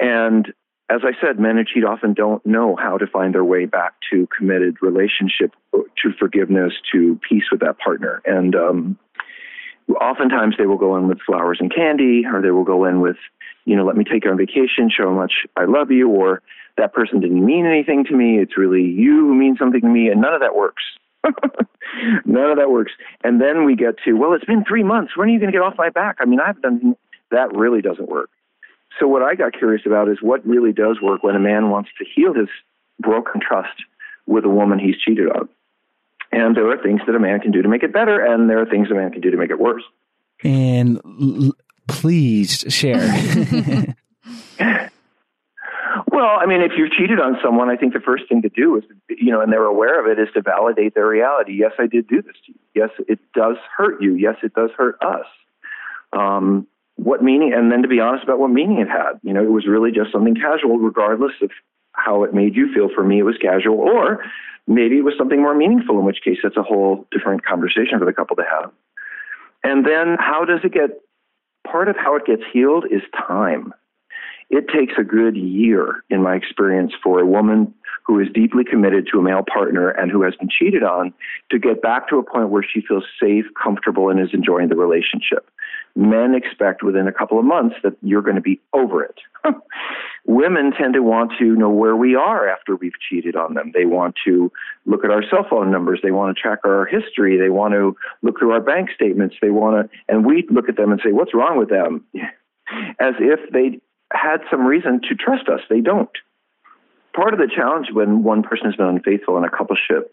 And 0.00 0.52
as 0.90 1.00
I 1.04 1.12
said, 1.20 1.38
men 1.38 1.56
who 1.56 1.64
cheat 1.64 1.84
often 1.84 2.12
don't 2.12 2.44
know 2.44 2.76
how 2.76 2.98
to 2.98 3.06
find 3.06 3.34
their 3.34 3.44
way 3.44 3.64
back 3.66 3.94
to 4.10 4.28
committed 4.36 4.76
relationship, 4.82 5.54
to 5.72 6.12
forgiveness, 6.18 6.74
to 6.92 7.18
peace 7.28 7.44
with 7.50 7.60
that 7.60 7.78
partner. 7.78 8.20
And 8.26 8.54
um, 8.54 8.98
oftentimes 10.00 10.56
they 10.58 10.66
will 10.66 10.78
go 10.78 10.96
in 10.96 11.08
with 11.08 11.18
flowers 11.24 11.58
and 11.60 11.74
candy, 11.74 12.24
or 12.26 12.42
they 12.42 12.50
will 12.50 12.64
go 12.64 12.84
in 12.84 13.00
with 13.00 13.16
you 13.64 13.76
know, 13.76 13.84
let 13.84 13.96
me 13.96 14.04
take 14.04 14.24
you 14.24 14.30
on 14.30 14.36
vacation, 14.36 14.90
show 14.90 15.04
how 15.04 15.14
much 15.14 15.32
I 15.56 15.64
love 15.64 15.90
you, 15.90 16.08
or 16.08 16.42
that 16.76 16.92
person 16.92 17.20
didn't 17.20 17.44
mean 17.44 17.66
anything 17.66 18.04
to 18.04 18.14
me. 18.14 18.38
It's 18.38 18.56
really 18.56 18.82
you 18.82 19.26
who 19.26 19.34
mean 19.34 19.56
something 19.58 19.80
to 19.80 19.86
me, 19.86 20.08
and 20.08 20.20
none 20.20 20.34
of 20.34 20.40
that 20.40 20.56
works. 20.56 20.82
none 22.24 22.50
of 22.50 22.56
that 22.56 22.70
works. 22.70 22.92
And 23.22 23.40
then 23.40 23.64
we 23.64 23.76
get 23.76 23.96
to, 24.04 24.14
well, 24.14 24.32
it's 24.32 24.44
been 24.44 24.64
three 24.64 24.82
months. 24.82 25.16
When 25.16 25.28
are 25.28 25.32
you 25.32 25.38
going 25.38 25.52
to 25.52 25.56
get 25.56 25.62
off 25.62 25.74
my 25.78 25.90
back? 25.90 26.16
I 26.18 26.24
mean, 26.24 26.40
I've 26.40 26.60
done 26.60 26.96
that. 27.30 27.54
Really 27.54 27.82
doesn't 27.82 28.08
work. 28.08 28.30
So 28.98 29.08
what 29.08 29.22
I 29.22 29.34
got 29.34 29.52
curious 29.52 29.82
about 29.86 30.08
is 30.08 30.18
what 30.20 30.46
really 30.46 30.72
does 30.72 30.98
work 31.02 31.22
when 31.22 31.34
a 31.34 31.40
man 31.40 31.70
wants 31.70 31.90
to 31.98 32.04
heal 32.04 32.34
his 32.34 32.48
broken 32.98 33.40
trust 33.40 33.82
with 34.26 34.44
a 34.44 34.48
woman 34.48 34.78
he's 34.78 34.96
cheated 34.96 35.28
on. 35.28 35.48
And 36.30 36.56
there 36.56 36.70
are 36.70 36.82
things 36.82 37.00
that 37.06 37.14
a 37.14 37.20
man 37.20 37.40
can 37.40 37.50
do 37.50 37.62
to 37.62 37.68
make 37.68 37.82
it 37.82 37.92
better, 37.92 38.24
and 38.24 38.48
there 38.48 38.60
are 38.60 38.66
things 38.66 38.90
a 38.90 38.94
man 38.94 39.10
can 39.10 39.20
do 39.20 39.30
to 39.30 39.36
make 39.36 39.50
it 39.50 39.58
worse. 39.58 39.82
And 40.42 41.52
please 41.86 42.64
share. 42.68 43.94
well, 44.58 44.88
Well, 46.12 46.38
I 46.40 46.46
mean, 46.46 46.60
if 46.60 46.72
you've 46.76 46.92
cheated 46.92 47.20
on 47.20 47.38
someone, 47.42 47.68
I 47.68 47.76
think 47.76 47.94
the 47.94 48.00
first 48.00 48.28
thing 48.28 48.42
to 48.42 48.48
do 48.48 48.76
is, 48.76 48.84
you 49.08 49.32
know, 49.32 49.40
and 49.40 49.52
they're 49.52 49.64
aware 49.64 49.98
of 49.98 50.06
it, 50.06 50.20
is 50.20 50.32
to 50.34 50.42
validate 50.42 50.94
their 50.94 51.06
reality. 51.06 51.54
Yes, 51.54 51.72
I 51.78 51.86
did 51.86 52.06
do 52.06 52.22
this 52.22 52.36
to 52.46 52.52
you. 52.52 52.58
Yes, 52.74 52.90
it 53.08 53.18
does 53.34 53.56
hurt 53.76 54.00
you. 54.02 54.14
Yes, 54.14 54.36
it 54.42 54.54
does 54.54 54.70
hurt 54.76 54.96
us. 55.02 55.26
Um, 56.12 56.66
what 56.96 57.22
meaning? 57.22 57.52
And 57.54 57.70
then 57.70 57.82
to 57.82 57.88
be 57.88 58.00
honest 58.00 58.24
about 58.24 58.38
what 58.38 58.50
meaning 58.50 58.78
it 58.78 58.88
had. 58.88 59.12
You 59.22 59.32
know, 59.32 59.42
it 59.42 59.50
was 59.50 59.66
really 59.66 59.90
just 59.90 60.12
something 60.12 60.34
casual, 60.34 60.78
regardless 60.78 61.32
of 61.42 61.50
how 61.92 62.24
it 62.24 62.34
made 62.34 62.54
you 62.54 62.72
feel. 62.72 62.88
For 62.94 63.04
me, 63.04 63.18
it 63.18 63.24
was 63.24 63.36
casual, 63.40 63.78
or 63.78 64.24
maybe 64.66 64.98
it 64.98 65.04
was 65.04 65.14
something 65.18 65.40
more 65.40 65.54
meaningful. 65.54 65.98
In 65.98 66.04
which 66.04 66.22
case, 66.24 66.38
that's 66.42 66.56
a 66.56 66.62
whole 66.62 67.06
different 67.10 67.44
conversation 67.44 67.98
for 67.98 68.04
the 68.04 68.12
couple 68.12 68.36
to 68.36 68.44
have. 68.44 68.70
And 69.64 69.86
then, 69.86 70.16
how 70.18 70.44
does 70.44 70.60
it 70.64 70.72
get? 70.72 71.00
Part 71.64 71.88
of 71.88 71.96
how 71.96 72.16
it 72.16 72.26
gets 72.26 72.42
healed 72.52 72.86
is 72.90 73.02
time 73.16 73.72
it 74.52 74.68
takes 74.68 74.92
a 74.98 75.02
good 75.02 75.34
year, 75.34 76.04
in 76.10 76.22
my 76.22 76.34
experience, 76.34 76.92
for 77.02 77.20
a 77.20 77.26
woman 77.26 77.72
who 78.06 78.20
is 78.20 78.28
deeply 78.34 78.64
committed 78.64 79.08
to 79.10 79.18
a 79.18 79.22
male 79.22 79.42
partner 79.42 79.88
and 79.88 80.10
who 80.10 80.22
has 80.22 80.34
been 80.36 80.48
cheated 80.50 80.82
on 80.82 81.14
to 81.50 81.58
get 81.58 81.80
back 81.80 82.06
to 82.08 82.18
a 82.18 82.22
point 82.22 82.50
where 82.50 82.62
she 82.62 82.82
feels 82.86 83.04
safe, 83.20 83.46
comfortable, 83.60 84.10
and 84.10 84.20
is 84.20 84.34
enjoying 84.34 84.68
the 84.68 84.76
relationship. 84.76 85.48
Men 85.94 86.34
expect 86.34 86.82
within 86.82 87.06
a 87.06 87.12
couple 87.12 87.38
of 87.38 87.44
months 87.44 87.76
that 87.82 87.94
you're 88.02 88.22
going 88.22 88.36
to 88.36 88.42
be 88.42 88.60
over 88.72 89.02
it. 89.02 89.16
Women 90.24 90.72
tend 90.72 90.94
to 90.94 91.02
want 91.02 91.32
to 91.38 91.56
know 91.56 91.68
where 91.68 91.96
we 91.96 92.14
are 92.14 92.48
after 92.48 92.76
we've 92.76 92.98
cheated 93.10 93.36
on 93.36 93.54
them. 93.54 93.72
They 93.74 93.84
want 93.84 94.14
to 94.24 94.50
look 94.86 95.04
at 95.04 95.10
our 95.10 95.22
cell 95.28 95.44
phone 95.48 95.70
numbers. 95.70 96.00
They 96.02 96.12
want 96.12 96.34
to 96.34 96.40
track 96.40 96.60
our 96.64 96.86
history. 96.86 97.36
They 97.38 97.50
want 97.50 97.74
to 97.74 97.96
look 98.22 98.38
through 98.38 98.52
our 98.52 98.60
bank 98.60 98.90
statements. 98.94 99.36
They 99.42 99.50
want 99.50 99.90
to, 99.90 99.98
and 100.08 100.24
we 100.24 100.46
look 100.50 100.68
at 100.68 100.76
them 100.76 100.92
and 100.92 101.00
say, 101.04 101.12
what's 101.12 101.34
wrong 101.34 101.58
with 101.58 101.68
them? 101.68 102.04
As 103.00 103.14
if 103.18 103.52
they 103.52 103.80
had 104.12 104.38
some 104.50 104.64
reason 104.64 105.00
to 105.08 105.14
trust 105.14 105.48
us. 105.48 105.60
They 105.68 105.80
don't. 105.80 106.10
Part 107.14 107.34
of 107.34 107.40
the 107.40 107.50
challenge 107.54 107.88
when 107.92 108.22
one 108.22 108.42
person 108.42 108.66
has 108.66 108.76
been 108.76 108.86
unfaithful 108.86 109.36
in 109.36 109.44
a 109.44 109.48
coupleship, 109.48 110.08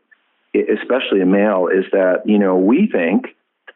especially 0.54 1.22
a 1.22 1.26
male, 1.26 1.68
is 1.68 1.86
that, 1.92 2.24
you 2.26 2.40
know, 2.40 2.58
we 2.58 2.90
think, 2.92 3.28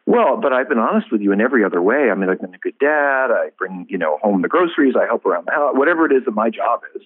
well, 0.06 0.36
but 0.36 0.52
I've 0.52 0.68
been 0.68 0.78
honest 0.78 1.10
with 1.10 1.22
you 1.22 1.32
in 1.32 1.40
every 1.40 1.64
other 1.64 1.80
way. 1.80 2.10
I 2.10 2.14
mean, 2.14 2.28
I've 2.28 2.40
been 2.40 2.54
a 2.54 2.58
good 2.58 2.78
dad. 2.78 3.30
I 3.30 3.50
bring, 3.58 3.86
you 3.88 3.96
know, 3.96 4.18
home 4.22 4.42
the 4.42 4.48
groceries. 4.48 4.94
I 5.00 5.06
help 5.06 5.24
around 5.24 5.46
the 5.46 5.52
house. 5.52 5.72
Whatever 5.74 6.04
it 6.06 6.12
is 6.12 6.24
that 6.26 6.32
my 6.32 6.50
job 6.50 6.80
is 6.94 7.02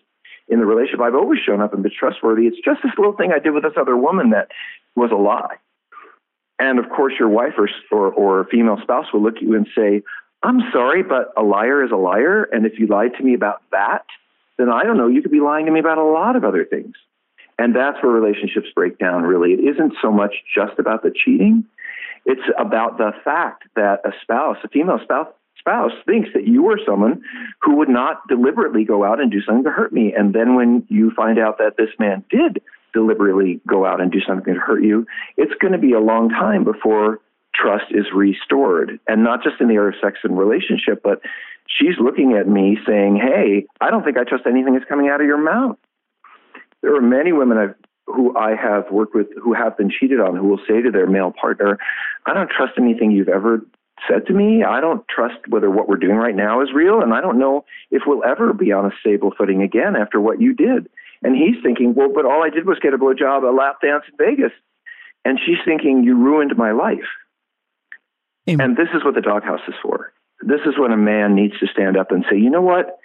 in 0.48 0.58
the 0.58 0.66
relationship, 0.66 1.00
I've 1.00 1.14
always 1.14 1.38
shown 1.40 1.60
up 1.60 1.72
and 1.72 1.82
been 1.82 1.92
trustworthy. 1.96 2.46
It's 2.46 2.58
just 2.64 2.80
this 2.82 2.92
little 2.98 3.12
thing 3.12 3.32
I 3.32 3.38
did 3.38 3.52
with 3.52 3.62
this 3.62 3.74
other 3.78 3.96
woman 3.96 4.30
that 4.30 4.48
was 4.96 5.10
a 5.12 5.16
lie. 5.16 5.56
And 6.58 6.80
of 6.80 6.90
course, 6.90 7.14
your 7.18 7.28
wife 7.28 7.52
or, 7.56 7.68
or, 7.92 8.12
or 8.12 8.44
female 8.50 8.78
spouse 8.82 9.06
will 9.12 9.22
look 9.22 9.36
at 9.36 9.42
you 9.42 9.54
and 9.54 9.68
say, 9.76 10.02
I'm 10.42 10.60
sorry, 10.72 11.02
but 11.02 11.32
a 11.36 11.42
liar 11.42 11.84
is 11.84 11.92
a 11.92 11.96
liar. 11.96 12.48
And 12.52 12.66
if 12.66 12.78
you 12.78 12.88
lied 12.88 13.12
to 13.18 13.22
me 13.22 13.34
about 13.34 13.62
that, 13.70 14.04
then 14.56 14.68
I 14.68 14.82
don't 14.82 14.96
know, 14.96 15.06
you 15.06 15.22
could 15.22 15.30
be 15.30 15.40
lying 15.40 15.66
to 15.66 15.72
me 15.72 15.78
about 15.78 15.98
a 15.98 16.04
lot 16.04 16.34
of 16.34 16.44
other 16.44 16.64
things. 16.64 16.94
And 17.60 17.74
that's 17.74 18.02
where 18.02 18.12
relationships 18.12 18.68
break 18.74 18.98
down, 18.98 19.22
really. 19.22 19.52
It 19.52 19.60
isn't 19.60 19.94
so 20.00 20.12
much 20.12 20.34
just 20.54 20.78
about 20.78 21.02
the 21.02 21.12
cheating, 21.12 21.64
it's 22.28 22.42
about 22.58 22.98
the 22.98 23.12
fact 23.24 23.64
that 23.74 24.00
a 24.04 24.10
spouse, 24.22 24.58
a 24.62 24.68
female 24.68 25.00
spouse, 25.02 25.28
spouse 25.58 25.92
thinks 26.04 26.28
that 26.34 26.46
you 26.46 26.66
are 26.68 26.78
someone 26.86 27.22
who 27.62 27.76
would 27.76 27.88
not 27.88 28.20
deliberately 28.28 28.84
go 28.84 29.02
out 29.02 29.18
and 29.18 29.32
do 29.32 29.40
something 29.40 29.64
to 29.64 29.70
hurt 29.70 29.94
me. 29.94 30.12
And 30.16 30.34
then 30.34 30.54
when 30.54 30.84
you 30.90 31.10
find 31.16 31.38
out 31.38 31.56
that 31.56 31.78
this 31.78 31.88
man 31.98 32.22
did 32.30 32.60
deliberately 32.92 33.62
go 33.66 33.86
out 33.86 34.02
and 34.02 34.12
do 34.12 34.20
something 34.28 34.52
to 34.52 34.60
hurt 34.60 34.82
you, 34.82 35.06
it's 35.38 35.54
going 35.58 35.72
to 35.72 35.78
be 35.78 35.94
a 35.94 36.00
long 36.00 36.28
time 36.28 36.64
before 36.64 37.20
trust 37.54 37.86
is 37.92 38.04
restored. 38.14 39.00
And 39.08 39.24
not 39.24 39.42
just 39.42 39.58
in 39.58 39.68
the 39.68 39.74
area 39.74 39.88
of 39.88 39.94
sex 40.02 40.18
and 40.22 40.38
relationship, 40.38 41.00
but 41.02 41.22
she's 41.66 41.98
looking 41.98 42.34
at 42.34 42.46
me 42.46 42.76
saying, 42.86 43.16
Hey, 43.16 43.64
I 43.80 43.90
don't 43.90 44.04
think 44.04 44.18
I 44.18 44.24
trust 44.24 44.44
anything 44.46 44.74
that's 44.74 44.84
coming 44.84 45.08
out 45.08 45.22
of 45.22 45.26
your 45.26 45.42
mouth. 45.42 45.78
There 46.82 46.94
are 46.94 47.00
many 47.00 47.32
women 47.32 47.56
I've, 47.56 47.74
who 48.14 48.36
I 48.36 48.54
have 48.56 48.90
worked 48.90 49.14
with 49.14 49.28
who 49.42 49.52
have 49.54 49.76
been 49.76 49.90
cheated 49.90 50.20
on 50.20 50.36
who 50.36 50.48
will 50.48 50.60
say 50.68 50.82
to 50.82 50.90
their 50.90 51.06
male 51.06 51.32
partner, 51.32 51.78
I 52.26 52.34
don't 52.34 52.50
trust 52.50 52.72
anything 52.78 53.10
you've 53.10 53.28
ever 53.28 53.64
said 54.08 54.26
to 54.26 54.32
me. 54.32 54.62
I 54.62 54.80
don't 54.80 55.06
trust 55.08 55.36
whether 55.48 55.70
what 55.70 55.88
we're 55.88 55.96
doing 55.96 56.16
right 56.16 56.34
now 56.34 56.62
is 56.62 56.68
real, 56.72 57.00
and 57.02 57.12
I 57.12 57.20
don't 57.20 57.38
know 57.38 57.64
if 57.90 58.02
we'll 58.06 58.24
ever 58.24 58.52
be 58.52 58.72
on 58.72 58.86
a 58.86 58.90
stable 59.00 59.32
footing 59.36 59.62
again 59.62 59.96
after 59.96 60.20
what 60.20 60.40
you 60.40 60.54
did. 60.54 60.88
And 61.22 61.34
he's 61.34 61.60
thinking, 61.62 61.94
well, 61.94 62.10
but 62.14 62.24
all 62.24 62.44
I 62.44 62.50
did 62.50 62.66
was 62.66 62.78
get 62.78 62.94
a 62.94 62.98
blowjob, 62.98 63.42
a 63.42 63.54
lap 63.54 63.80
dance 63.82 64.04
in 64.08 64.16
Vegas. 64.16 64.52
And 65.24 65.38
she's 65.44 65.58
thinking, 65.64 66.04
you 66.04 66.16
ruined 66.16 66.56
my 66.56 66.70
life. 66.72 67.08
And 68.62 68.76
this 68.76 68.88
is 68.94 69.04
what 69.04 69.14
the 69.14 69.20
doghouse 69.20 69.60
is 69.66 69.74
for. 69.82 70.12
This 70.40 70.60
is 70.64 70.78
when 70.78 70.92
a 70.92 70.96
man 70.96 71.34
needs 71.34 71.58
to 71.58 71.66
stand 71.66 71.96
up 71.96 72.12
and 72.12 72.24
say, 72.30 72.38
you 72.38 72.50
know 72.50 72.62
what? 72.62 72.98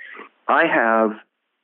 I 0.47 0.68
have 0.68 1.18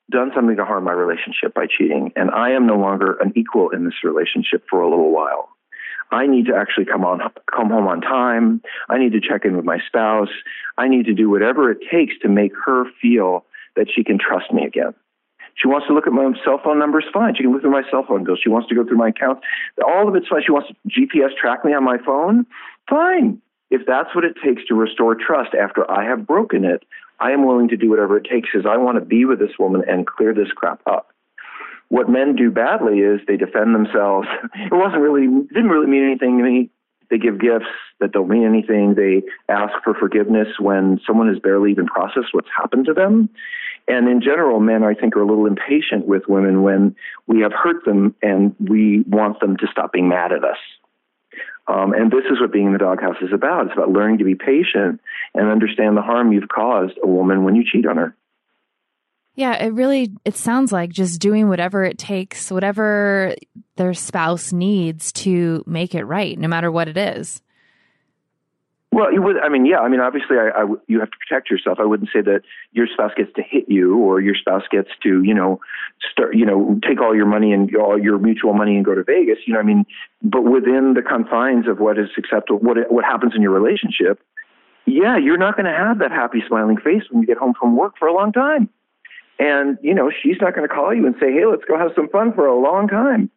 done 0.09 0.31
something 0.35 0.55
to 0.57 0.65
harm 0.65 0.83
my 0.83 0.91
relationship 0.91 1.53
by 1.53 1.67
cheating, 1.67 2.11
and 2.15 2.31
I 2.31 2.51
am 2.51 2.65
no 2.65 2.75
longer 2.77 3.17
an 3.21 3.33
equal 3.35 3.69
in 3.69 3.85
this 3.85 4.03
relationship 4.03 4.63
for 4.69 4.81
a 4.81 4.89
little 4.89 5.11
while. 5.11 5.49
I 6.11 6.25
need 6.25 6.47
to 6.47 6.55
actually 6.55 6.85
come 6.85 7.05
on, 7.05 7.21
come 7.53 7.69
home 7.69 7.87
on 7.87 8.01
time. 8.01 8.61
I 8.89 8.97
need 8.97 9.11
to 9.11 9.21
check 9.21 9.45
in 9.45 9.55
with 9.55 9.65
my 9.65 9.77
spouse. 9.85 10.29
I 10.77 10.87
need 10.87 11.05
to 11.05 11.13
do 11.13 11.29
whatever 11.29 11.69
it 11.71 11.79
takes 11.91 12.13
to 12.23 12.29
make 12.29 12.51
her 12.65 12.85
feel 13.01 13.45
that 13.75 13.87
she 13.93 14.03
can 14.03 14.17
trust 14.17 14.51
me 14.51 14.65
again. 14.65 14.93
She 15.55 15.67
wants 15.67 15.87
to 15.87 15.93
look 15.93 16.07
at 16.07 16.13
my 16.13 16.31
cell 16.43 16.59
phone 16.63 16.79
numbers, 16.79 17.05
fine. 17.13 17.35
She 17.35 17.43
can 17.43 17.51
look 17.51 17.61
through 17.61 17.71
my 17.71 17.83
cell 17.91 18.05
phone 18.07 18.23
bills. 18.23 18.39
She 18.41 18.49
wants 18.49 18.69
to 18.69 18.75
go 18.75 18.85
through 18.85 18.97
my 18.97 19.09
accounts. 19.09 19.41
All 19.85 20.07
of 20.07 20.15
it's 20.15 20.27
fine. 20.27 20.41
She 20.43 20.51
wants 20.51 20.69
to 20.69 20.75
GPS 20.89 21.35
track 21.35 21.65
me 21.65 21.73
on 21.73 21.83
my 21.83 21.97
phone, 22.05 22.45
fine. 22.89 23.41
If 23.69 23.85
that's 23.85 24.15
what 24.15 24.23
it 24.23 24.35
takes 24.43 24.65
to 24.67 24.73
restore 24.73 25.15
trust 25.15 25.53
after 25.53 25.89
I 25.91 26.03
have 26.05 26.25
broken 26.25 26.65
it, 26.65 26.83
I 27.19 27.31
am 27.31 27.45
willing 27.45 27.67
to 27.69 27.77
do 27.77 27.89
whatever 27.89 28.17
it 28.17 28.27
takes 28.29 28.49
because 28.51 28.67
I 28.69 28.77
want 28.77 28.97
to 28.97 29.05
be 29.05 29.25
with 29.25 29.39
this 29.39 29.57
woman 29.59 29.83
and 29.87 30.07
clear 30.07 30.33
this 30.33 30.51
crap 30.55 30.81
up. 30.85 31.09
What 31.89 32.09
men 32.09 32.35
do 32.35 32.51
badly 32.51 32.99
is 32.99 33.19
they 33.27 33.37
defend 33.37 33.73
themselves. 33.73 34.27
It 34.55 34.73
wasn't 34.73 35.01
really, 35.01 35.27
didn't 35.47 35.69
really 35.69 35.87
mean 35.87 36.03
anything 36.03 36.37
to 36.37 36.43
me. 36.43 36.69
They 37.09 37.17
give 37.17 37.39
gifts 37.39 37.65
that 37.99 38.11
don't 38.11 38.29
mean 38.29 38.45
anything. 38.45 38.93
They 38.93 39.23
ask 39.51 39.73
for 39.83 39.95
forgiveness 39.95 40.47
when 40.59 40.99
someone 41.05 41.27
has 41.27 41.39
barely 41.39 41.71
even 41.71 41.87
processed 41.87 42.33
what's 42.33 42.49
happened 42.55 42.85
to 42.85 42.93
them. 42.93 43.29
And 43.87 44.07
in 44.07 44.21
general, 44.21 44.59
men, 44.59 44.83
I 44.83 44.93
think, 44.93 45.15
are 45.15 45.21
a 45.21 45.25
little 45.25 45.47
impatient 45.47 46.05
with 46.05 46.27
women 46.27 46.61
when 46.61 46.95
we 47.25 47.41
have 47.41 47.51
hurt 47.51 47.83
them 47.85 48.13
and 48.21 48.55
we 48.59 49.03
want 49.07 49.39
them 49.39 49.57
to 49.57 49.67
stop 49.71 49.91
being 49.91 50.07
mad 50.07 50.31
at 50.31 50.43
us. 50.43 50.57
Um, 51.69 51.93
and 51.93 52.11
this 52.11 52.25
is 52.31 52.41
what 52.41 52.51
being 52.51 52.65
in 52.67 52.73
the 52.73 52.79
doghouse 52.79 53.17
is 53.21 53.31
about. 53.31 53.67
It's 53.67 53.75
about 53.75 53.91
learning 53.91 54.17
to 54.17 54.23
be 54.23 54.33
patient 54.33 54.99
and 55.35 55.49
understand 55.49 55.95
the 55.95 56.01
harm 56.01 56.31
you've 56.31 56.49
caused 56.49 56.97
a 57.03 57.07
woman 57.07 57.43
when 57.43 57.55
you 57.55 57.63
cheat 57.63 57.85
on 57.85 57.97
her. 57.97 58.15
Yeah, 59.35 59.53
it 59.63 59.73
really 59.73 60.11
it 60.25 60.35
sounds 60.35 60.71
like 60.71 60.89
just 60.89 61.21
doing 61.21 61.47
whatever 61.47 61.83
it 61.83 61.97
takes, 61.97 62.51
whatever 62.51 63.35
their 63.75 63.93
spouse 63.93 64.51
needs 64.51 65.11
to 65.13 65.63
make 65.67 65.93
it 65.93 66.03
right, 66.03 66.37
no 66.37 66.47
matter 66.47 66.71
what 66.71 66.87
it 66.87 66.97
is. 66.97 67.41
Well, 68.91 69.13
you 69.13 69.21
would. 69.21 69.37
I 69.37 69.49
mean, 69.49 69.67
yeah. 69.67 69.79
I 69.79 69.87
mean, 69.87 69.99
obviously, 69.99 70.37
I, 70.37 70.63
I, 70.63 70.65
you 70.87 70.99
have 70.99 71.11
to 71.11 71.17
protect 71.17 71.51
yourself. 71.51 71.77
I 71.79 71.85
wouldn't 71.85 72.09
say 72.11 72.21
that 72.21 72.41
your 72.71 72.87
spouse 72.91 73.11
gets 73.15 73.31
to 73.35 73.43
hit 73.43 73.65
you, 73.67 73.97
or 73.97 74.19
your 74.19 74.33
spouse 74.33 74.63
gets 74.71 74.89
to, 75.03 75.21
you 75.21 75.33
know, 75.33 75.59
start, 76.11 76.35
you 76.35 76.45
know, 76.45 76.79
take 76.87 76.99
all 76.99 77.15
your 77.15 77.27
money 77.27 77.53
and 77.53 77.73
all 77.75 77.99
your 77.99 78.17
mutual 78.17 78.53
money 78.53 78.75
and 78.75 78.83
go 78.83 78.95
to 78.95 79.03
Vegas. 79.03 79.37
You 79.45 79.53
know, 79.53 79.59
I 79.59 79.63
mean, 79.63 79.85
but 80.23 80.41
within 80.41 80.95
the 80.95 81.03
confines 81.03 81.67
of 81.67 81.79
what 81.79 81.99
is 81.99 82.09
acceptable, 82.17 82.59
what 82.59 82.91
what 82.91 83.05
happens 83.05 83.33
in 83.35 83.43
your 83.43 83.51
relationship, 83.51 84.19
yeah, 84.87 85.17
you're 85.17 85.37
not 85.37 85.55
going 85.55 85.67
to 85.67 85.77
have 85.77 85.99
that 85.99 86.11
happy, 86.11 86.41
smiling 86.47 86.77
face 86.77 87.03
when 87.11 87.21
you 87.21 87.27
get 87.27 87.37
home 87.37 87.53
from 87.59 87.77
work 87.77 87.93
for 87.99 88.07
a 88.07 88.13
long 88.13 88.31
time. 88.31 88.69
And 89.37 89.77
you 89.83 89.93
know, 89.93 90.09
she's 90.09 90.37
not 90.41 90.55
going 90.55 90.67
to 90.67 90.73
call 90.73 90.95
you 90.95 91.05
and 91.05 91.13
say, 91.19 91.31
"Hey, 91.31 91.45
let's 91.45 91.63
go 91.63 91.77
have 91.77 91.91
some 91.95 92.09
fun 92.09 92.33
for 92.33 92.47
a 92.47 92.59
long 92.59 92.87
time." 92.87 93.29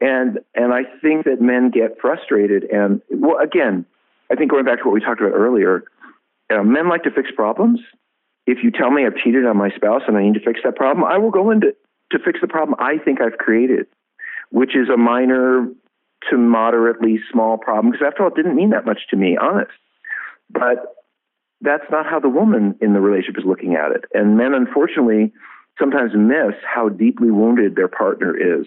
And 0.00 0.38
and 0.54 0.72
I 0.72 0.84
think 1.02 1.24
that 1.24 1.40
men 1.40 1.70
get 1.70 2.00
frustrated. 2.00 2.62
And 2.70 3.02
well, 3.10 3.38
again 3.42 3.84
I 4.32 4.34
think 4.34 4.50
going 4.50 4.64
back 4.64 4.78
to 4.78 4.84
what 4.84 4.94
we 4.94 5.00
talked 5.00 5.20
about 5.20 5.34
earlier, 5.34 5.84
uh, 6.50 6.62
men 6.62 6.88
like 6.88 7.02
to 7.02 7.10
fix 7.10 7.30
problems. 7.36 7.80
If 8.46 8.58
you 8.64 8.70
tell 8.70 8.90
me 8.90 9.04
I've 9.04 9.16
cheated 9.16 9.44
on 9.44 9.58
my 9.58 9.70
spouse 9.70 10.02
and 10.08 10.16
I 10.16 10.22
need 10.22 10.34
to 10.34 10.40
fix 10.40 10.60
that 10.64 10.74
problem, 10.74 11.04
I 11.04 11.18
will 11.18 11.30
go 11.30 11.50
into 11.50 11.76
to 12.10 12.18
fix 12.18 12.40
the 12.40 12.48
problem 12.48 12.76
I 12.80 12.96
think 12.98 13.20
I've 13.20 13.38
created, 13.38 13.86
which 14.50 14.74
is 14.74 14.88
a 14.88 14.96
minor 14.96 15.68
to 16.30 16.38
moderately 16.38 17.20
small 17.30 17.58
problem. 17.58 17.92
Because 17.92 18.06
after 18.06 18.22
all, 18.22 18.30
it 18.30 18.34
didn't 18.34 18.56
mean 18.56 18.70
that 18.70 18.86
much 18.86 19.00
to 19.10 19.16
me, 19.16 19.36
honest. 19.36 19.72
But 20.50 20.96
that's 21.60 21.84
not 21.90 22.06
how 22.06 22.18
the 22.18 22.28
woman 22.28 22.74
in 22.80 22.94
the 22.94 23.00
relationship 23.00 23.38
is 23.38 23.44
looking 23.46 23.74
at 23.74 23.92
it. 23.92 24.04
And 24.14 24.36
men, 24.36 24.54
unfortunately, 24.54 25.32
sometimes 25.78 26.12
miss 26.14 26.54
how 26.64 26.88
deeply 26.88 27.30
wounded 27.30 27.76
their 27.76 27.88
partner 27.88 28.36
is 28.36 28.66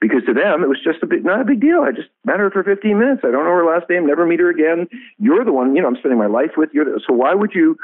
because 0.00 0.24
to 0.26 0.34
them 0.34 0.62
it 0.64 0.68
was 0.68 0.80
just 0.82 1.02
a 1.02 1.06
big, 1.06 1.24
not 1.24 1.40
a 1.40 1.44
big 1.44 1.60
deal. 1.60 1.82
I 1.82 1.92
just 1.92 2.08
met 2.24 2.40
her 2.40 2.50
for 2.50 2.64
15 2.64 2.98
minutes. 2.98 3.20
I 3.22 3.30
don't 3.30 3.44
know 3.44 3.52
her 3.52 3.64
last 3.64 3.88
name, 3.88 4.06
never 4.06 4.26
meet 4.26 4.40
her 4.40 4.50
again. 4.50 4.88
You're 5.18 5.44
the 5.44 5.52
one, 5.52 5.76
you 5.76 5.82
know, 5.82 5.88
I'm 5.88 5.96
spending 5.96 6.18
my 6.18 6.26
life 6.26 6.52
with. 6.56 6.70
you 6.72 6.98
so 7.06 7.14
why 7.14 7.34
would 7.34 7.52
you 7.54 7.76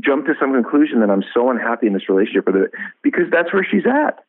jump 0.00 0.26
to 0.26 0.34
some 0.40 0.52
conclusion 0.52 1.00
that 1.00 1.10
I'm 1.10 1.24
so 1.34 1.50
unhappy 1.50 1.86
in 1.86 1.92
this 1.92 2.08
relationship 2.08 2.46
with 2.46 2.56
it? 2.56 2.70
Because 3.02 3.24
that's 3.30 3.52
where 3.52 3.66
she's 3.68 3.86
at. 3.86 4.24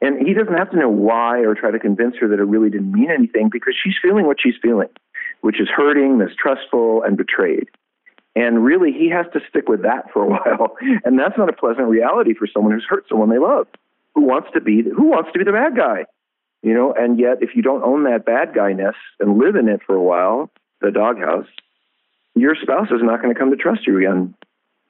And 0.00 0.26
he 0.26 0.34
doesn't 0.34 0.54
have 0.54 0.70
to 0.72 0.76
know 0.76 0.88
why 0.88 1.38
or 1.38 1.54
try 1.54 1.70
to 1.70 1.78
convince 1.78 2.16
her 2.20 2.28
that 2.28 2.38
it 2.38 2.44
really 2.44 2.68
didn't 2.68 2.92
mean 2.92 3.10
anything 3.10 3.48
because 3.50 3.74
she's 3.82 3.94
feeling 4.02 4.26
what 4.26 4.36
she's 4.42 4.54
feeling, 4.60 4.88
which 5.40 5.60
is 5.60 5.68
hurting, 5.74 6.18
mistrustful, 6.18 7.02
and 7.02 7.16
betrayed. 7.16 7.68
And 8.36 8.64
really, 8.64 8.92
he 8.92 9.08
has 9.10 9.26
to 9.32 9.40
stick 9.48 9.68
with 9.68 9.82
that 9.82 10.12
for 10.12 10.24
a 10.24 10.28
while. 10.28 10.76
And 11.04 11.18
that's 11.18 11.38
not 11.38 11.48
a 11.48 11.52
pleasant 11.52 11.86
reality 11.86 12.34
for 12.34 12.46
someone 12.46 12.72
who's 12.72 12.84
hurt 12.86 13.04
someone 13.08 13.30
they 13.30 13.38
love. 13.38 13.68
who 14.14 14.22
wants 14.22 14.48
to 14.54 14.60
be 14.60 14.82
who 14.82 15.04
wants 15.04 15.30
to 15.32 15.38
be 15.38 15.44
the 15.44 15.52
bad 15.52 15.76
guy? 15.76 16.04
You 16.64 16.72
know, 16.72 16.94
and 16.96 17.20
yet 17.20 17.42
if 17.42 17.50
you 17.54 17.60
don't 17.62 17.82
own 17.84 18.04
that 18.04 18.24
bad 18.24 18.54
guy 18.54 18.72
guyness 18.72 18.94
and 19.20 19.36
live 19.38 19.54
in 19.54 19.68
it 19.68 19.80
for 19.86 19.94
a 19.94 20.02
while, 20.02 20.50
the 20.80 20.90
doghouse, 20.90 21.46
your 22.34 22.54
spouse 22.60 22.88
is 22.90 23.02
not 23.02 23.20
going 23.20 23.34
to 23.34 23.38
come 23.38 23.50
to 23.50 23.56
trust 23.56 23.86
you 23.86 23.98
again. 23.98 24.34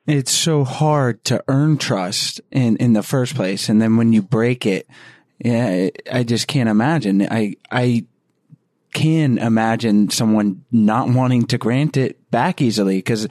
It's 0.06 0.30
so 0.30 0.62
hard 0.62 1.24
to 1.24 1.42
earn 1.48 1.78
trust 1.78 2.40
in, 2.52 2.76
in 2.76 2.92
the 2.92 3.02
first 3.02 3.34
place. 3.34 3.68
And 3.68 3.82
then 3.82 3.96
when 3.96 4.12
you 4.12 4.22
break 4.22 4.66
it, 4.66 4.86
yeah, 5.44 5.88
I 6.12 6.22
just 6.22 6.46
can't 6.46 6.68
imagine. 6.68 7.26
I, 7.28 7.56
I 7.72 8.04
can 8.92 9.38
imagine 9.38 10.10
someone 10.10 10.64
not 10.70 11.08
wanting 11.08 11.46
to 11.46 11.58
grant 11.58 11.96
it 11.96 12.30
back 12.30 12.62
easily 12.62 12.98
because 12.98 13.26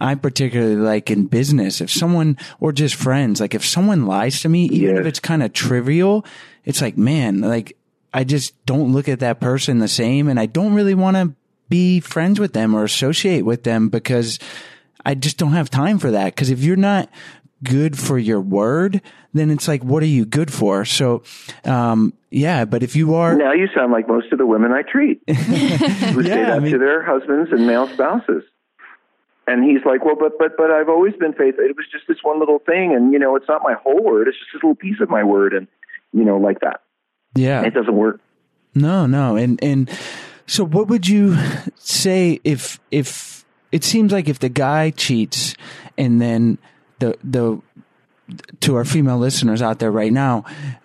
I 0.00 0.14
particularly 0.14 0.76
like 0.76 1.10
in 1.10 1.26
business, 1.26 1.80
if 1.80 1.90
someone 1.90 2.36
or 2.60 2.70
just 2.70 2.94
friends, 2.94 3.40
like 3.40 3.56
if 3.56 3.64
someone 3.64 4.06
lies 4.06 4.40
to 4.42 4.48
me, 4.48 4.66
even 4.66 4.90
Yes. 4.96 5.00
if 5.00 5.06
it's 5.06 5.20
kind 5.20 5.42
of 5.42 5.52
trivial, 5.52 6.24
it's 6.64 6.80
like, 6.80 6.96
man, 6.96 7.40
like 7.40 7.76
I 8.12 8.24
just 8.24 8.54
don't 8.66 8.92
look 8.92 9.08
at 9.08 9.20
that 9.20 9.40
person 9.40 9.78
the 9.78 9.88
same 9.88 10.28
and 10.28 10.38
I 10.40 10.46
don't 10.46 10.74
really 10.74 10.94
want 10.94 11.16
to 11.16 11.34
be 11.68 12.00
friends 12.00 12.40
with 12.40 12.52
them 12.54 12.74
or 12.74 12.84
associate 12.84 13.42
with 13.42 13.64
them 13.64 13.88
because 13.88 14.38
I 15.04 15.14
just 15.14 15.36
don't 15.38 15.52
have 15.52 15.70
time 15.70 15.98
for 15.98 16.10
that. 16.12 16.34
Cause 16.34 16.50
if 16.50 16.60
you're 16.62 16.76
not 16.76 17.10
good 17.62 17.98
for 17.98 18.18
your 18.18 18.40
word, 18.40 19.02
then 19.34 19.50
it's 19.50 19.68
like, 19.68 19.82
what 19.84 20.02
are 20.02 20.06
you 20.06 20.24
good 20.24 20.52
for? 20.52 20.84
So, 20.84 21.22
um, 21.64 22.14
yeah, 22.30 22.64
but 22.64 22.82
if 22.82 22.96
you 22.96 23.14
are, 23.14 23.34
Now 23.34 23.52
you 23.52 23.68
sound 23.74 23.92
like 23.92 24.08
most 24.08 24.32
of 24.32 24.38
the 24.38 24.46
women 24.46 24.72
I 24.72 24.82
treat 24.82 25.22
who 25.28 25.34
say 26.22 26.28
that 26.28 26.50
I 26.52 26.58
mean- 26.60 26.72
to 26.72 26.78
their 26.78 27.02
husbands 27.04 27.50
and 27.52 27.66
male 27.66 27.88
spouses. 27.88 28.44
And 29.46 29.64
he's 29.64 29.82
like, 29.86 30.04
well, 30.04 30.14
but 30.14 30.38
but 30.38 30.58
but 30.58 30.70
I've 30.70 30.90
always 30.90 31.14
been 31.14 31.32
faithful. 31.32 31.64
It 31.64 31.74
was 31.74 31.86
just 31.90 32.04
this 32.06 32.18
one 32.22 32.38
little 32.38 32.58
thing, 32.58 32.94
and 32.94 33.14
you 33.14 33.18
know, 33.18 33.34
it's 33.34 33.48
not 33.48 33.62
my 33.62 33.72
whole 33.82 34.04
word. 34.04 34.28
It's 34.28 34.36
just 34.36 34.50
this 34.52 34.62
little 34.62 34.74
piece 34.76 35.00
of 35.00 35.08
my 35.08 35.24
word, 35.24 35.54
and 35.54 35.66
you 36.12 36.22
know, 36.22 36.36
like 36.36 36.60
that. 36.60 36.82
Yeah, 37.34 37.62
It 37.62 37.74
doesn't 37.74 37.94
work. 37.94 38.20
No, 38.74 39.06
no. 39.06 39.36
And 39.36 39.62
and 39.62 39.90
so 40.46 40.64
what 40.64 40.88
would 40.88 41.08
you 41.08 41.36
say 41.76 42.40
if 42.44 42.80
if 42.90 43.44
it 43.72 43.84
seems 43.84 44.12
like 44.12 44.28
if 44.28 44.38
the 44.38 44.48
guy 44.48 44.90
cheats 44.90 45.54
and 45.96 46.20
then 46.20 46.58
the 46.98 47.16
the 47.22 47.60
to 48.60 48.76
our 48.76 48.84
female 48.84 49.18
listeners 49.18 49.62
out 49.62 49.78
there 49.78 49.90
right 49.90 50.12
now, 50.12 50.44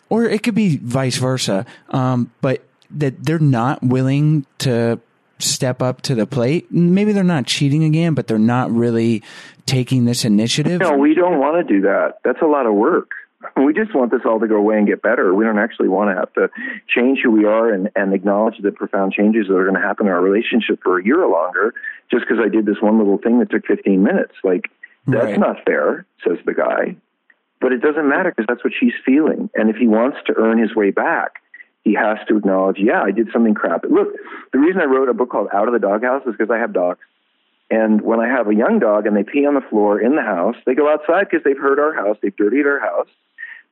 or 0.10 0.26
it 0.26 0.44
could 0.44 0.56
be 0.56 0.78
vice 0.78 1.18
versa, 1.18 1.66
um, 1.89 2.32
but 2.41 2.64
that 2.91 3.26
they're 3.26 3.39
not 3.39 3.84
willing 3.84 4.46
to 4.60 5.00
step 5.39 5.82
up 5.82 6.02
to 6.04 6.16
the 6.16 6.26
plate. 6.26 6.72
Maybe 6.72 7.12
they're 7.12 7.24
not 7.24 7.46
cheating 7.46 7.84
again, 7.84 8.14
but 8.14 8.28
they're 8.28 8.39
not 8.39 8.72
really 8.72 9.24
taking 9.66 10.06
this 10.06 10.26
initiative. 10.26 10.80
No, 10.80 10.94
we 10.98 11.14
don't 11.14 11.39
want 11.39 11.68
to 11.68 11.74
do 11.74 11.82
that. 11.82 12.20
That's 12.24 12.41
a 12.41 12.46
lot 12.46 12.66
of 12.66 12.74
work. 12.74 13.12
We 13.58 13.74
just 13.74 13.94
want 13.94 14.12
this 14.12 14.22
all 14.26 14.39
to 14.39 14.48
go 14.48 14.56
away 14.56 14.78
and 14.78 14.88
get 14.88 15.02
better. 15.02 15.34
We 15.34 15.44
don't 15.46 15.58
actually 15.60 15.89
want 15.89 16.10
to 16.12 16.16
have 16.16 16.34
to 16.34 16.50
change 16.88 17.20
who 17.24 17.32
we 17.32 17.46
are 17.46 17.72
and, 17.72 17.89
and 17.96 18.14
acknowledge 18.14 18.56
the 18.62 18.72
profound 18.72 19.14
changes 19.14 19.48
that 19.48 19.56
are 19.56 19.64
going 19.64 19.80
to 19.80 19.86
happen 19.86 20.08
in 20.08 20.14
our 20.14 20.22
relationship 20.22 20.80
for 20.84 21.00
a 21.00 21.06
year 21.06 21.24
or 21.24 21.30
longer 21.32 21.74
just 22.12 22.26
because 22.28 22.44
I 22.44 22.50
did 22.50 22.66
this 22.66 22.78
one 22.82 22.98
little 22.98 23.18
thing 23.18 23.39
that 23.39 23.50
took 23.50 23.66
15 23.66 24.02
minutes. 24.04 24.34
Like, 24.44 24.70
that's 25.08 25.26
Right. 25.32 25.39
not 25.39 25.64
fair, 25.66 26.06
says 26.26 26.38
the 26.46 26.54
guy. 26.54 26.96
But 27.60 27.72
it 27.74 27.82
doesn't 27.82 28.08
matter 28.08 28.30
because 28.32 28.46
that's 28.48 28.64
what 28.64 28.74
she's 28.78 28.94
feeling. 29.06 29.50
And 29.56 29.70
if 29.70 29.76
he 29.78 29.88
wants 29.88 30.18
to 30.28 30.34
earn 30.38 30.58
his 30.58 30.76
way 30.76 30.91
back, 30.91 31.41
he 31.84 31.94
has 31.94 32.18
to 32.30 32.38
acknowledge, 32.38 32.78
yeah, 32.80 33.02
I 33.02 33.12
did 33.12 33.28
something 33.34 33.54
crap. 33.54 33.84
Look, 33.89 34.10
the 34.52 34.60
reason 34.60 34.82
I 34.82 34.86
wrote 34.86 35.10
a 35.10 35.14
book 35.14 35.30
called 35.30 35.50
Out 35.54 35.68
of 35.68 35.74
the 35.74 35.80
Doghouse 35.80 36.22
is 36.26 36.34
because 36.38 36.52
I 36.52 36.58
have 36.58 36.74
dogs. 36.74 37.00
And 37.70 38.02
when 38.02 38.20
I 38.20 38.28
have 38.28 38.48
a 38.48 38.56
young 38.56 38.80
dog 38.80 39.06
and 39.08 39.16
they 39.16 39.24
pee 39.24 39.46
on 39.46 39.56
the 39.56 39.62
floor 39.70 40.00
in 40.00 40.16
the 40.16 40.22
house, 40.22 40.56
they 40.66 40.76
go 40.76 40.91
outside 40.91 41.28
because 41.30 41.44
they've 41.44 41.58
hurt 41.58 41.80
our 41.80 41.94
house, 41.94 42.18
they've 42.22 42.36
dirtied 42.36 42.66
our 42.68 42.80
house. 42.80 43.08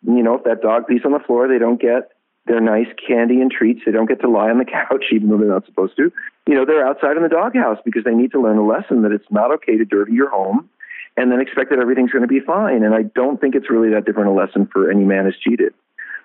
You 0.06 0.24
know, 0.24 0.36
if 0.36 0.43
that 0.43 0.62
dog 0.62 0.88
pees 0.88 1.02
on 1.06 1.12
the 1.12 1.20
floor, 1.20 1.47
they 1.47 1.60
don't 1.60 1.80
get 1.80 2.12
their 2.45 2.60
nice 2.60 2.88
candy 3.08 3.39
and 3.39 3.52
treats. 3.52 3.82
They 3.86 3.91
don't 3.91 4.08
get 4.08 4.22
to 4.22 4.30
lie 4.30 4.49
on 4.49 4.58
the 4.58 4.66
couch, 4.89 5.06
even 5.12 5.30
though 5.30 5.38
they're 5.38 5.47
not 5.47 5.66
supposed 5.66 5.95
to. 5.97 6.12
You 6.47 6.56
know, 6.56 6.66
they're 6.66 6.86
outside 6.86 7.18
in 7.18 7.24
the 7.24 7.30
doghouse 7.30 7.78
because 7.86 8.04
they 8.04 8.16
need 8.16 8.32
to 8.32 8.41
learn 8.41 8.58
a 8.58 8.66
lesson 8.66 9.04
that 9.04 9.12
it's 9.12 9.30
not 9.30 9.52
okay 9.56 9.78
to 9.78 9.86
dirty 9.86 10.14
your 10.14 10.30
home 10.30 10.70
and 11.18 11.32
then 11.32 11.41
expect 11.41 11.70
that 11.70 11.80
everything's 11.80 12.12
going 12.12 12.24
to 12.24 12.28
be 12.28 12.39
fine. 12.39 12.84
And 12.84 12.95
I 12.95 13.04
don't 13.04 13.39
think 13.39 13.56
it's 13.56 13.70
really 13.70 13.89
that 13.91 14.06
different 14.06 14.30
a 14.30 14.34
lesson 14.34 14.68
for 14.72 14.89
any 14.89 15.04
man 15.04 15.26
who's 15.26 15.38
cheated. 15.38 15.74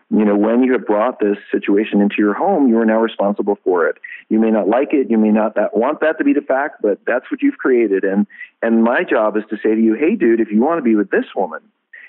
You 0.09 0.25
know, 0.25 0.37
when 0.37 0.63
you 0.63 0.73
have 0.75 0.87
brought 0.87 1.19
this 1.19 1.37
situation 1.51 2.01
into 2.01 2.15
your 2.19 2.33
home, 2.33 2.69
you 2.69 2.79
are 2.79 2.87
now 2.87 3.01
responsible 3.01 3.59
for 3.65 3.89
it. 3.89 3.97
You 4.29 4.39
may 4.39 4.53
not 4.53 4.69
like 4.69 4.93
it, 4.93 5.11
you 5.11 5.19
may 5.19 5.31
not 5.31 5.57
that, 5.57 5.77
want 5.77 5.99
that 6.01 6.19
to 6.19 6.25
be 6.25 6.33
the 6.33 6.43
fact, 6.43 6.81
but 6.81 7.01
that's 7.07 7.29
what 7.29 7.43
you've 7.43 7.59
created. 7.59 8.05
And 8.05 8.29
and 8.63 8.85
my 8.85 9.03
job 9.03 9.37
is 9.37 9.43
to 9.51 9.57
say 9.57 9.75
to 9.75 9.81
you, 9.81 9.95
hey, 9.95 10.15
dude, 10.15 10.41
if 10.41 10.53
you 10.53 10.61
want 10.61 10.79
to 10.79 10.83
be 10.83 10.95
with 10.95 11.11
this 11.11 11.27
woman, 11.35 11.61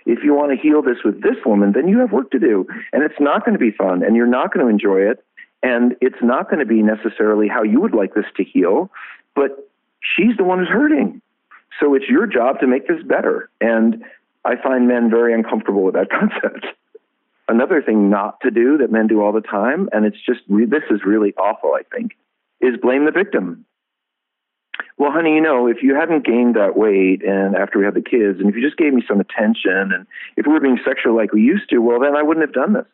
if 0.07 0.23
you 0.23 0.33
want 0.33 0.51
to 0.51 0.57
heal 0.57 0.81
this 0.81 0.97
with 1.03 1.21
this 1.21 1.35
woman, 1.45 1.73
then 1.73 1.87
you 1.87 1.99
have 1.99 2.11
work 2.11 2.31
to 2.31 2.39
do, 2.39 2.65
and 2.93 3.03
it's 3.03 3.19
not 3.19 3.45
going 3.45 3.53
to 3.53 3.59
be 3.59 3.71
fun, 3.71 4.03
and 4.03 4.15
you're 4.15 4.25
not 4.25 4.53
going 4.53 4.65
to 4.65 4.71
enjoy 4.71 5.01
it, 5.01 5.23
and 5.61 5.95
it's 6.01 6.21
not 6.21 6.49
going 6.49 6.59
to 6.59 6.65
be 6.65 6.81
necessarily 6.81 7.47
how 7.47 7.63
you 7.63 7.81
would 7.81 7.93
like 7.93 8.13
this 8.13 8.25
to 8.37 8.43
heal, 8.43 8.89
but 9.35 9.69
she's 10.01 10.37
the 10.37 10.43
one 10.43 10.59
who's 10.59 10.69
hurting. 10.69 11.21
So 11.79 11.93
it's 11.93 12.07
your 12.07 12.25
job 12.25 12.59
to 12.61 12.67
make 12.67 12.87
this 12.87 13.03
better. 13.03 13.49
And 13.61 14.03
I 14.45 14.55
find 14.55 14.87
men 14.87 15.09
very 15.09 15.33
uncomfortable 15.33 15.83
with 15.83 15.95
that 15.95 16.09
concept. 16.19 16.65
Another 17.49 17.81
thing 17.81 18.09
not 18.09 18.39
to 18.41 18.51
do 18.51 18.77
that 18.77 18.91
men 18.91 19.07
do 19.07 19.21
all 19.21 19.31
the 19.31 19.41
time, 19.41 19.89
and 19.91 20.05
it's 20.05 20.17
just 20.25 20.41
this 20.47 20.83
is 20.89 21.01
really 21.05 21.33
awful, 21.35 21.73
I 21.73 21.83
think, 21.95 22.17
is 22.59 22.75
blame 22.81 23.05
the 23.05 23.11
victim. 23.11 23.65
Well, 24.97 25.11
honey, 25.11 25.35
you 25.35 25.41
know, 25.41 25.67
if 25.67 25.83
you 25.83 25.93
hadn't 25.93 26.25
gained 26.25 26.55
that 26.55 26.75
weight 26.75 27.23
and 27.23 27.55
after 27.55 27.77
we 27.77 27.85
had 27.85 27.93
the 27.93 28.01
kids, 28.01 28.39
and 28.39 28.49
if 28.49 28.55
you 28.55 28.61
just 28.61 28.77
gave 28.77 28.93
me 28.93 29.03
some 29.07 29.19
attention, 29.19 29.93
and 29.93 30.07
if 30.35 30.47
we 30.47 30.53
were 30.53 30.59
being 30.59 30.79
sexual 30.83 31.15
like 31.15 31.31
we 31.31 31.41
used 31.41 31.69
to, 31.69 31.77
well, 31.77 31.99
then 31.99 32.15
I 32.15 32.23
wouldn't 32.23 32.45
have 32.45 32.53
done 32.53 32.73
this. 32.73 32.85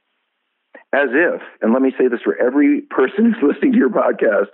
As 0.92 1.10
if, 1.12 1.42
and 1.62 1.72
let 1.72 1.82
me 1.82 1.94
say 1.98 2.08
this 2.08 2.20
for 2.22 2.36
every 2.36 2.82
person 2.82 3.26
who's 3.40 3.54
listening 3.54 3.72
to 3.72 3.78
your 3.78 3.90
podcast, 3.90 4.48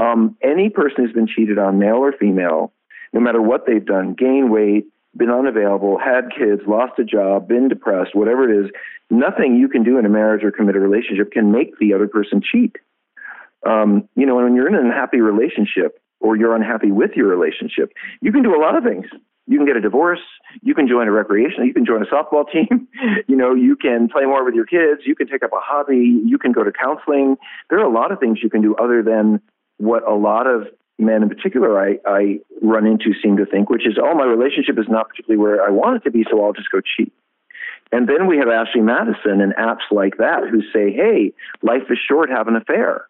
um, 0.00 0.36
any 0.42 0.70
person 0.70 1.04
who's 1.04 1.14
been 1.14 1.28
cheated 1.28 1.58
on, 1.58 1.78
male 1.78 1.96
or 1.96 2.12
female, 2.12 2.72
no 3.12 3.20
matter 3.20 3.40
what 3.40 3.64
they've 3.66 3.84
done, 3.84 4.14
gained 4.14 4.50
weight, 4.50 4.86
been 5.16 5.30
unavailable, 5.30 5.98
had 5.98 6.30
kids, 6.36 6.62
lost 6.66 6.98
a 6.98 7.04
job, 7.04 7.48
been 7.48 7.68
depressed, 7.68 8.14
whatever 8.14 8.50
it 8.50 8.64
is, 8.64 8.70
nothing 9.08 9.56
you 9.56 9.68
can 9.68 9.82
do 9.82 9.98
in 9.98 10.04
a 10.04 10.08
marriage 10.08 10.44
or 10.44 10.50
committed 10.50 10.82
relationship 10.82 11.30
can 11.30 11.52
make 11.52 11.78
the 11.78 11.94
other 11.94 12.08
person 12.08 12.42
cheat. 12.42 12.76
Um, 13.66 14.08
you 14.14 14.26
know, 14.26 14.38
and 14.38 14.48
when 14.48 14.54
you're 14.56 14.68
in 14.68 14.74
an 14.74 14.86
unhappy 14.86 15.20
relationship 15.20 16.00
or 16.20 16.36
you're 16.36 16.54
unhappy 16.54 16.90
with 16.90 17.12
your 17.14 17.28
relationship, 17.28 17.92
you 18.20 18.32
can 18.32 18.42
do 18.42 18.54
a 18.54 18.60
lot 18.60 18.76
of 18.76 18.84
things. 18.84 19.06
You 19.46 19.56
can 19.56 19.66
get 19.66 19.76
a 19.76 19.80
divorce. 19.80 20.20
You 20.62 20.74
can 20.74 20.86
join 20.86 21.08
a 21.08 21.12
recreation. 21.12 21.64
You 21.64 21.72
can 21.72 21.86
join 21.86 22.02
a 22.02 22.06
softball 22.06 22.44
team. 22.52 22.86
you 23.26 23.36
know, 23.36 23.54
you 23.54 23.76
can 23.76 24.08
play 24.08 24.24
more 24.24 24.44
with 24.44 24.54
your 24.54 24.66
kids. 24.66 25.02
You 25.06 25.14
can 25.14 25.26
take 25.26 25.42
up 25.42 25.52
a 25.52 25.60
hobby. 25.60 26.20
You 26.24 26.38
can 26.38 26.52
go 26.52 26.64
to 26.64 26.72
counseling. 26.72 27.36
There 27.70 27.78
are 27.78 27.88
a 27.88 27.92
lot 27.92 28.12
of 28.12 28.20
things 28.20 28.40
you 28.42 28.50
can 28.50 28.60
do 28.60 28.76
other 28.76 29.02
than 29.02 29.40
what 29.78 30.06
a 30.06 30.14
lot 30.14 30.46
of 30.46 30.66
men 30.98 31.22
in 31.22 31.28
particular 31.28 31.80
I, 31.80 31.98
I 32.04 32.40
run 32.60 32.86
into 32.86 33.14
seem 33.22 33.36
to 33.36 33.46
think, 33.46 33.70
which 33.70 33.86
is, 33.86 33.96
oh, 34.02 34.14
my 34.14 34.24
relationship 34.24 34.78
is 34.78 34.86
not 34.88 35.08
particularly 35.08 35.40
where 35.40 35.64
I 35.64 35.70
want 35.70 35.96
it 35.96 36.04
to 36.04 36.10
be, 36.10 36.24
so 36.28 36.44
I'll 36.44 36.52
just 36.52 36.70
go 36.70 36.80
cheat. 36.80 37.12
And 37.90 38.08
then 38.08 38.26
we 38.26 38.36
have 38.38 38.48
Ashley 38.48 38.82
Madison 38.82 39.40
and 39.40 39.54
apps 39.54 39.88
like 39.90 40.18
that 40.18 40.42
who 40.50 40.60
say, 40.74 40.92
hey, 40.92 41.32
life 41.62 41.88
is 41.88 41.98
short, 42.06 42.28
have 42.28 42.48
an 42.48 42.56
affair. 42.56 43.06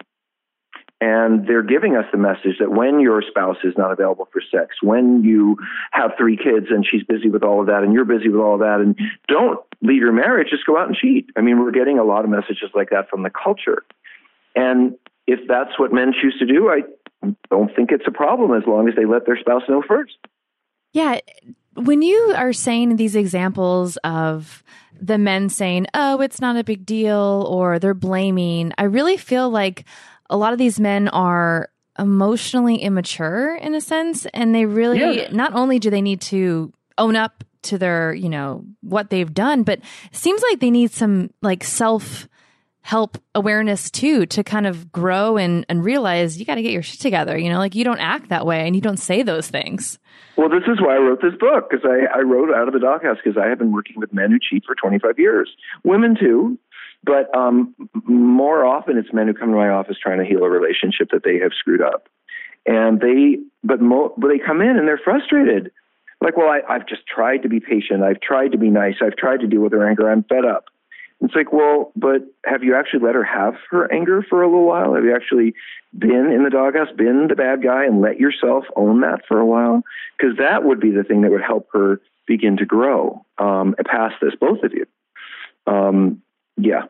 And 1.01 1.47
they're 1.47 1.63
giving 1.63 1.95
us 1.95 2.07
the 2.11 2.19
message 2.19 2.59
that 2.59 2.73
when 2.73 2.99
your 2.99 3.23
spouse 3.23 3.59
is 3.63 3.75
not 3.79 3.93
available 3.93 4.29
for 4.33 4.43
sex, 4.51 4.77
when 4.83 5.23
you 5.23 5.57
have 5.93 6.11
three 6.19 6.37
kids 6.37 6.67
and 6.71 6.85
she's 6.85 7.05
busy 7.05 7.29
with 7.29 7.45
all 7.45 7.61
of 7.61 7.69
that 7.69 7.85
and 7.85 7.93
you're 7.93 8.05
busy 8.05 8.29
with 8.29 8.41
all 8.41 8.55
of 8.55 8.61
that, 8.61 8.81
and 8.81 8.99
don't 9.29 9.61
leave 9.81 10.01
your 10.01 10.13
marriage, 10.13 10.49
just 10.51 10.67
go 10.67 10.77
out 10.77 10.89
and 10.89 10.97
cheat. 10.97 11.31
I 11.37 11.41
mean, 11.41 11.61
we're 11.61 11.71
getting 11.71 12.01
a 12.01 12.05
lot 12.05 12.25
of 12.25 12.31
messages 12.31 12.71
like 12.75 12.91
that 12.91 13.09
from 13.09 13.23
the 13.23 13.31
culture. 13.31 13.85
And 14.57 14.97
if 15.29 15.39
that's 15.47 15.79
what 15.79 15.93
men 15.93 16.13
choose 16.21 16.37
to 16.41 16.47
do, 16.47 16.69
I 16.69 16.83
don't 17.49 17.75
think 17.77 17.93
it's 17.93 18.07
a 18.09 18.11
problem 18.11 18.61
as 18.61 18.67
long 18.67 18.89
as 18.89 18.97
they 18.97 19.05
let 19.05 19.25
their 19.25 19.39
spouse 19.39 19.63
know 19.69 19.85
first. 19.87 20.17
Yeah. 20.93 21.21
When 21.75 22.03
you 22.03 22.35
are 22.37 22.53
saying 22.53 22.97
these 22.97 23.15
examples 23.15 23.99
of 23.99 24.65
the 25.01 25.19
men 25.19 25.49
saying, 25.49 25.87
oh, 25.95 26.21
it's 26.21 26.41
not 26.41 26.57
a 26.57 26.65
big 26.65 26.85
deal, 26.85 27.47
or 27.49 27.79
they're 27.79 27.95
blaming, 27.95 28.73
I 28.79 28.85
really 28.85 29.17
feel 29.17 29.49
like 29.49 29.85
a 30.31 30.37
lot 30.37 30.53
of 30.53 30.59
these 30.59 30.79
men 30.81 31.09
are 31.09 31.71
emotionally 31.99 32.77
immature 32.77 33.57
in 33.57 33.75
a 33.75 33.81
sense. 33.81 34.27
And 34.27 34.55
they 34.55 34.67
really, 34.67 34.99
Yes. 35.01 35.33
not 35.33 35.53
only 35.55 35.79
do 35.79 35.91
they 35.91 36.03
need 36.03 36.21
to 36.23 36.73
own 36.97 37.17
up 37.17 37.45
to 37.63 37.77
their, 37.79 38.15
you 38.15 38.29
know, 38.29 38.65
what 38.83 39.11
they've 39.11 39.33
done, 39.35 39.63
but 39.65 39.79
it 39.81 40.17
seems 40.17 40.43
like 40.51 40.61
they 40.61 40.71
need 40.71 40.93
some 40.93 41.31
like 41.43 41.65
self 41.65 42.29
help 42.83 43.19
awareness 43.35 43.91
too 43.91 44.25
to 44.25 44.43
kind 44.43 44.67
of 44.67 44.91
grow 44.91 45.37
and, 45.37 45.67
and 45.69 45.85
realize 45.85 46.39
you 46.39 46.47
got 46.47 46.55
to 46.55 46.63
get 46.63 46.73
your 46.73 46.83
shit 46.83 47.01
together. 47.01 47.37
You 47.37 47.51
know, 47.51 47.59
like 47.59 47.75
you 47.75 47.85
don't 47.85 47.99
act 47.99 48.31
that 48.31 48.47
way 48.47 48.67
and 48.67 48.75
you 48.75 48.81
don't 48.81 48.97
say 48.97 49.23
those 49.23 49.49
things. 49.49 49.99
Well, 50.39 50.49
this 50.49 50.63
is 50.69 50.81
why 50.81 50.95
I 50.95 50.99
wrote 50.99 51.21
this 51.21 51.35
book 51.39 51.69
because 51.69 51.85
I, 51.85 52.19
I 52.19 52.23
wrote 52.23 52.55
out 52.55 52.67
of 52.69 52.73
the 52.73 52.81
doghouse 52.81 53.19
because 53.23 53.37
I 53.37 53.49
have 53.49 53.59
been 53.59 53.73
working 53.73 53.97
with 53.99 54.13
men 54.15 54.31
who 54.31 54.39
cheat 54.39 54.65
for 54.65 54.75
25 54.75 55.19
years, 55.19 55.51
women 55.85 56.17
too, 56.19 56.59
but 57.05 57.35
um, 57.37 57.75
more 58.05 58.65
often 58.65 58.99
it's 58.99 59.13
men 59.13 59.27
who 59.27 59.35
come 59.35 59.51
to 59.51 59.57
my 59.57 59.69
office 59.69 59.97
trying 60.01 60.19
to 60.19 60.25
heal 60.25 60.45
a 60.45 60.51
relationship 60.51 61.11
that 61.13 61.25
they 61.25 61.39
have 61.39 61.53
screwed 61.59 61.83
up, 61.83 62.09
and 62.67 63.01
they 63.01 63.39
but 63.65 63.81
mo- 63.81 64.15
but 64.17 64.29
they 64.29 64.39
come 64.39 64.61
in 64.61 64.77
and 64.77 64.87
they're 64.87 65.01
frustrated, 65.03 65.71
like, 66.21 66.37
well, 66.37 66.49
I, 66.49 66.61
I've 66.69 66.87
just 66.87 67.07
tried 67.07 67.43
to 67.43 67.49
be 67.49 67.61
patient, 67.61 68.03
I've 68.03 68.21
tried 68.21 68.53
to 68.53 68.59
be 68.59 68.71
nice, 68.71 68.97
I've 69.01 69.17
tried 69.17 69.41
to 69.41 69.47
deal 69.47 69.61
with 69.61 69.73
their 69.73 69.89
anger, 69.89 70.11
I'm 70.11 70.25
fed 70.25 70.45
up. 70.45 70.67
It's 71.21 71.35
like, 71.35 71.53
well, 71.53 71.91
but 71.97 72.23
have 72.45 72.63
you 72.63 72.77
actually 72.77 73.01
let 73.01 73.17
her 73.17 73.25
have 73.25 73.55
her 73.71 73.93
anger 73.93 74.25
for 74.29 74.43
a 74.43 74.47
little 74.47 74.67
while? 74.67 74.95
Have 74.95 75.05
you 75.05 75.15
actually 75.15 75.53
been 75.97 76.31
in 76.33 76.45
the 76.45 76.51
doghouse, 76.51 76.95
been 76.97 77.27
the 77.27 77.35
bad 77.35 77.61
guy, 77.61 77.85
and 77.85 78.01
let 78.01 78.21
yourself 78.21 78.65
own 78.77 79.01
that 79.01 79.27
for 79.27 79.41
a 79.41 79.47
while? 79.47 79.83
Because 80.17 80.37
that 80.39 80.63
would 80.63 80.79
be 80.79 80.93
the 80.93 81.03
thing 81.03 81.23
that 81.23 81.33
would 81.33 81.43
help 81.43 81.69
her 81.73 82.01
begin 82.27 82.57
to 82.59 82.65
grow 82.65 83.25
um, 83.39 83.75
past 83.85 84.15
this, 84.23 84.35
both 84.41 84.63
of 84.63 84.73
you. 84.73 84.87
Um, 85.67 86.23
yeah. 86.59 86.83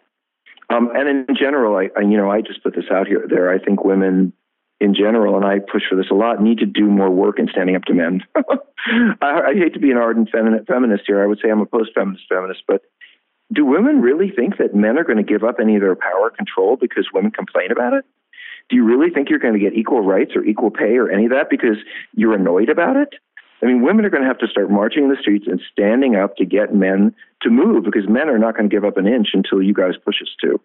Um, 0.71 0.91
and 0.95 1.09
in 1.09 1.37
general, 1.37 1.77
I, 1.77 1.89
I, 1.97 2.03
you 2.03 2.17
know, 2.17 2.31
I 2.31 2.43
just 2.43 2.63
put 2.63 2.75
this 2.75 2.91
out 2.91 3.07
here. 3.07 3.27
There, 3.29 3.51
I 3.51 3.59
think 3.59 3.85
women 3.85 4.33
in 4.81 4.95
general, 4.95 5.37
and 5.37 5.45
I 5.45 5.59
push 5.59 5.83
for 5.89 5.97
this 5.97 6.11
a 6.11 6.15
lot, 6.15 6.43
need 6.43 6.59
to 6.59 6.67
do 6.67 6.85
more 6.85 7.11
work 7.11 7.39
in 7.39 7.49
standing 7.49 7.75
up 7.75 7.85
to 7.85 7.95
men. 7.95 8.23
I, 8.37 9.41
I 9.49 9.55
hate 9.55 9.75
to 9.75 9.81
be 9.81 9.91
an 9.91 9.97
ardent 9.97 10.31
feminist 10.31 11.05
here. 11.07 11.23
I 11.23 11.27
would 11.27 11.41
say 11.43 11.51
I'm 11.51 11.61
a 11.61 11.67
post-feminist 11.67 12.25
feminist, 12.29 12.63
but 12.69 12.83
do 13.53 13.65
women 13.65 14.03
really 14.03 14.31
think 14.31 14.59
that 14.59 14.75
men 14.75 14.99
are 14.99 15.05
going 15.05 15.17
to 15.17 15.23
give 15.23 15.43
up 15.43 15.57
any 15.61 15.77
of 15.77 15.81
their 15.81 15.97
power 15.97 16.31
control 16.31 16.77
because 16.77 17.09
women 17.13 17.31
complain 17.31 17.73
about 17.73 17.95
it? 17.95 18.05
Do 18.69 18.77
you 18.77 18.85
really 18.85 19.11
think 19.11 19.31
you're 19.31 19.39
going 19.39 19.55
to 19.55 19.61
get 19.61 19.73
equal 19.73 20.03
rights 20.03 20.33
or 20.37 20.45
equal 20.45 20.71
pay 20.71 20.97
or 20.97 21.11
any 21.11 21.25
of 21.25 21.31
that 21.31 21.49
because 21.49 21.79
you're 22.15 22.35
annoyed 22.35 22.69
about 22.69 22.97
it? 22.97 23.15
I 23.63 23.67
mean, 23.67 23.83
women 23.83 24.05
are 24.05 24.11
going 24.11 24.23
to 24.23 24.29
have 24.29 24.39
to 24.39 24.47
start 24.47 24.71
marching 24.71 25.05
in 25.05 25.11
the 25.11 25.17
streets 25.21 25.47
and 25.49 25.61
standing 25.73 26.15
up 26.15 26.37
to 26.37 26.45
get 26.45 26.75
men 26.75 27.15
to 27.43 27.51
move 27.51 27.85
because 27.85 28.09
men 28.09 28.29
are 28.29 28.39
not 28.39 28.57
going 28.57 28.69
to 28.69 28.75
give 28.75 28.85
up 28.85 28.97
an 28.97 29.07
inch 29.07 29.29
until 29.35 29.61
you 29.61 29.75
guys 29.75 29.95
push 30.05 30.23
us 30.23 30.29
to. 30.43 30.61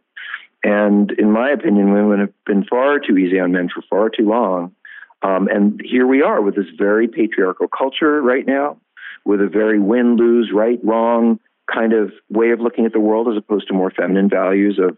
And 0.64 1.12
in 1.12 1.32
my 1.32 1.50
opinion, 1.50 1.94
women 1.94 2.20
have 2.20 2.34
been 2.46 2.64
far 2.66 3.00
too 3.00 3.18
easy 3.18 3.40
on 3.40 3.52
men 3.52 3.70
for 3.74 3.82
far 3.90 4.10
too 4.10 4.28
long. 4.30 4.76
Um, 5.22 5.48
and 5.48 5.82
here 5.84 6.06
we 6.06 6.22
are 6.22 6.42
with 6.42 6.56
this 6.56 6.68
very 6.78 7.08
patriarchal 7.08 7.68
culture 7.68 8.22
right 8.22 8.46
now, 8.46 8.78
with 9.26 9.42
a 9.42 9.48
very 9.48 9.80
win 9.80 10.16
lose, 10.16 10.52
right, 10.54 10.80
wrong 10.84 11.40
kind 11.74 11.94
of 11.94 12.12
way 12.30 12.52
of 12.52 12.60
looking 12.60 12.86
at 12.86 12.94
the 12.94 13.00
world 13.00 13.28
as 13.30 13.38
opposed 13.38 13.68
to 13.68 13.74
more 13.74 13.90
feminine 13.90 14.30
values 14.30 14.80
of, 14.82 14.98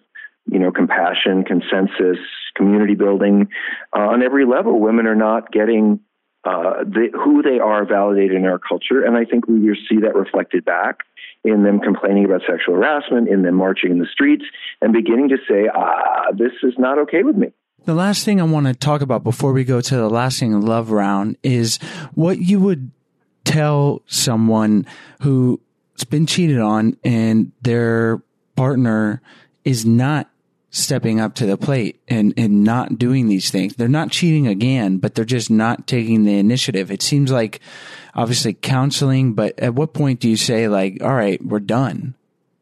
you 0.52 0.60
know, 0.60 0.72
compassion, 0.72 1.44
consensus, 1.44 2.18
community 2.56 2.96
building. 2.96 3.48
Uh, 3.96 4.08
on 4.08 4.24
every 4.24 4.46
level, 4.46 4.80
women 4.80 5.06
are 5.06 5.16
not 5.16 5.52
getting 5.52 6.00
uh, 6.46 6.84
the, 6.84 7.10
who 7.14 7.42
they 7.42 7.60
are 7.60 7.86
validated 7.86 8.38
in 8.38 8.46
our 8.46 8.60
culture. 8.60 9.04
And 9.04 9.18
I 9.18 9.26
think 9.26 9.48
we 9.48 9.76
see 9.90 10.00
that 10.02 10.16
reflected 10.16 10.64
back 10.64 11.00
in 11.44 11.64
them 11.64 11.80
complaining 11.80 12.26
about 12.26 12.42
sexual 12.48 12.76
harassment, 12.76 13.30
in 13.30 13.42
them 13.42 13.56
marching 13.56 13.92
in 13.92 14.00
the 14.00 14.08
streets, 14.12 14.44
and 14.82 14.94
beginning 14.94 15.30
to 15.30 15.38
say, 15.50 15.68
ah, 15.74 16.32
this 16.38 16.52
is 16.64 16.74
not 16.78 17.00
okay 17.00 17.24
with 17.24 17.36
me. 17.36 17.48
The 17.86 17.94
last 17.94 18.26
thing 18.26 18.42
I 18.42 18.44
want 18.44 18.66
to 18.68 18.74
talk 18.74 19.02
about 19.02 19.24
before 19.24 19.54
we 19.54 19.64
go 19.64 19.80
to 19.80 19.96
the 19.96 20.10
lasting 20.10 20.60
love 20.62 20.92
round 20.92 21.38
is 21.44 21.78
what 22.16 22.40
you 22.40 22.60
would 22.60 22.92
tell 23.44 24.02
someone 24.08 24.88
who's 25.22 25.60
been 26.10 26.26
cheated 26.26 26.60
on 26.60 26.98
and 27.04 27.52
their 27.62 28.24
partner 28.56 29.22
is 29.64 29.86
not 29.86 30.30
stepping 30.76 31.22
up 31.22 31.34
to 31.36 31.46
the 31.46 31.58
plate 31.58 32.02
and, 32.08 32.34
and 32.36 32.64
not 32.64 33.00
doing 33.00 33.28
these 33.28 33.50
things. 33.50 33.76
They're 33.76 33.88
not 33.88 34.12
cheating 34.12 34.46
again, 34.46 34.98
but 34.98 35.16
they're 35.16 35.24
just 35.24 35.50
not 35.50 35.88
taking 35.88 36.24
the 36.24 36.38
initiative. 36.38 36.92
It 36.92 37.02
seems 37.02 37.32
like 37.32 37.62
obviously 38.14 38.54
counseling, 38.54 39.34
but 39.34 39.58
at 39.58 39.74
what 39.74 39.94
point 39.94 40.20
do 40.20 40.30
you 40.30 40.36
say 40.36 40.68
like, 40.68 41.02
all 41.02 41.14
right, 41.16 41.44
we're 41.44 41.62
done? 41.62 42.14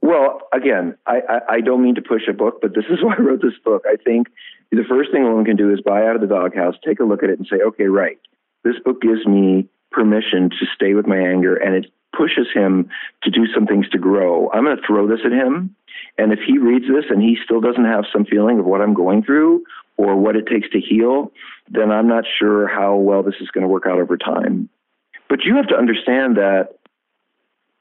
Well, 0.01 0.41
again, 0.53 0.95
I, 1.07 1.22
I, 1.28 1.39
I 1.55 1.61
don't 1.61 1.82
mean 1.82 1.95
to 1.95 2.01
push 2.01 2.22
a 2.30 2.34
book, 2.34 2.59
but 2.61 2.76
this 2.76 2.86
is 2.89 2.99
why 3.03 3.16
I 3.18 3.22
wrote 3.22 3.41
this 3.41 3.57
book. 3.66 3.84
I 3.88 3.95
think 3.95 4.28
the 4.72 4.84
first 4.88 5.11
thing 5.11 5.24
a 5.24 5.30
woman 5.30 5.45
can 5.45 5.55
do 5.55 5.74
is 5.74 5.82
buy 5.82 6.05
out 6.05 6.16
of 6.16 6.22
the 6.22 6.28
doghouse, 6.28 6.76
take 6.86 6.99
a 6.99 7.03
look 7.03 7.24
at 7.24 7.32
it 7.32 7.39
and 7.39 7.47
say, 7.49 7.57
okay, 7.68 7.86
right. 7.86 8.20
This 8.64 8.76
book 8.86 9.01
gives 9.01 9.26
me 9.26 9.70
permission 9.91 10.49
to 10.49 10.66
stay 10.76 10.93
with 10.93 11.07
my 11.07 11.18
anger 11.18 11.55
and 11.55 11.76
it 11.76 11.91
pushes 12.16 12.47
him 12.53 12.89
to 13.24 13.32
do 13.32 13.47
some 13.53 13.66
things 13.66 13.89
to 13.89 13.97
grow. 13.97 14.51
I'm 14.51 14.64
going 14.64 14.78
to 14.78 14.84
throw 14.86 15.07
this 15.07 15.22
at 15.26 15.32
him 15.32 15.76
and 16.18 16.32
if 16.32 16.39
he 16.45 16.57
reads 16.57 16.86
this 16.88 17.05
and 17.09 17.22
he 17.22 17.38
still 17.43 17.61
doesn't 17.61 17.86
have 17.86 18.05
some 18.11 18.26
feeling 18.26 18.59
of 18.59 18.66
what 18.66 18.82
I'm 18.82 18.93
going 18.93 19.24
through 19.24 19.64
or 19.97 20.16
what 20.16 20.36
it 20.36 20.47
takes 20.47 20.70
to 20.70 20.80
heal, 20.80 21.32
then 21.70 21.91
I'm 21.91 22.07
not 22.07 22.26
sure 22.39 22.68
how 22.68 22.95
well 22.95 23.24
this 23.24 23.36
is 23.41 23.49
going 23.49 23.64
to 23.64 23.68
work 23.68 23.86
out 23.88 23.99
over 23.99 24.18
time. 24.18 24.70
But 25.30 25.43
you 25.43 25.55
have 25.55 25.68
to 25.68 25.76
understand 25.76 26.38
that, 26.38 26.78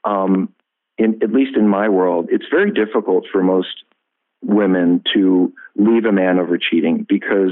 um, 0.03 0.53
in, 0.97 1.19
at 1.21 1.31
least 1.31 1.55
in 1.55 1.67
my 1.67 1.89
world, 1.89 2.29
it's 2.31 2.45
very 2.49 2.71
difficult 2.71 3.25
for 3.31 3.43
most 3.43 3.83
women 4.41 5.03
to 5.13 5.53
leave 5.75 6.05
a 6.05 6.11
man 6.11 6.39
over 6.39 6.57
cheating 6.57 7.05
because 7.07 7.51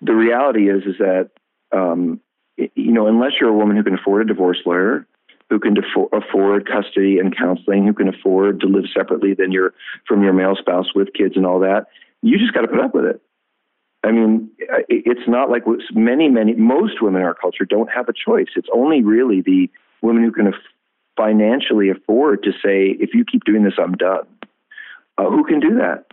the 0.00 0.14
reality 0.14 0.68
is 0.68 0.82
is 0.84 0.96
that 0.98 1.30
um, 1.70 2.20
you 2.56 2.92
know 2.92 3.06
unless 3.06 3.32
you're 3.40 3.50
a 3.50 3.56
woman 3.56 3.76
who 3.76 3.84
can 3.84 3.94
afford 3.94 4.22
a 4.22 4.24
divorce 4.24 4.58
lawyer 4.66 5.06
who 5.52 5.60
can 5.60 5.74
defo- 5.74 6.08
afford 6.12 6.66
custody 6.66 7.18
and 7.18 7.36
counseling, 7.36 7.86
who 7.86 7.92
can 7.92 8.08
afford 8.08 8.58
to 8.60 8.66
live 8.66 8.84
separately 8.96 9.34
than 9.34 9.52
your 9.52 9.74
from 10.08 10.22
your 10.22 10.32
male 10.32 10.56
spouse 10.58 10.94
with 10.94 11.12
kids 11.12 11.36
and 11.36 11.44
all 11.44 11.60
that. 11.60 11.88
You 12.22 12.38
just 12.38 12.54
got 12.54 12.62
to 12.62 12.68
put 12.68 12.80
up 12.80 12.94
with 12.94 13.04
it. 13.04 13.20
I 14.02 14.12
mean, 14.12 14.50
it's 14.88 15.28
not 15.28 15.50
like 15.50 15.64
many, 15.92 16.28
many, 16.28 16.54
most 16.54 17.02
women 17.02 17.20
in 17.20 17.26
our 17.26 17.34
culture 17.34 17.66
don't 17.66 17.90
have 17.90 18.08
a 18.08 18.14
choice. 18.14 18.48
It's 18.56 18.68
only 18.74 19.02
really 19.02 19.42
the 19.42 19.68
women 20.00 20.24
who 20.24 20.32
can 20.32 20.54
financially 21.18 21.90
afford 21.90 22.42
to 22.44 22.52
say, 22.52 22.96
if 22.98 23.10
you 23.12 23.24
keep 23.24 23.44
doing 23.44 23.62
this, 23.62 23.74
I'm 23.78 23.92
done. 23.92 24.26
Uh, 25.18 25.28
who 25.28 25.44
can 25.44 25.60
do 25.60 25.76
that? 25.76 26.06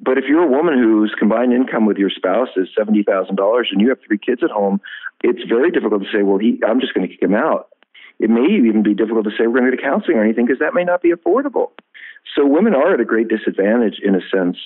But 0.00 0.16
if 0.18 0.24
you're 0.28 0.44
a 0.44 0.48
woman 0.48 0.78
whose 0.78 1.12
combined 1.18 1.52
income 1.52 1.84
with 1.84 1.96
your 1.96 2.10
spouse 2.10 2.50
is 2.56 2.68
seventy 2.78 3.02
thousand 3.02 3.34
dollars 3.34 3.68
and 3.72 3.80
you 3.80 3.88
have 3.88 3.98
three 4.06 4.18
kids 4.18 4.42
at 4.44 4.50
home, 4.50 4.80
it's 5.24 5.42
very 5.48 5.72
difficult 5.72 6.02
to 6.04 6.08
say, 6.12 6.22
well, 6.22 6.38
he, 6.38 6.60
I'm 6.66 6.80
just 6.80 6.94
going 6.94 7.06
to 7.06 7.12
kick 7.12 7.22
him 7.22 7.34
out 7.34 7.68
it 8.18 8.30
may 8.30 8.44
even 8.44 8.82
be 8.82 8.94
difficult 8.94 9.24
to 9.24 9.30
say 9.30 9.46
we're 9.46 9.60
going 9.60 9.70
to 9.70 9.76
go 9.76 9.76
to 9.76 9.82
counseling 9.82 10.18
or 10.18 10.24
anything 10.24 10.46
because 10.46 10.58
that 10.60 10.74
may 10.74 10.84
not 10.84 11.02
be 11.02 11.12
affordable. 11.12 11.70
So 12.36 12.46
women 12.46 12.74
are 12.74 12.94
at 12.94 13.00
a 13.00 13.04
great 13.04 13.28
disadvantage 13.28 14.00
in 14.02 14.14
a 14.14 14.20
sense. 14.34 14.56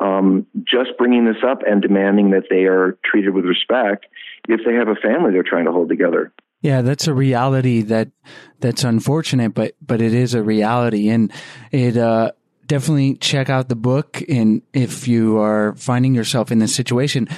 Um, 0.00 0.46
just 0.64 0.90
bringing 0.98 1.24
this 1.24 1.42
up 1.46 1.60
and 1.66 1.80
demanding 1.80 2.30
that 2.30 2.44
they 2.50 2.64
are 2.64 2.98
treated 3.04 3.30
with 3.30 3.44
respect 3.44 4.06
if 4.48 4.60
they 4.66 4.74
have 4.74 4.88
a 4.88 4.96
family 4.96 5.32
they're 5.32 5.44
trying 5.44 5.66
to 5.66 5.72
hold 5.72 5.88
together. 5.88 6.32
Yeah, 6.62 6.82
that's 6.82 7.06
a 7.06 7.14
reality 7.14 7.82
that 7.82 8.10
that's 8.58 8.84
unfortunate, 8.84 9.54
but 9.54 9.74
but 9.82 10.00
it 10.00 10.14
is 10.14 10.32
a 10.34 10.42
reality, 10.42 11.10
and 11.10 11.30
it 11.70 11.96
uh, 11.96 12.32
definitely 12.66 13.16
check 13.16 13.50
out 13.50 13.68
the 13.68 13.76
book. 13.76 14.22
And 14.28 14.62
if 14.72 15.06
you 15.06 15.38
are 15.38 15.74
finding 15.76 16.14
yourself 16.14 16.50
in 16.50 16.60
this 16.60 16.74
situation, 16.74 17.28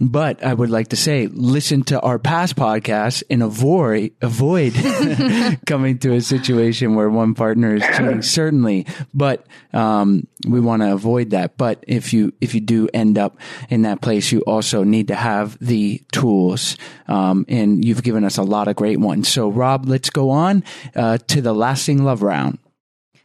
but 0.00 0.42
I 0.42 0.54
would 0.54 0.70
like 0.70 0.88
to 0.88 0.96
say, 0.96 1.26
listen 1.26 1.84
to 1.84 2.00
our 2.00 2.18
past 2.18 2.56
podcasts 2.56 3.22
and 3.28 3.42
avoid 3.42 4.12
avoid 4.22 4.72
coming 5.66 5.98
to 5.98 6.14
a 6.14 6.22
situation 6.22 6.94
where 6.94 7.10
one 7.10 7.34
partner 7.34 7.74
is 7.74 7.82
cheating. 7.96 8.22
Certainly, 8.22 8.86
but 9.12 9.46
um, 9.74 10.26
we 10.48 10.58
want 10.58 10.80
to 10.80 10.92
avoid 10.92 11.30
that. 11.30 11.58
But 11.58 11.84
if 11.86 12.14
you 12.14 12.32
if 12.40 12.54
you 12.54 12.62
do 12.62 12.88
end 12.94 13.18
up 13.18 13.38
in 13.68 13.82
that 13.82 14.00
place, 14.00 14.32
you 14.32 14.40
also 14.40 14.84
need 14.84 15.08
to 15.08 15.14
have 15.14 15.58
the 15.60 16.02
tools. 16.12 16.78
Um, 17.06 17.44
and 17.48 17.84
you've 17.84 18.02
given 18.02 18.24
us 18.24 18.38
a 18.38 18.42
lot 18.42 18.68
of 18.68 18.76
great 18.76 19.00
ones. 19.00 19.28
So, 19.28 19.50
Rob, 19.50 19.86
let's 19.86 20.08
go 20.08 20.30
on 20.30 20.64
uh, 20.94 21.18
to 21.18 21.42
the 21.42 21.52
lasting 21.52 22.04
love 22.04 22.22
round. 22.22 22.58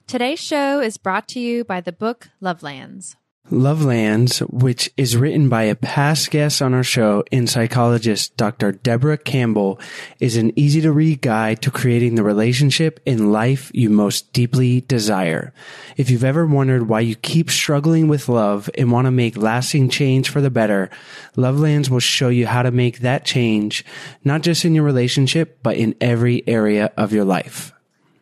Today's 0.08 0.40
show 0.40 0.82
is 0.82 0.98
brought 0.98 1.28
to 1.30 1.40
you 1.40 1.64
by 1.64 1.82
the 1.82 1.92
book 1.92 2.30
Lovelands. 2.42 3.16
Lovelands, 3.52 4.39
which 4.50 4.89
is 4.98 5.16
written 5.16 5.50
by 5.50 5.64
a 5.64 5.76
past 5.76 6.32
guest 6.32 6.64
on 6.64 6.74
our 6.74 6.84
show 6.84 7.24
and 7.32 7.48
psychologist 7.48 8.36
Dr. 8.38 8.72
Deborah 8.72 9.20
Campbell, 9.20 9.80
is 10.20 10.36
an 10.36 10.52
easy 10.56 10.82
to 10.82 10.91
read 10.91 11.22
guide 11.22 11.62
to 11.62 11.70
creating 11.70 12.16
the 12.16 12.24
relationship 12.24 13.00
in 13.06 13.32
life 13.32 13.70
you 13.72 13.91
most 13.91 14.34
deeply 14.34 14.82
desire. 14.82 15.54
If 15.96 16.10
you've 16.10 16.24
ever 16.24 16.48
wondered 16.48 16.89
why 16.89 17.02
you 17.02 17.16
keep 17.16 17.52
struggling 17.52 18.08
with 18.08 18.30
love 18.30 18.68
and 18.80 18.91
want 18.91 19.06
to 19.06 19.12
make 19.12 19.38
lasting 19.38 19.89
change 19.89 20.32
for 20.32 20.41
the 20.41 20.50
better, 20.50 20.89
Lovelands 21.38 21.88
will 21.88 22.00
show 22.00 22.30
you 22.30 22.48
how 22.48 22.64
to 22.64 22.72
make 22.72 23.00
that 23.00 23.26
change, 23.26 23.86
not 24.24 24.41
just 24.41 24.66
in 24.66 24.74
your 24.74 24.84
relationship, 24.84 25.60
but 25.62 25.78
in 25.78 25.93
every 26.02 26.48
area 26.48 26.91
of 26.98 27.14
your 27.14 27.26
life. 27.26 27.75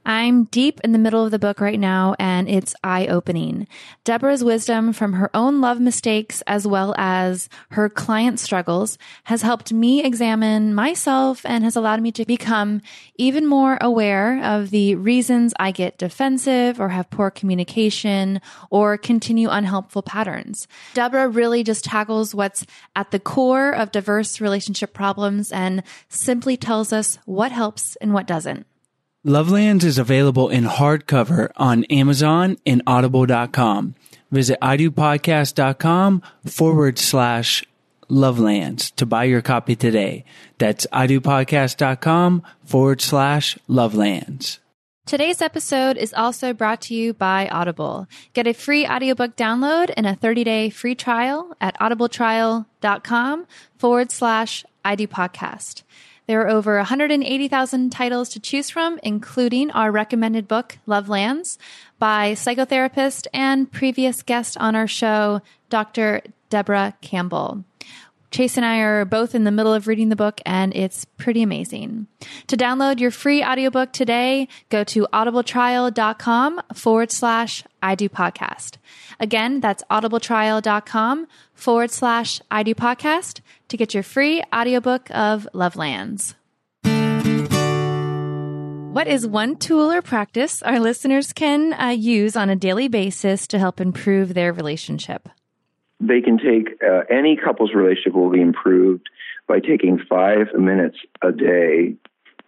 I'm 0.05 0.45
deep 0.45 0.81
in 0.83 0.91
the 0.91 0.99
middle 0.99 1.23
of 1.23 1.31
the 1.31 1.39
book 1.39 1.61
right 1.61 1.79
now 1.79 2.15
and 2.19 2.49
it's 2.49 2.75
eye 2.83 3.07
opening. 3.07 3.67
Deborah's 4.03 4.43
wisdom 4.43 4.91
from 4.91 5.13
her 5.13 5.29
own 5.33 5.61
love 5.61 5.79
mistakes 5.79 6.43
as 6.45 6.67
well 6.67 6.93
as 6.97 7.47
her 7.69 7.89
client 7.89 8.39
struggles 8.39 8.97
has 9.23 9.41
helped 9.41 9.71
me 9.71 10.03
examine 10.03 10.75
myself 10.75 11.45
and 11.45 11.63
has 11.63 11.77
allowed 11.77 12.01
me 12.01 12.11
to 12.11 12.25
become 12.25 12.81
even 13.15 13.45
more 13.45 13.77
aware 13.79 14.43
of 14.43 14.71
the 14.71 14.95
reasons 14.95 15.53
I 15.57 15.71
get 15.71 15.97
defensive 15.97 16.81
or 16.81 16.89
have 16.89 17.09
poor 17.09 17.31
communication 17.31 18.41
or 18.69 18.97
continue 18.97 19.47
unhelpful 19.49 20.01
patterns. 20.01 20.67
Deborah 20.93 21.29
really 21.29 21.63
just 21.63 21.85
tackles 21.85 22.35
what's 22.35 22.65
at 22.95 23.11
the 23.11 23.19
core 23.19 23.71
of 23.71 23.91
diverse 23.91 24.41
relationship 24.41 24.93
problems 24.93 25.51
and 25.51 25.81
simply 26.09 26.57
tells 26.57 26.91
us 26.91 27.17
what 27.25 27.53
helps 27.53 27.95
and 27.97 28.13
what 28.13 28.27
doesn't. 28.27 28.65
Lovelands 29.25 29.85
is 29.85 29.97
available 29.97 30.49
in 30.49 30.65
hardcover 30.65 31.49
on 31.55 31.85
Amazon 31.85 32.57
and 32.65 32.81
audible.com. 32.85 33.95
Visit 34.31 34.59
idopodcast.com 34.61 36.21
forward 36.45 36.99
slash 36.99 37.63
Lovelands 38.09 38.93
to 38.95 39.05
buy 39.05 39.23
your 39.23 39.41
copy 39.41 39.77
today. 39.77 40.25
That's 40.57 40.85
idopodcast.com 40.91 42.43
forward 42.65 42.99
slash 42.99 43.57
Lovelands. 43.69 44.59
Today's 45.05 45.41
episode 45.41 45.97
is 45.97 46.13
also 46.13 46.53
brought 46.53 46.81
to 46.81 46.93
you 46.93 47.13
by 47.13 47.47
Audible. 47.47 48.07
Get 48.33 48.47
a 48.47 48.53
free 48.53 48.85
audiobook 48.85 49.35
download 49.35 49.93
and 49.95 50.05
a 50.05 50.15
30-day 50.15 50.69
free 50.69 50.95
trial 50.95 51.55
at 51.61 51.77
audibletrial.com 51.79 53.47
forward 53.77 54.11
slash 54.11 54.65
I 54.83 54.95
do 54.95 55.07
podcast. 55.07 55.83
There 56.33 56.47
are 56.47 56.49
over 56.49 56.77
180,000 56.77 57.91
titles 57.91 58.29
to 58.29 58.39
choose 58.39 58.71
from, 58.71 58.99
including 59.03 59.69
our 59.69 59.91
recommended 59.91 60.47
book, 60.47 60.79
Love 60.87 61.07
Lands, 61.07 61.59
by 61.99 62.31
psychotherapist 62.31 63.27
and 63.35 63.71
previous 63.71 64.23
guest 64.23 64.57
on 64.57 64.75
our 64.75 64.87
show, 64.87 65.41
Dr. 65.69 66.23
Deborah 66.49 66.95
Campbell. 67.01 67.63
Chase 68.33 68.57
and 68.57 68.65
I 68.65 68.79
are 68.79 69.05
both 69.05 69.35
in 69.35 69.43
the 69.43 69.51
middle 69.51 69.71
of 69.71 69.85
reading 69.85 70.09
the 70.09 70.15
book 70.15 70.41
and 70.43 70.75
it's 70.75 71.05
pretty 71.05 71.43
amazing. 71.43 72.07
To 72.47 72.57
download 72.57 72.99
your 72.99 73.11
free 73.11 73.43
audiobook 73.43 73.93
today, 73.93 74.47
go 74.69 74.83
to 74.85 75.07
audibletrial.com 75.13 76.61
forward 76.73 77.11
slash 77.11 77.63
I 77.83 77.93
do 77.93 78.09
podcast. 78.09 78.77
Again, 79.19 79.59
that's 79.59 79.83
audibletrial.com 79.91 81.27
forward 81.53 81.91
slash 81.91 82.41
I 82.49 82.63
do 82.63 82.73
podcast 82.73 83.41
to 83.67 83.77
get 83.77 83.93
your 83.93 84.01
free 84.01 84.41
audiobook 84.51 85.11
of 85.11 85.47
Lovelands. 85.53 86.33
What 88.93 89.07
is 89.07 89.27
one 89.27 89.57
tool 89.57 89.91
or 89.91 90.01
practice 90.01 90.63
our 90.63 90.79
listeners 90.79 91.33
can 91.33 91.73
uh, 91.73 91.89
use 91.89 92.35
on 92.35 92.49
a 92.49 92.55
daily 92.55 92.87
basis 92.87 93.45
to 93.47 93.59
help 93.59 93.79
improve 93.79 94.33
their 94.33 94.51
relationship? 94.51 95.29
They 96.07 96.21
can 96.21 96.37
take 96.37 96.81
uh, 96.83 97.01
any 97.09 97.37
couple's 97.37 97.73
relationship 97.73 98.13
will 98.13 98.29
be 98.29 98.41
improved 98.41 99.09
by 99.47 99.59
taking 99.59 99.99
five 100.09 100.47
minutes 100.57 100.97
a 101.21 101.31
day 101.31 101.95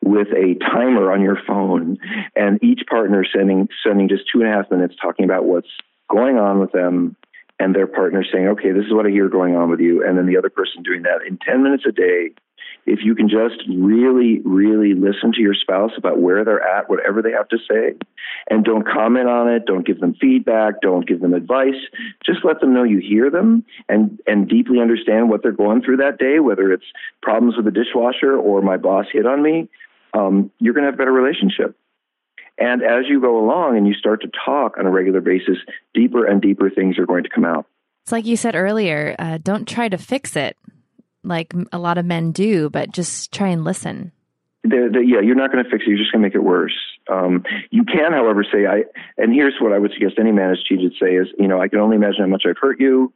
with 0.01 0.27
a 0.29 0.55
timer 0.59 1.11
on 1.11 1.21
your 1.21 1.37
phone 1.47 1.97
and 2.35 2.63
each 2.63 2.81
partner 2.87 3.25
sending 3.25 3.67
sending 3.85 4.07
just 4.07 4.23
two 4.31 4.41
and 4.41 4.49
a 4.49 4.53
half 4.53 4.69
minutes 4.69 4.95
talking 5.01 5.25
about 5.25 5.45
what's 5.45 5.69
going 6.09 6.37
on 6.37 6.59
with 6.59 6.71
them 6.71 7.15
and 7.59 7.73
their 7.73 7.87
partner 7.87 8.23
saying 8.31 8.47
okay 8.47 8.71
this 8.71 8.85
is 8.85 8.93
what 8.93 9.07
i 9.07 9.09
hear 9.09 9.27
going 9.27 9.55
on 9.55 9.69
with 9.69 9.79
you 9.79 10.05
and 10.05 10.17
then 10.17 10.27
the 10.27 10.37
other 10.37 10.49
person 10.49 10.83
doing 10.83 11.01
that 11.01 11.21
in 11.27 11.37
10 11.37 11.63
minutes 11.63 11.83
a 11.87 11.91
day 11.91 12.29
if 12.85 12.99
you 13.03 13.15
can 13.15 13.27
just 13.27 13.63
really, 13.67 14.41
really 14.45 14.93
listen 14.93 15.31
to 15.33 15.41
your 15.41 15.55
spouse 15.55 15.91
about 15.97 16.19
where 16.19 16.45
they're 16.45 16.61
at, 16.61 16.89
whatever 16.89 17.21
they 17.21 17.31
have 17.31 17.47
to 17.49 17.57
say, 17.57 17.95
and 18.49 18.63
don't 18.63 18.87
comment 18.87 19.27
on 19.27 19.49
it, 19.49 19.65
don't 19.65 19.85
give 19.85 19.99
them 19.99 20.15
feedback, 20.21 20.81
don't 20.81 21.07
give 21.07 21.19
them 21.19 21.33
advice, 21.33 21.81
just 22.25 22.45
let 22.45 22.59
them 22.61 22.73
know 22.73 22.83
you 22.83 22.99
hear 22.99 23.29
them 23.29 23.65
and, 23.89 24.19
and 24.27 24.47
deeply 24.47 24.79
understand 24.79 25.29
what 25.29 25.41
they're 25.41 25.51
going 25.51 25.81
through 25.81 25.97
that 25.97 26.19
day, 26.19 26.39
whether 26.39 26.71
it's 26.71 26.85
problems 27.21 27.55
with 27.55 27.65
the 27.65 27.71
dishwasher 27.71 28.37
or 28.37 28.61
my 28.61 28.77
boss 28.77 29.05
hit 29.11 29.25
on 29.25 29.41
me, 29.41 29.67
um, 30.13 30.51
you're 30.59 30.73
going 30.73 30.83
to 30.83 30.87
have 30.87 30.95
a 30.95 30.97
better 30.97 31.11
relationship. 31.11 31.75
And 32.57 32.83
as 32.83 33.05
you 33.09 33.19
go 33.19 33.37
along 33.43 33.77
and 33.77 33.87
you 33.87 33.93
start 33.93 34.21
to 34.21 34.29
talk 34.45 34.77
on 34.77 34.85
a 34.85 34.91
regular 34.91 35.21
basis, 35.21 35.57
deeper 35.93 36.25
and 36.25 36.41
deeper 36.41 36.69
things 36.69 36.97
are 36.97 37.05
going 37.05 37.23
to 37.23 37.29
come 37.29 37.43
out. 37.43 37.65
It's 38.03 38.11
like 38.11 38.25
you 38.25 38.37
said 38.37 38.55
earlier, 38.55 39.15
uh, 39.17 39.39
don't 39.41 39.67
try 39.67 39.89
to 39.89 39.97
fix 39.97 40.35
it 40.35 40.55
like 41.25 41.53
a 41.71 41.77
lot 41.77 41.97
of 41.97 42.05
men 42.05 42.31
do, 42.31 42.69
but 42.69 42.91
just 42.91 43.33
try 43.33 43.49
and 43.49 43.63
listen. 43.63 44.11
The, 44.63 44.89
the, 44.91 45.05
yeah, 45.05 45.21
you're 45.21 45.35
not 45.35 45.51
going 45.51 45.63
to 45.63 45.69
fix 45.69 45.83
it. 45.85 45.89
You're 45.89 45.99
just 45.99 46.11
going 46.11 46.23
to 46.23 46.27
make 46.27 46.35
it 46.35 46.43
worse. 46.43 46.75
Um, 47.11 47.43
you 47.69 47.83
can, 47.83 48.13
however, 48.13 48.43
say, 48.43 48.65
"I." 48.65 48.83
And 49.17 49.33
here's 49.33 49.53
what 49.59 49.73
I 49.73 49.79
would 49.79 49.91
suggest 49.91 50.15
any 50.19 50.31
man 50.31 50.49
who's 50.49 50.63
cheated 50.63 50.93
say 50.99 51.15
is, 51.15 51.27
you 51.37 51.47
know, 51.47 51.61
I 51.61 51.67
can 51.67 51.79
only 51.79 51.97
imagine 51.97 52.21
how 52.21 52.27
much 52.27 52.43
I've 52.47 52.57
hurt 52.59 52.79
you. 52.79 53.13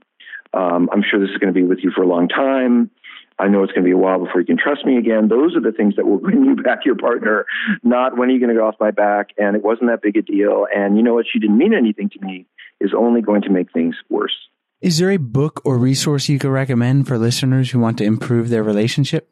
Um, 0.53 0.89
I'm 0.91 1.03
sure 1.03 1.19
this 1.19 1.31
is 1.31 1.37
going 1.37 1.53
to 1.53 1.59
be 1.59 1.65
with 1.65 1.79
you 1.81 1.91
for 1.95 2.03
a 2.03 2.07
long 2.07 2.27
time. 2.27 2.91
I 3.39 3.47
know 3.47 3.63
it's 3.63 3.71
going 3.71 3.83
to 3.83 3.87
be 3.87 3.93
a 3.93 3.97
while 3.97 4.23
before 4.23 4.41
you 4.41 4.45
can 4.45 4.57
trust 4.57 4.85
me 4.85 4.97
again. 4.97 5.29
Those 5.29 5.55
are 5.55 5.61
the 5.61 5.71
things 5.71 5.95
that 5.95 6.05
will 6.05 6.17
bring 6.25 6.43
you 6.43 6.55
back 6.55 6.85
your 6.85 6.95
partner, 6.95 7.45
not 7.83 8.17
when 8.17 8.29
are 8.29 8.33
you 8.33 8.39
going 8.39 8.53
to 8.53 8.59
go 8.59 8.67
off 8.67 8.75
my 8.79 8.91
back 8.91 9.29
and 9.37 9.55
it 9.55 9.63
wasn't 9.63 9.89
that 9.89 10.01
big 10.01 10.17
a 10.17 10.21
deal. 10.21 10.67
And 10.75 10.97
you 10.97 11.03
know 11.03 11.13
what? 11.13 11.25
She 11.31 11.39
didn't 11.39 11.57
mean 11.57 11.73
anything 11.73 12.09
to 12.09 12.19
me 12.19 12.45
is 12.79 12.91
only 12.95 13.21
going 13.21 13.41
to 13.43 13.49
make 13.49 13.71
things 13.71 13.95
worse. 14.09 14.35
Is 14.81 14.97
there 14.97 15.11
a 15.11 15.17
book 15.17 15.61
or 15.65 15.77
resource 15.77 16.29
you 16.29 16.39
could 16.39 16.51
recommend 16.51 17.05
for 17.07 17.17
listeners 17.17 17.71
who 17.71 17.79
want 17.79 17.97
to 17.97 18.05
improve 18.05 18.47
their 18.47 18.63
relationship? 18.63 19.29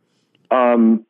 Um, 0.51 1.05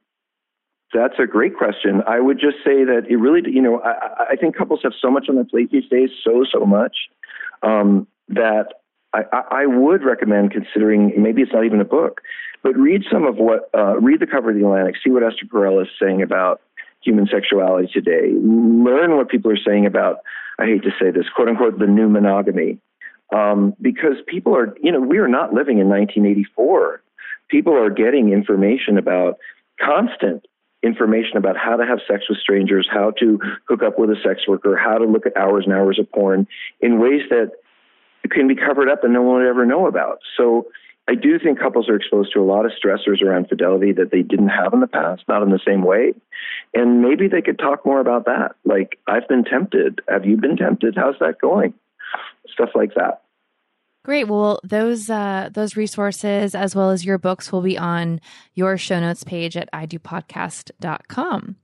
that's 0.93 1.15
a 1.19 1.25
great 1.25 1.57
question. 1.57 2.03
I 2.07 2.19
would 2.19 2.39
just 2.39 2.57
say 2.57 2.85
that 2.85 3.07
it 3.09 3.15
really, 3.15 3.41
you 3.51 3.61
know, 3.61 3.81
I, 3.81 4.33
I 4.33 4.35
think 4.35 4.55
couples 4.55 4.81
have 4.83 4.93
so 5.01 5.09
much 5.09 5.25
on 5.27 5.35
their 5.35 5.43
plate 5.43 5.71
these 5.71 5.88
days, 5.89 6.09
so, 6.23 6.45
so 6.51 6.65
much, 6.65 6.95
um, 7.63 8.07
that 8.29 8.73
I, 9.11 9.23
I, 9.31 9.65
would 9.65 10.03
recommend 10.03 10.51
considering 10.51 11.13
maybe 11.17 11.41
it's 11.41 11.51
not 11.51 11.65
even 11.65 11.81
a 11.81 11.85
book, 11.85 12.21
but 12.61 12.75
read 12.77 13.03
some 13.11 13.25
of 13.25 13.38
what, 13.38 13.69
uh, 13.75 13.99
read 13.99 14.19
the 14.19 14.27
cover 14.27 14.51
of 14.51 14.55
the 14.55 14.63
Atlantic, 14.63 14.95
see 15.03 15.09
what 15.09 15.23
Esther 15.23 15.47
Perel 15.47 15.81
is 15.81 15.88
saying 15.99 16.21
about 16.21 16.61
human 17.03 17.25
sexuality 17.25 17.89
today, 17.91 18.33
learn 18.33 19.15
what 19.15 19.29
people 19.29 19.51
are 19.51 19.57
saying 19.65 19.88
about, 19.88 20.17
I 20.59 20.65
hate 20.65 20.83
to 20.83 20.91
say 21.01 21.09
this, 21.09 21.25
quote 21.35 21.49
unquote, 21.49 21.79
the 21.79 21.88
new 21.88 22.07
monogamy 22.07 22.79
um, 23.36 23.75
because 23.82 24.15
people 24.28 24.55
are, 24.55 24.75
you 24.82 24.91
know, 24.91 24.99
we 24.99 25.17
are 25.17 25.28
not 25.28 25.53
living 25.53 25.80
in 25.80 25.89
1984. 25.89 27.01
People 27.49 27.75
are 27.75 27.89
getting 27.89 28.32
information 28.32 28.97
about 28.97 29.38
constant 29.80 30.45
information 30.84 31.38
about 31.38 31.57
how 31.57 31.75
to 31.75 31.86
have 31.86 31.99
sex 32.07 32.25
with 32.30 32.38
strangers, 32.38 32.88
how 32.91 33.11
to 33.19 33.39
hook 33.67 33.82
up 33.82 33.97
with 33.97 34.09
a 34.09 34.15
sex 34.23 34.47
worker, 34.47 34.78
how 34.78 34.97
to 34.97 35.05
look 35.05 35.25
at 35.25 35.36
hours 35.36 35.65
and 35.65 35.73
hours 35.73 35.99
of 35.99 36.09
porn 36.11 36.47
in 36.82 36.99
ways 36.99 37.21
that 37.30 37.51
can 38.30 38.47
be 38.47 38.55
covered 38.55 38.89
up 38.89 39.03
and 39.03 39.13
no 39.13 39.21
one 39.21 39.38
would 39.38 39.47
ever 39.47 39.65
know 39.65 39.88
about. 39.88 40.19
So 40.36 40.67
I 41.07 41.15
do 41.15 41.39
think 41.39 41.59
couples 41.59 41.88
are 41.89 41.95
exposed 41.95 42.34
to 42.34 42.41
a 42.41 42.43
lot 42.43 42.65
of 42.65 42.71
stressors 42.71 43.21
around 43.21 43.47
fidelity 43.47 43.93
that 43.93 44.11
they 44.11 44.21
didn't 44.21 44.49
have 44.49 44.73
in 44.73 44.82
the 44.82 44.88
past, 44.88 45.23
not 45.28 45.41
in 45.41 45.49
the 45.49 45.59
same 45.65 45.84
way. 45.84 46.13
And 46.73 47.01
maybe 47.01 47.28
they 47.28 47.41
could 47.41 47.57
talk 47.57 47.86
more 47.86 47.99
about 47.99 48.25
that. 48.25 48.55
Like, 48.65 48.99
I've 49.07 49.28
been 49.28 49.45
tempted. 49.45 50.01
Have 50.09 50.25
you 50.25 50.36
been 50.38 50.57
tempted? 50.57 50.95
How's 50.95 51.17
that 51.19 51.39
going? 51.39 51.73
Stuff 52.51 52.70
like 52.76 52.93
that. 52.95 53.22
Great. 54.03 54.30
Well, 54.30 54.62
those 54.64 55.10
uh, 55.10 55.49
those 55.51 55.76
resources 55.76 56.55
as 56.55 56.74
well 56.74 56.91
as 56.91 57.03
your 57.03 57.18
books 57.18 57.51
will 57.51 57.62
be 57.62 57.78
on 57.78 58.22
your 58.53 58.78
show 58.78 58.99
notes 59.01 59.26
page 59.26 59.58
at 59.58 59.70
idopodcast.com. 59.74 61.58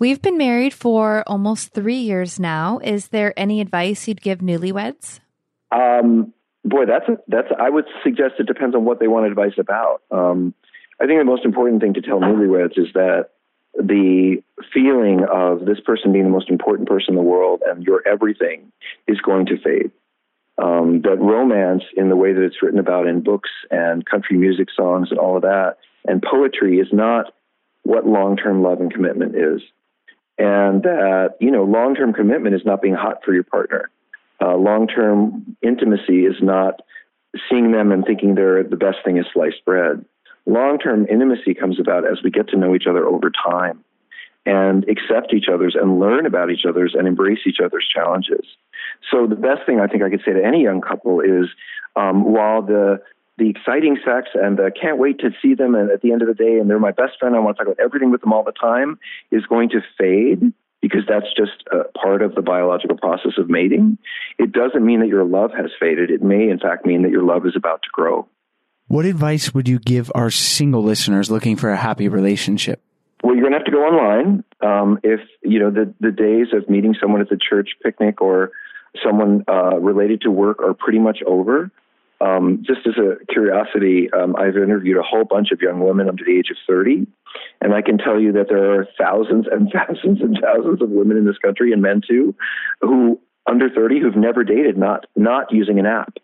We've 0.00 0.22
been 0.22 0.38
married 0.38 0.72
for 0.72 1.24
almost 1.26 1.72
three 1.72 1.98
years 1.98 2.40
now. 2.40 2.80
Is 2.82 3.08
there 3.08 3.34
any 3.36 3.60
advice 3.60 4.08
you'd 4.08 4.22
give 4.22 4.38
newlyweds? 4.38 5.20
Um, 5.70 6.32
boy, 6.64 6.86
that's 6.86 7.08
a, 7.08 7.18
that's. 7.28 7.48
I 7.58 7.68
would 7.68 7.84
suggest 8.02 8.34
it 8.38 8.46
depends 8.46 8.74
on 8.74 8.84
what 8.84 8.98
they 8.98 9.08
want 9.08 9.26
advice 9.26 9.58
about. 9.58 10.02
Um, 10.10 10.54
I 11.00 11.06
think 11.06 11.20
the 11.20 11.24
most 11.24 11.44
important 11.44 11.82
thing 11.82 11.94
to 11.94 12.00
tell 12.00 12.20
newlyweds 12.20 12.78
is 12.78 12.88
that 12.94 13.30
the 13.76 14.42
feeling 14.72 15.24
of 15.30 15.64
this 15.64 15.80
person 15.80 16.12
being 16.12 16.24
the 16.24 16.30
most 16.30 16.48
important 16.48 16.88
person 16.88 17.10
in 17.10 17.16
the 17.16 17.22
world 17.22 17.62
and 17.66 17.82
your 17.84 18.02
everything 18.06 18.72
is 19.06 19.20
going 19.20 19.46
to 19.46 19.58
fade 19.58 19.90
um, 20.58 21.02
that 21.02 21.18
romance, 21.20 21.82
in 21.96 22.08
the 22.08 22.16
way 22.16 22.32
that 22.32 22.42
it's 22.42 22.62
written 22.62 22.78
about 22.78 23.06
in 23.06 23.20
books 23.22 23.50
and 23.70 24.06
country 24.06 24.36
music 24.36 24.68
songs 24.74 25.08
and 25.10 25.18
all 25.18 25.36
of 25.36 25.42
that, 25.42 25.78
and 26.06 26.22
poetry 26.22 26.78
is 26.78 26.88
not 26.92 27.32
what 27.82 28.06
long 28.06 28.36
term 28.36 28.62
love 28.62 28.80
and 28.80 28.92
commitment 28.92 29.34
is. 29.34 29.60
And 30.38 30.82
that, 30.82 31.36
you 31.40 31.50
know, 31.50 31.64
long 31.64 31.94
term 31.94 32.12
commitment 32.12 32.54
is 32.54 32.62
not 32.64 32.82
being 32.82 32.94
hot 32.94 33.24
for 33.24 33.34
your 33.34 33.44
partner. 33.44 33.90
Uh, 34.40 34.56
long 34.56 34.86
term 34.86 35.56
intimacy 35.62 36.24
is 36.24 36.36
not 36.40 36.80
seeing 37.50 37.72
them 37.72 37.90
and 37.90 38.04
thinking 38.04 38.34
they're 38.34 38.62
the 38.62 38.76
best 38.76 38.98
thing 39.04 39.16
is 39.16 39.26
sliced 39.32 39.64
bread. 39.64 40.04
Long 40.46 40.78
term 40.78 41.06
intimacy 41.06 41.54
comes 41.54 41.80
about 41.80 42.04
as 42.10 42.22
we 42.22 42.30
get 42.30 42.48
to 42.48 42.56
know 42.56 42.74
each 42.74 42.86
other 42.88 43.06
over 43.06 43.30
time 43.30 43.84
and 44.46 44.84
accept 44.88 45.32
each 45.32 45.46
other's 45.52 45.74
and 45.74 45.98
learn 45.98 46.26
about 46.26 46.50
each 46.50 46.66
other's 46.68 46.94
and 46.96 47.08
embrace 47.08 47.40
each 47.46 47.60
other's 47.64 47.86
challenges. 47.92 48.46
So 49.10 49.26
the 49.26 49.36
best 49.36 49.64
thing 49.64 49.80
I 49.80 49.86
think 49.86 50.02
I 50.02 50.10
could 50.10 50.22
say 50.24 50.34
to 50.34 50.44
any 50.44 50.62
young 50.62 50.80
couple 50.80 51.20
is, 51.20 51.46
um, 51.96 52.24
while 52.32 52.62
the 52.62 53.00
the 53.36 53.50
exciting 53.50 53.98
sex 54.04 54.28
and 54.34 54.58
the 54.58 54.70
can't 54.80 54.98
wait 54.98 55.18
to 55.18 55.30
see 55.42 55.54
them 55.54 55.74
and 55.74 55.90
at 55.90 56.02
the 56.02 56.12
end 56.12 56.22
of 56.22 56.28
the 56.28 56.34
day 56.34 56.58
and 56.58 56.70
they're 56.70 56.78
my 56.78 56.92
best 56.92 57.18
friend, 57.18 57.34
I 57.34 57.40
want 57.40 57.56
to 57.56 57.64
talk 57.64 57.72
about 57.72 57.84
everything 57.84 58.10
with 58.12 58.20
them 58.20 58.32
all 58.32 58.44
the 58.44 58.52
time 58.52 58.98
is 59.32 59.44
going 59.46 59.70
to 59.70 59.80
fade 59.98 60.52
because 60.80 61.00
that's 61.08 61.26
just 61.36 61.64
a 61.72 61.84
part 61.98 62.22
of 62.22 62.34
the 62.34 62.42
biological 62.42 62.96
process 62.96 63.32
of 63.38 63.48
mating. 63.48 63.98
It 64.38 64.52
doesn't 64.52 64.84
mean 64.84 65.00
that 65.00 65.08
your 65.08 65.24
love 65.24 65.50
has 65.56 65.70
faded. 65.80 66.10
It 66.10 66.22
may 66.22 66.48
in 66.48 66.60
fact 66.60 66.86
mean 66.86 67.02
that 67.02 67.10
your 67.10 67.24
love 67.24 67.46
is 67.46 67.56
about 67.56 67.82
to 67.82 67.88
grow. 67.92 68.28
What 68.86 69.06
advice 69.06 69.54
would 69.54 69.66
you 69.66 69.78
give 69.78 70.12
our 70.14 70.30
single 70.30 70.82
listeners 70.82 71.30
looking 71.30 71.56
for 71.56 71.70
a 71.70 71.76
happy 71.76 72.08
relationship? 72.08 72.82
Well, 73.22 73.34
you're 73.34 73.42
going 73.42 73.52
to 73.52 73.58
have 73.58 73.64
to 73.64 73.72
go 73.72 73.82
online. 73.82 74.44
Um, 74.60 74.98
if 75.02 75.20
you 75.42 75.58
know 75.58 75.70
the 75.70 75.92
the 76.00 76.10
days 76.10 76.48
of 76.52 76.68
meeting 76.68 76.94
someone 77.00 77.22
at 77.22 77.30
the 77.30 77.38
church 77.38 77.70
picnic 77.82 78.20
or 78.20 78.52
someone 79.02 79.44
uh, 79.48 79.78
related 79.80 80.20
to 80.22 80.30
work 80.30 80.62
are 80.62 80.74
pretty 80.74 80.98
much 80.98 81.18
over. 81.26 81.70
Um, 82.20 82.62
just 82.64 82.86
as 82.86 82.94
a 82.96 83.24
curiosity, 83.26 84.08
um, 84.12 84.36
I've 84.36 84.56
interviewed 84.56 84.98
a 84.98 85.02
whole 85.02 85.24
bunch 85.24 85.48
of 85.50 85.60
young 85.60 85.80
women 85.80 86.08
under 86.08 86.24
the 86.24 86.38
age 86.38 86.48
of 86.50 86.56
30, 86.66 87.06
and 87.60 87.74
I 87.74 87.82
can 87.82 87.98
tell 87.98 88.20
you 88.20 88.32
that 88.32 88.48
there 88.48 88.80
are 88.80 88.86
thousands 88.98 89.46
and 89.50 89.70
thousands 89.74 90.20
and 90.20 90.38
thousands 90.40 90.80
of 90.80 90.90
women 90.90 91.16
in 91.16 91.24
this 91.24 91.38
country, 91.38 91.72
and 91.72 91.82
men 91.82 92.02
too, 92.06 92.34
who 92.80 93.18
under 93.46 93.68
30 93.68 94.00
who've 94.00 94.16
never 94.16 94.44
dated, 94.44 94.76
not 94.76 95.06
not 95.16 95.50
using 95.50 95.78
an 95.78 95.86
app. 95.86 96.18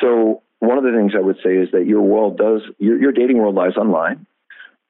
So 0.00 0.42
one 0.60 0.78
of 0.78 0.84
the 0.84 0.92
things 0.92 1.12
I 1.16 1.20
would 1.20 1.38
say 1.44 1.56
is 1.56 1.70
that 1.72 1.86
your 1.86 2.02
world 2.02 2.38
does 2.38 2.62
your, 2.78 3.00
your 3.00 3.12
dating 3.12 3.38
world 3.38 3.54
lies 3.54 3.76
online. 3.76 4.26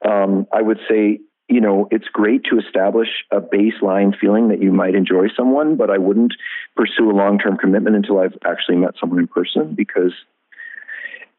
Um, 0.05 0.47
I 0.53 0.63
would 0.63 0.79
say 0.89 1.21
you 1.49 1.63
know, 1.63 1.89
it's 1.91 2.09
great 2.13 2.45
to 2.45 2.59
establish 2.59 3.09
a 3.31 3.41
baseline 3.41 4.17
feeling 4.19 4.49
that 4.49 4.63
you 4.63 4.71
might 4.71 4.95
enjoy 4.95 5.29
someone, 5.35 5.77
but 5.77 5.91
I 5.91 5.97
wouldn't 5.97 6.35
pursue 6.77 7.11
a 7.11 7.17
long 7.17 7.39
term 7.39 7.57
commitment 7.57 7.97
until 7.97 8.21
I've 8.21 8.37
actually 8.45 8.77
met 8.77 8.95
someone 9.01 9.19
in 9.19 9.29
person 9.29 9.75
because 9.75 10.13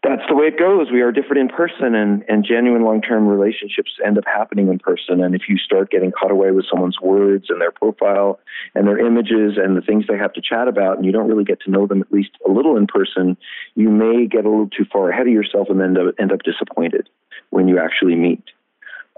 that's 0.01 0.21
the 0.29 0.35
way 0.35 0.45
it 0.45 0.57
goes. 0.57 0.87
We 0.91 1.01
are 1.01 1.11
different 1.11 1.39
in 1.41 1.49
person, 1.49 1.93
and, 1.93 2.23
and 2.29 2.45
genuine 2.45 2.83
long 2.83 3.01
term 3.01 3.27
relationships 3.27 3.91
end 4.05 4.17
up 4.17 4.23
happening 4.25 4.69
in 4.69 4.79
person. 4.79 5.21
And 5.21 5.35
if 5.35 5.43
you 5.49 5.57
start 5.57 5.91
getting 5.91 6.11
caught 6.11 6.31
away 6.31 6.51
with 6.51 6.65
someone's 6.71 7.01
words 7.01 7.47
and 7.49 7.59
their 7.59 7.71
profile 7.71 8.39
and 8.75 8.87
their 8.87 8.97
images 8.97 9.57
and 9.57 9.75
the 9.75 9.81
things 9.81 10.05
they 10.07 10.17
have 10.17 10.31
to 10.33 10.41
chat 10.41 10.69
about, 10.69 10.95
and 10.95 11.05
you 11.05 11.11
don't 11.11 11.27
really 11.27 11.43
get 11.43 11.59
to 11.61 11.71
know 11.71 11.85
them 11.85 12.01
at 12.01 12.11
least 12.13 12.31
a 12.47 12.51
little 12.51 12.77
in 12.77 12.87
person, 12.87 13.35
you 13.75 13.89
may 13.89 14.25
get 14.25 14.45
a 14.45 14.49
little 14.49 14.69
too 14.69 14.85
far 14.91 15.09
ahead 15.09 15.27
of 15.27 15.33
yourself 15.33 15.67
and 15.69 15.81
end 15.81 15.97
up, 15.97 16.15
end 16.17 16.31
up 16.31 16.43
disappointed 16.43 17.09
when 17.49 17.67
you 17.67 17.77
actually 17.77 18.15
meet 18.15 18.43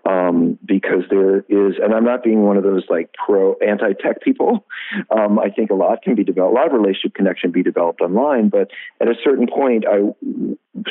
um, 0.06 0.58
because 0.66 1.04
there 1.10 1.40
is, 1.50 1.76
and 1.82 1.94
I'm 1.94 2.04
not 2.04 2.24
being 2.24 2.44
one 2.44 2.58
of 2.58 2.64
those 2.64 2.84
like 2.90 3.10
pro 3.14 3.56
anti 3.56 3.94
tech 3.94 4.22
people. 4.22 4.66
Um, 5.10 5.40
I 5.40 5.50
think 5.50 5.70
a 5.70 5.76
lot 5.76 6.02
can 6.02 6.16
be 6.16 6.24
developed, 6.24 6.54
a 6.54 6.56
lot 6.56 6.68
of 6.68 6.74
relationship 6.74 7.14
connection 7.14 7.52
be 7.52 7.64
developed 7.64 8.02
online, 8.02 8.50
but 8.50 8.72
at 9.00 9.08
a 9.08 9.16
certain 9.24 9.48
point, 9.48 9.86
I 9.88 10.00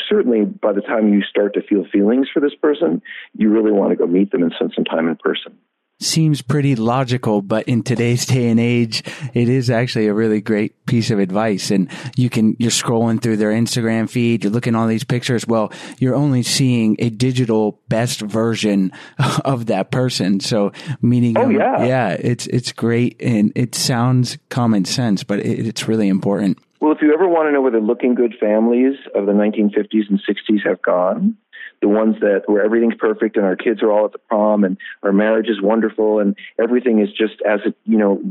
certainly 0.09 0.45
by 0.45 0.73
the 0.73 0.81
time 0.81 1.13
you 1.13 1.23
start 1.23 1.55
to 1.55 1.63
feel 1.63 1.85
feelings 1.93 2.29
for 2.33 2.41
this 2.41 2.55
person, 2.55 3.03
you 3.37 3.51
really 3.51 3.73
want 3.73 3.91
to 3.91 3.97
go 3.97 4.07
meet 4.07 4.31
them 4.31 4.43
and 4.43 4.53
spend 4.53 4.73
some 4.75 4.85
time 4.85 5.09
in 5.09 5.17
person 5.17 5.59
seems 6.01 6.43
pretty 6.43 6.75
logical, 6.75 7.43
but 7.43 7.69
in 7.69 7.83
today's 7.83 8.27
day 8.27 8.49
and 8.49 8.59
age, 8.59 9.03
it 9.35 9.49
is 9.49 9.71
actually 9.71 10.07
a 10.07 10.15
really 10.15 10.41
great 10.41 10.87
piece 10.87 11.11
of 11.11 11.19
advice. 11.19 11.71
And 11.71 11.89
you 12.17 12.31
can, 12.31 12.57
you're 12.59 12.71
scrolling 12.71 13.23
through 13.23 13.37
their 13.37 13.53
Instagram 13.53 14.09
feed, 14.09 14.45
you're 14.45 14.53
looking 14.53 14.75
at 14.75 14.79
all 14.79 14.87
these 14.87 15.05
pictures. 15.05 15.47
Well, 15.47 15.73
you're 15.99 16.15
only 16.15 16.43
seeing 16.43 16.97
a 16.99 17.11
digital 17.11 17.81
best 17.89 18.21
version 18.21 18.93
of 19.45 19.67
that 19.67 19.91
person. 19.91 20.41
So 20.41 20.73
meeting, 21.03 21.37
oh, 21.39 21.43
them, 21.43 21.53
yeah. 21.53 21.85
yeah, 21.85 22.17
it's, 22.19 22.47
it's 22.49 22.73
great. 22.73 23.21
And 23.21 23.53
it 23.55 23.75
sounds 23.75 24.39
common 24.49 24.85
sense, 24.85 25.23
but 25.23 25.41
it, 25.41 25.67
it's 25.67 25.87
really 25.87 26.09
important. 26.09 26.59
Well, 26.81 26.93
if 26.93 27.03
you 27.03 27.13
ever 27.13 27.29
want 27.29 27.49
to 27.49 27.53
know 27.53 27.61
where 27.61 27.71
the 27.71 27.79
looking 27.79 28.15
good 28.15 28.35
families 28.41 28.97
of 29.15 29.27
the 29.27 29.33
1950s 29.33 30.09
and 30.09 30.19
60s 30.19 30.67
have 30.67 30.81
gone, 30.81 31.37
the 31.81 31.89
ones 31.89 32.17
that 32.21 32.43
where 32.47 32.63
everything's 32.63 32.95
perfect 32.95 33.37
and 33.37 33.45
our 33.45 33.57
kids 33.57 33.83
are 33.83 33.91
all 33.91 34.05
at 34.05 34.13
the 34.13 34.19
prom 34.19 34.65
and 34.65 34.77
our 35.03 35.13
marriage 35.13 35.49
is 35.49 35.61
wonderful 35.63 36.19
and 36.19 36.37
everything 36.59 37.01
is 37.01 37.09
just 37.11 37.41
as 37.49 37.61
a 37.67 37.75
you 37.85 37.99
know 37.99 38.23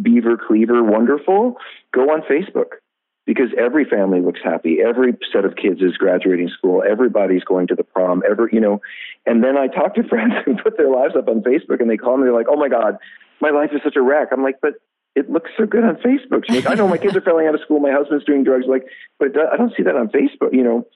beaver 0.00 0.36
cleaver 0.36 0.82
wonderful 0.82 1.56
go 1.92 2.02
on 2.10 2.22
facebook. 2.22 2.78
Because 3.26 3.48
every 3.56 3.86
family 3.86 4.20
looks 4.20 4.40
happy. 4.44 4.80
Every 4.86 5.16
set 5.32 5.46
of 5.46 5.56
kids 5.56 5.80
is 5.80 5.96
graduating 5.96 6.50
school. 6.50 6.82
Everybody's 6.86 7.42
going 7.42 7.68
to 7.68 7.74
the 7.74 7.82
prom. 7.82 8.22
Every 8.28 8.50
you 8.52 8.60
know 8.60 8.82
and 9.24 9.42
then 9.42 9.56
i 9.56 9.66
talk 9.66 9.94
to 9.94 10.02
friends 10.08 10.34
who 10.44 10.56
put 10.56 10.76
their 10.76 10.90
lives 10.90 11.14
up 11.16 11.28
on 11.28 11.40
facebook 11.40 11.80
and 11.80 11.88
they 11.88 11.96
call 11.96 12.18
me 12.18 12.24
they're 12.24 12.34
like 12.34 12.48
oh 12.50 12.56
my 12.56 12.68
god 12.68 12.98
my 13.40 13.50
life 13.50 13.70
is 13.72 13.80
such 13.82 13.96
a 13.96 14.02
wreck. 14.02 14.28
I'm 14.30 14.42
like 14.42 14.60
but 14.60 14.74
it 15.16 15.30
looks 15.30 15.50
so 15.56 15.64
good 15.64 15.84
on 15.84 15.94
Facebook. 15.96 16.42
Like, 16.48 16.68
I 16.68 16.74
know 16.74 16.88
my 16.88 16.98
kids 16.98 17.16
are 17.16 17.20
failing 17.20 17.46
out 17.46 17.54
of 17.54 17.60
school, 17.60 17.78
my 17.78 17.92
husband's 17.92 18.24
doing 18.24 18.42
drugs, 18.42 18.64
like, 18.68 18.84
but 19.20 19.36
uh, 19.36 19.44
I 19.52 19.56
don't 19.56 19.72
see 19.76 19.84
that 19.84 19.94
on 19.94 20.08
Facebook, 20.08 20.52
you 20.52 20.64
know 20.64 20.86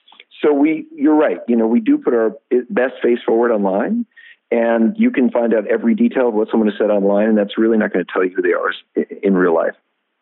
so 0.43 0.53
we, 0.53 0.86
you're 0.95 1.14
right. 1.14 1.39
You 1.49 1.57
know, 1.57 1.66
we 1.66 1.80
do 1.80 1.99
put 1.99 2.14
our 2.14 2.36
best 2.70 2.95
face 3.03 3.18
forward 3.26 3.51
online, 3.51 4.07
and 4.51 4.97
you 4.97 5.11
can 5.11 5.30
find 5.30 5.55
out 5.55 5.66
every 5.66 5.95
detail 5.95 6.28
of 6.28 6.34
what 6.34 6.49
someone 6.51 6.68
has 6.68 6.78
said 6.78 6.91
online, 6.91 7.28
and 7.28 7.39
that's 7.39 7.59
really 7.59 7.78
not 7.78 7.93
going 7.93 8.05
to 8.05 8.12
tell 8.12 8.24
you 8.24 8.34
who 8.34 8.43
they 8.43 8.53
are 8.53 8.72
in 9.22 9.34
real 9.34 9.55
life. 9.55 9.74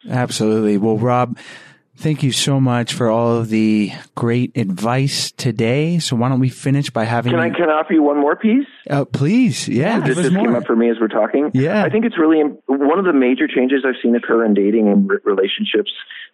Absolutely. 0.08 0.78
Well, 0.78 0.98
Rob, 0.98 1.38
Thank 1.98 2.22
you 2.22 2.30
so 2.30 2.60
much 2.60 2.92
for 2.92 3.10
all 3.10 3.36
of 3.38 3.48
the 3.48 3.90
great 4.14 4.56
advice 4.56 5.32
today. 5.32 5.98
So 5.98 6.14
why 6.14 6.28
don't 6.28 6.40
we 6.40 6.50
finish 6.50 6.90
by 6.90 7.04
having? 7.04 7.32
Can 7.32 7.40
I 7.40 7.48
can 7.48 7.70
I 7.70 7.80
offer 7.80 7.94
you 7.94 8.02
one 8.02 8.20
more 8.20 8.36
piece? 8.36 8.66
Uh, 8.88 9.06
please, 9.06 9.66
yeah. 9.66 10.00
This 10.00 10.16
just 10.16 10.30
came 10.30 10.54
up 10.54 10.66
for 10.66 10.76
me 10.76 10.90
as 10.90 10.98
we're 11.00 11.08
talking. 11.08 11.50
Yeah, 11.54 11.82
I 11.82 11.88
think 11.88 12.04
it's 12.04 12.18
really 12.18 12.40
one 12.66 12.98
of 12.98 13.06
the 13.06 13.14
major 13.14 13.48
changes 13.48 13.82
I've 13.86 13.94
seen 14.02 14.14
occur 14.14 14.44
in 14.44 14.52
dating 14.52 14.88
and 14.88 15.10
relationships 15.24 15.90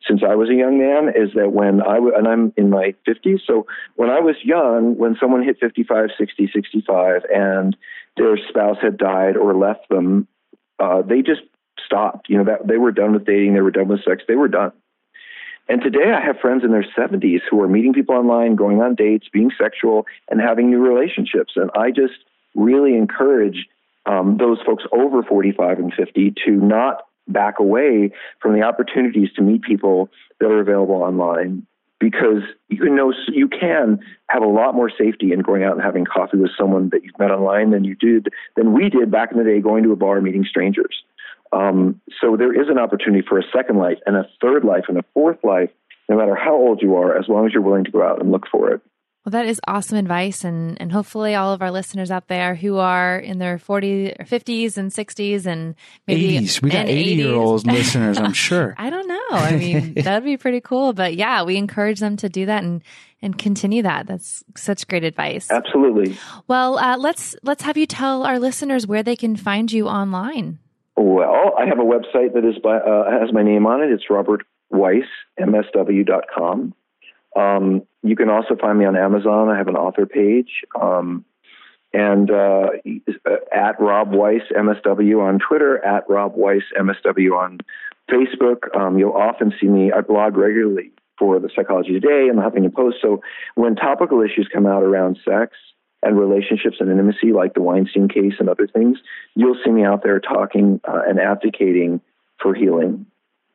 since 0.07 0.23
I 0.29 0.35
was 0.35 0.51
a 0.51 0.55
young 0.55 0.79
man 0.79 1.09
is 1.15 1.33
that 1.37 1.53
when 1.53 1.81
I 1.81 1.95
w- 1.95 2.13
and 2.17 2.27
I'm 2.27 2.53
in 2.57 2.69
my 2.69 2.95
50s, 3.07 3.39
so 3.47 3.67
when 3.95 4.11
I 4.11 4.19
was 4.19 4.35
young, 4.43 4.97
when 4.99 5.17
someone 5.21 5.45
hit 5.45 5.59
55, 5.61 6.09
60, 6.19 6.51
65, 6.53 7.23
and 7.33 7.77
their 8.17 8.37
spouse 8.49 8.79
had 8.83 8.97
died 8.99 9.37
or 9.37 9.55
left 9.55 9.89
them, 9.89 10.27
uh, 10.81 11.03
they 11.03 11.23
just 11.23 11.43
stopped. 11.87 12.29
You 12.29 12.39
know 12.39 12.45
that 12.45 12.67
they 12.67 12.79
were 12.79 12.91
done 12.91 13.13
with 13.13 13.25
dating, 13.25 13.55
they 13.55 13.61
were 13.61 13.71
done 13.71 13.87
with 13.87 14.03
sex, 14.05 14.25
they 14.27 14.35
were 14.35 14.49
done 14.49 14.73
and 15.69 15.81
today 15.81 16.13
I 16.13 16.21
have 16.21 16.39
friends 16.41 16.65
in 16.65 16.71
their 16.73 16.87
70s 16.97 17.41
who 17.51 17.61
are 17.63 17.69
meeting 17.69 17.93
people 17.93 18.15
online, 18.15 18.57
going 18.57 18.81
on 18.81 18.95
dates, 18.95 19.29
being 19.33 19.51
sexual, 19.57 20.07
and 20.29 20.41
having 20.41 20.71
new 20.71 20.81
relationships. 20.81 21.53
And 21.57 21.71
I 21.75 21.91
just 21.91 22.15
really 22.55 22.97
encourage 22.97 23.67
um, 24.07 24.37
those 24.39 24.59
folks 24.67 24.85
over 24.93 25.23
45 25.23 25.79
and 25.79 25.95
50 25.95 26.35
to 26.45 26.51
not 26.51 27.07
back 27.29 27.59
away 27.59 28.13
from 28.41 28.55
the 28.55 28.63
opportunities 28.63 29.33
to 29.37 29.43
meet 29.43 29.63
people 29.63 30.09
that 30.41 30.47
are 30.47 30.61
available 30.61 30.97
online 30.97 31.67
because 32.01 32.43
you 32.69 32.89
know 32.91 33.15
you 33.29 33.47
can 33.47 34.01
have 34.29 34.43
a 34.43 34.49
lot 34.49 34.75
more 34.75 34.91
safety 34.91 35.33
in 35.33 35.41
going 35.41 35.63
out 35.63 35.73
and 35.73 35.81
having 35.81 36.05
coffee 36.05 36.37
with 36.37 36.51
someone 36.59 36.89
that 36.89 37.05
you've 37.05 37.17
met 37.19 37.31
online 37.31 37.71
than 37.71 37.85
you 37.85 37.95
did 37.95 38.27
than 38.57 38.73
we 38.73 38.91
did 38.91 39.09
back 39.09 39.31
in 39.31 39.39
the 39.39 39.45
day 39.45 39.61
going 39.61 39.85
to 39.85 39.93
a 39.93 39.97
bar 39.97 40.21
meeting 40.21 40.45
strangers. 40.45 41.05
Um, 41.53 42.01
so 42.21 42.37
there 42.37 42.53
is 42.53 42.69
an 42.69 42.79
opportunity 42.79 43.25
for 43.27 43.39
a 43.39 43.43
second 43.55 43.77
life 43.79 43.99
and 44.07 44.17
a 44.17 44.27
third 44.41 44.65
life 44.65 44.85
and 44.89 44.99
a 44.99 45.05
fourth 45.15 45.39
life, 45.45 45.71
no 46.09 46.17
matter 46.17 46.35
how 46.35 46.55
old 46.55 46.81
you 46.83 46.97
are, 46.97 47.17
as 47.17 47.27
long 47.29 47.47
as 47.47 47.53
you're 47.53 47.63
willing 47.63 47.85
to 47.85 47.91
go 47.91 48.03
out 48.03 48.21
and 48.21 48.31
look 48.33 48.45
for 48.51 48.73
it. 48.73 48.81
Well, 49.25 49.31
that 49.31 49.47
is 49.47 49.61
awesome 49.69 49.99
advice. 49.99 50.43
And, 50.43 50.81
and 50.81 50.91
hopefully 50.91 51.37
all 51.37 51.53
of 51.53 51.63
our 51.63 51.71
listeners 51.71 52.11
out 52.11 52.27
there 52.27 52.57
who 52.57 52.79
are 52.79 53.17
in 53.17 53.39
their 53.39 53.57
40s 53.57 54.19
or 54.19 54.25
50s 54.25 54.77
and 54.77 54.91
60s 54.91 55.47
and 55.47 55.77
maybe 56.09 56.41
80s. 56.41 56.61
We 56.61 56.71
got 56.71 56.89
80 56.89 57.11
year 57.11 57.33
old 57.33 57.65
listeners, 57.73 58.19
I'm 58.19 58.33
sure. 58.33 58.75
I 58.79 58.91
don't 58.91 59.07
know. 59.07 59.27
I 59.31 59.57
mean, 59.57 59.95
that 60.03 60.15
would 60.15 60.25
be 60.25 60.37
pretty 60.37 60.61
cool. 60.61 60.93
But 60.93 61.15
yeah, 61.15 61.45
we 61.45 61.57
encourage 61.57 62.01
them 62.01 62.17
to 62.17 62.29
do 62.29 62.47
that 62.47 62.65
and, 62.65 62.83
and 63.21 63.39
continue 63.39 63.83
that. 63.85 64.09
That's 64.09 64.43
such 64.57 64.89
great 64.89 65.05
advice. 65.05 65.49
Absolutely. 65.53 66.19
Well, 66.49 66.79
uh, 66.79 66.97
let's, 66.99 67.37
let's 67.45 67.63
have 67.63 67.77
you 67.77 67.87
tell 67.87 68.25
our 68.25 68.41
listeners 68.41 68.89
where 68.89 69.05
they 69.05 69.15
can 69.15 69.37
find 69.37 69.71
you 69.71 69.87
online. 69.87 70.59
Well, 70.97 71.55
I 71.59 71.67
have 71.67 71.79
a 71.79 71.83
website 71.83 72.35
that 72.35 72.45
is 72.45 72.59
by, 72.63 72.77
uh, 72.77 73.11
has 73.11 73.33
my 73.33 73.43
name 73.43 73.67
on 73.67 73.83
it. 73.83 73.91
It's 73.91 74.11
robert 74.11 74.43
robertweissmsw.com. 74.73 76.75
Um, 77.35 77.83
you 78.03 78.17
can 78.17 78.29
also 78.29 78.57
find 78.61 78.79
me 78.79 78.85
on 78.85 78.97
Amazon. 78.97 79.49
I 79.49 79.57
have 79.57 79.69
an 79.69 79.77
author 79.77 80.07
page. 80.07 80.51
Um, 80.81 81.25
and 81.95 82.31
uh, 82.31 82.69
at 83.55 83.81
Rob 83.81 84.13
Weiss 84.13 84.43
MSW 84.57 85.21
on 85.21 85.39
Twitter, 85.39 85.85
at 85.85 86.09
Rob 86.09 86.35
Weiss 86.35 86.63
MSW 86.79 87.39
on 87.39 87.59
Facebook. 88.11 88.75
Um, 88.77 88.99
you'll 88.99 89.13
often 89.13 89.53
see 89.61 89.69
me. 89.69 89.93
I 89.93 90.01
blog 90.01 90.37
regularly 90.37 90.91
for 91.19 91.39
the 91.39 91.51
Psychology 91.55 91.93
Today 91.93 92.29
and 92.29 92.39
the 92.39 92.43
Huffington 92.43 92.75
Post. 92.75 92.97
So 93.03 93.21
when 93.55 93.77
topical 93.77 94.23
issues 94.23 94.49
come 94.53 94.67
out 94.67 94.83
around 94.83 95.19
sex, 95.25 95.57
and 96.03 96.19
relationships 96.19 96.77
and 96.81 96.91
intimacy, 96.91 97.33
like 97.33 97.55
the 97.55 97.63
Weinstein 97.63 98.09
case 98.09 98.35
and 98.39 98.49
other 98.49 98.67
things, 98.67 98.99
you'll 99.35 99.57
see 99.65 99.71
me 99.71 99.85
out 99.85 100.03
there 100.03 100.21
talking 100.21 100.81
uh, 100.87 101.01
and 101.07 101.19
advocating 101.19 102.01
for 102.41 102.55
healing. 102.55 103.07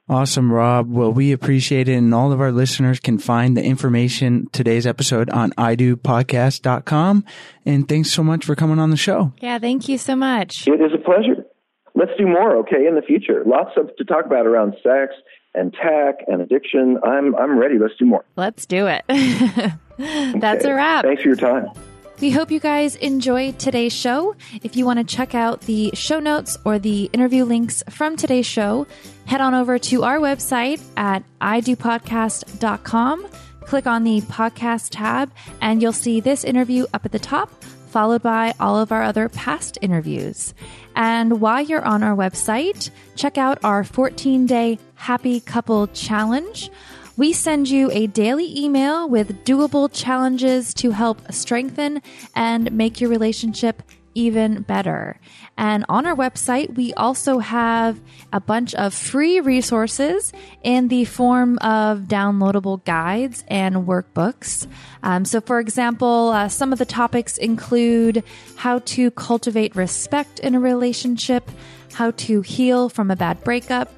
Awesome, 0.09 0.53
Rob. 0.53 0.89
Well, 0.89 1.11
we 1.11 1.33
appreciate 1.33 1.89
it. 1.89 1.95
And 1.95 2.13
all 2.13 2.31
of 2.31 2.39
our 2.39 2.51
listeners 2.51 2.99
can 3.01 3.17
find 3.17 3.57
the 3.57 3.63
information 3.63 4.47
today's 4.53 4.87
episode 4.87 5.29
on 5.31 5.51
idopodcast.com. 5.51 7.25
And 7.65 7.89
thanks 7.89 8.11
so 8.11 8.23
much 8.23 8.45
for 8.45 8.55
coming 8.55 8.79
on 8.79 8.89
the 8.89 8.97
show. 8.97 9.33
Yeah, 9.41 9.59
thank 9.59 9.89
you 9.89 9.97
so 9.97 10.15
much. 10.15 10.65
It 10.65 10.79
is 10.79 10.93
a 10.93 10.97
pleasure. 10.97 11.45
Let's 11.93 12.11
do 12.17 12.25
more, 12.25 12.55
okay, 12.57 12.87
in 12.87 12.95
the 12.95 13.01
future. 13.01 13.43
Lots 13.45 13.71
of 13.75 13.93
to 13.97 14.05
talk 14.05 14.25
about 14.25 14.45
around 14.45 14.75
sex 14.81 15.13
and 15.53 15.73
tech 15.73 16.23
and 16.27 16.41
addiction. 16.41 16.99
I'm 17.03 17.35
I'm 17.35 17.57
ready. 17.57 17.79
Let's 17.79 17.95
do 17.97 18.05
more. 18.05 18.23
Let's 18.35 18.65
do 18.65 18.87
it. 18.87 19.03
That's 19.09 20.63
okay. 20.63 20.71
a 20.71 20.75
wrap. 20.75 21.03
Thanks 21.03 21.23
for 21.23 21.29
your 21.29 21.37
time. 21.37 21.71
We 22.19 22.31
hope 22.31 22.49
you 22.49 22.59
guys 22.59 22.95
enjoyed 22.95 23.59
today's 23.59 23.93
show. 23.93 24.35
If 24.63 24.75
you 24.75 24.87
want 24.87 24.97
to 24.97 25.15
check 25.15 25.35
out 25.35 25.61
the 25.61 25.91
show 25.93 26.19
notes 26.19 26.57
or 26.65 26.79
the 26.79 27.11
interview 27.13 27.45
links 27.45 27.83
from 27.91 28.15
today's 28.15 28.47
show, 28.47 28.87
head 29.25 29.39
on 29.39 29.53
over 29.53 29.77
to 29.77 30.03
our 30.03 30.17
website 30.17 30.81
at 30.97 31.23
idopodcast.com. 31.41 33.27
Click 33.61 33.85
on 33.85 34.03
the 34.03 34.21
podcast 34.21 34.87
tab, 34.91 35.31
and 35.61 35.79
you'll 35.79 35.93
see 35.93 36.19
this 36.19 36.43
interview 36.43 36.87
up 36.91 37.05
at 37.05 37.11
the 37.11 37.19
top, 37.19 37.51
followed 37.89 38.23
by 38.23 38.55
all 38.59 38.79
of 38.79 38.91
our 38.91 39.03
other 39.03 39.29
past 39.29 39.77
interviews. 39.83 40.55
And 40.95 41.39
while 41.39 41.61
you're 41.61 41.85
on 41.85 42.01
our 42.01 42.15
website, 42.15 42.89
check 43.15 43.37
out 43.37 43.59
our 43.63 43.83
14 43.83 44.47
day 44.47 44.79
happy 44.95 45.39
couple 45.39 45.85
challenge. 45.87 46.71
We 47.17 47.33
send 47.33 47.67
you 47.67 47.89
a 47.91 48.05
daily 48.05 48.63
email 48.63 49.09
with 49.09 49.43
doable 49.43 49.89
challenges 49.91 50.71
to 50.75 50.91
help 50.91 51.33
strengthen 51.33 52.03
and 52.35 52.71
make 52.71 53.01
your 53.01 53.09
relationship 53.09 53.81
even 54.13 54.61
better. 54.61 55.19
And 55.57 55.83
on 55.89 56.05
our 56.05 56.15
website, 56.15 56.75
we 56.75 56.93
also 56.93 57.39
have 57.39 57.99
a 58.31 58.39
bunch 58.39 58.75
of 58.75 58.93
free 58.93 59.39
resources 59.39 60.31
in 60.61 60.89
the 60.89 61.05
form 61.05 61.57
of 61.57 62.01
downloadable 62.01 62.85
guides 62.85 63.43
and 63.47 63.87
workbooks. 63.87 64.67
Um, 65.01 65.25
so, 65.25 65.41
for 65.41 65.59
example, 65.59 66.29
uh, 66.29 66.49
some 66.49 66.71
of 66.71 66.77
the 66.77 66.85
topics 66.85 67.39
include 67.39 68.23
how 68.57 68.79
to 68.79 69.09
cultivate 69.09 69.75
respect 69.75 70.39
in 70.39 70.53
a 70.53 70.59
relationship, 70.59 71.49
how 71.93 72.11
to 72.11 72.41
heal 72.41 72.89
from 72.89 73.09
a 73.09 73.15
bad 73.15 73.43
breakup, 73.43 73.91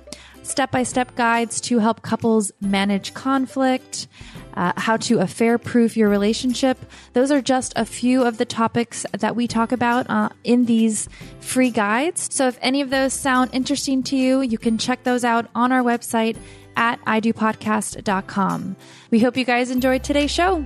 step 0.50 0.72
by 0.72 0.84
step 0.84 1.16
guides 1.16 1.62
to 1.62 1.80
help 1.80 2.02
couples 2.02 2.52
manage 2.60 3.14
conflict, 3.14 4.08
uh, 4.56 4.74
how 4.76 4.97
to 4.97 5.20
affair 5.20 5.58
proof 5.58 5.95
your 5.95 6.10
relationship. 6.10 6.78
Those 7.14 7.32
are 7.32 7.41
just 7.41 7.74
a 7.76 7.86
few 7.86 8.24
of 8.24 8.38
the 8.38 8.45
topics 8.45 9.06
that 9.14 9.36
we 9.36 9.47
talk 9.47 9.72
about 9.72 10.10
uh, 10.10 10.30
in 10.43 10.66
these 10.66 11.08
free 11.39 11.72
guides. 11.72 12.28
So 12.32 12.47
if 12.47 12.58
any 12.62 12.82
of 12.82 12.89
those 12.89 13.14
sound 13.14 13.52
interesting 13.54 14.04
to 14.04 14.16
you, 14.18 14.41
you 14.41 14.58
can 14.58 14.78
check 14.78 15.04
those 15.04 15.24
out 15.24 15.47
on 15.56 15.72
our 15.72 15.84
website 15.84 16.38
at 16.76 17.04
idopodcast.com. 17.06 18.76
We 19.12 19.20
hope 19.20 19.38
you 19.38 19.45
guys 19.45 19.70
enjoyed 19.70 20.04
today's 20.04 20.32
show. 20.32 20.66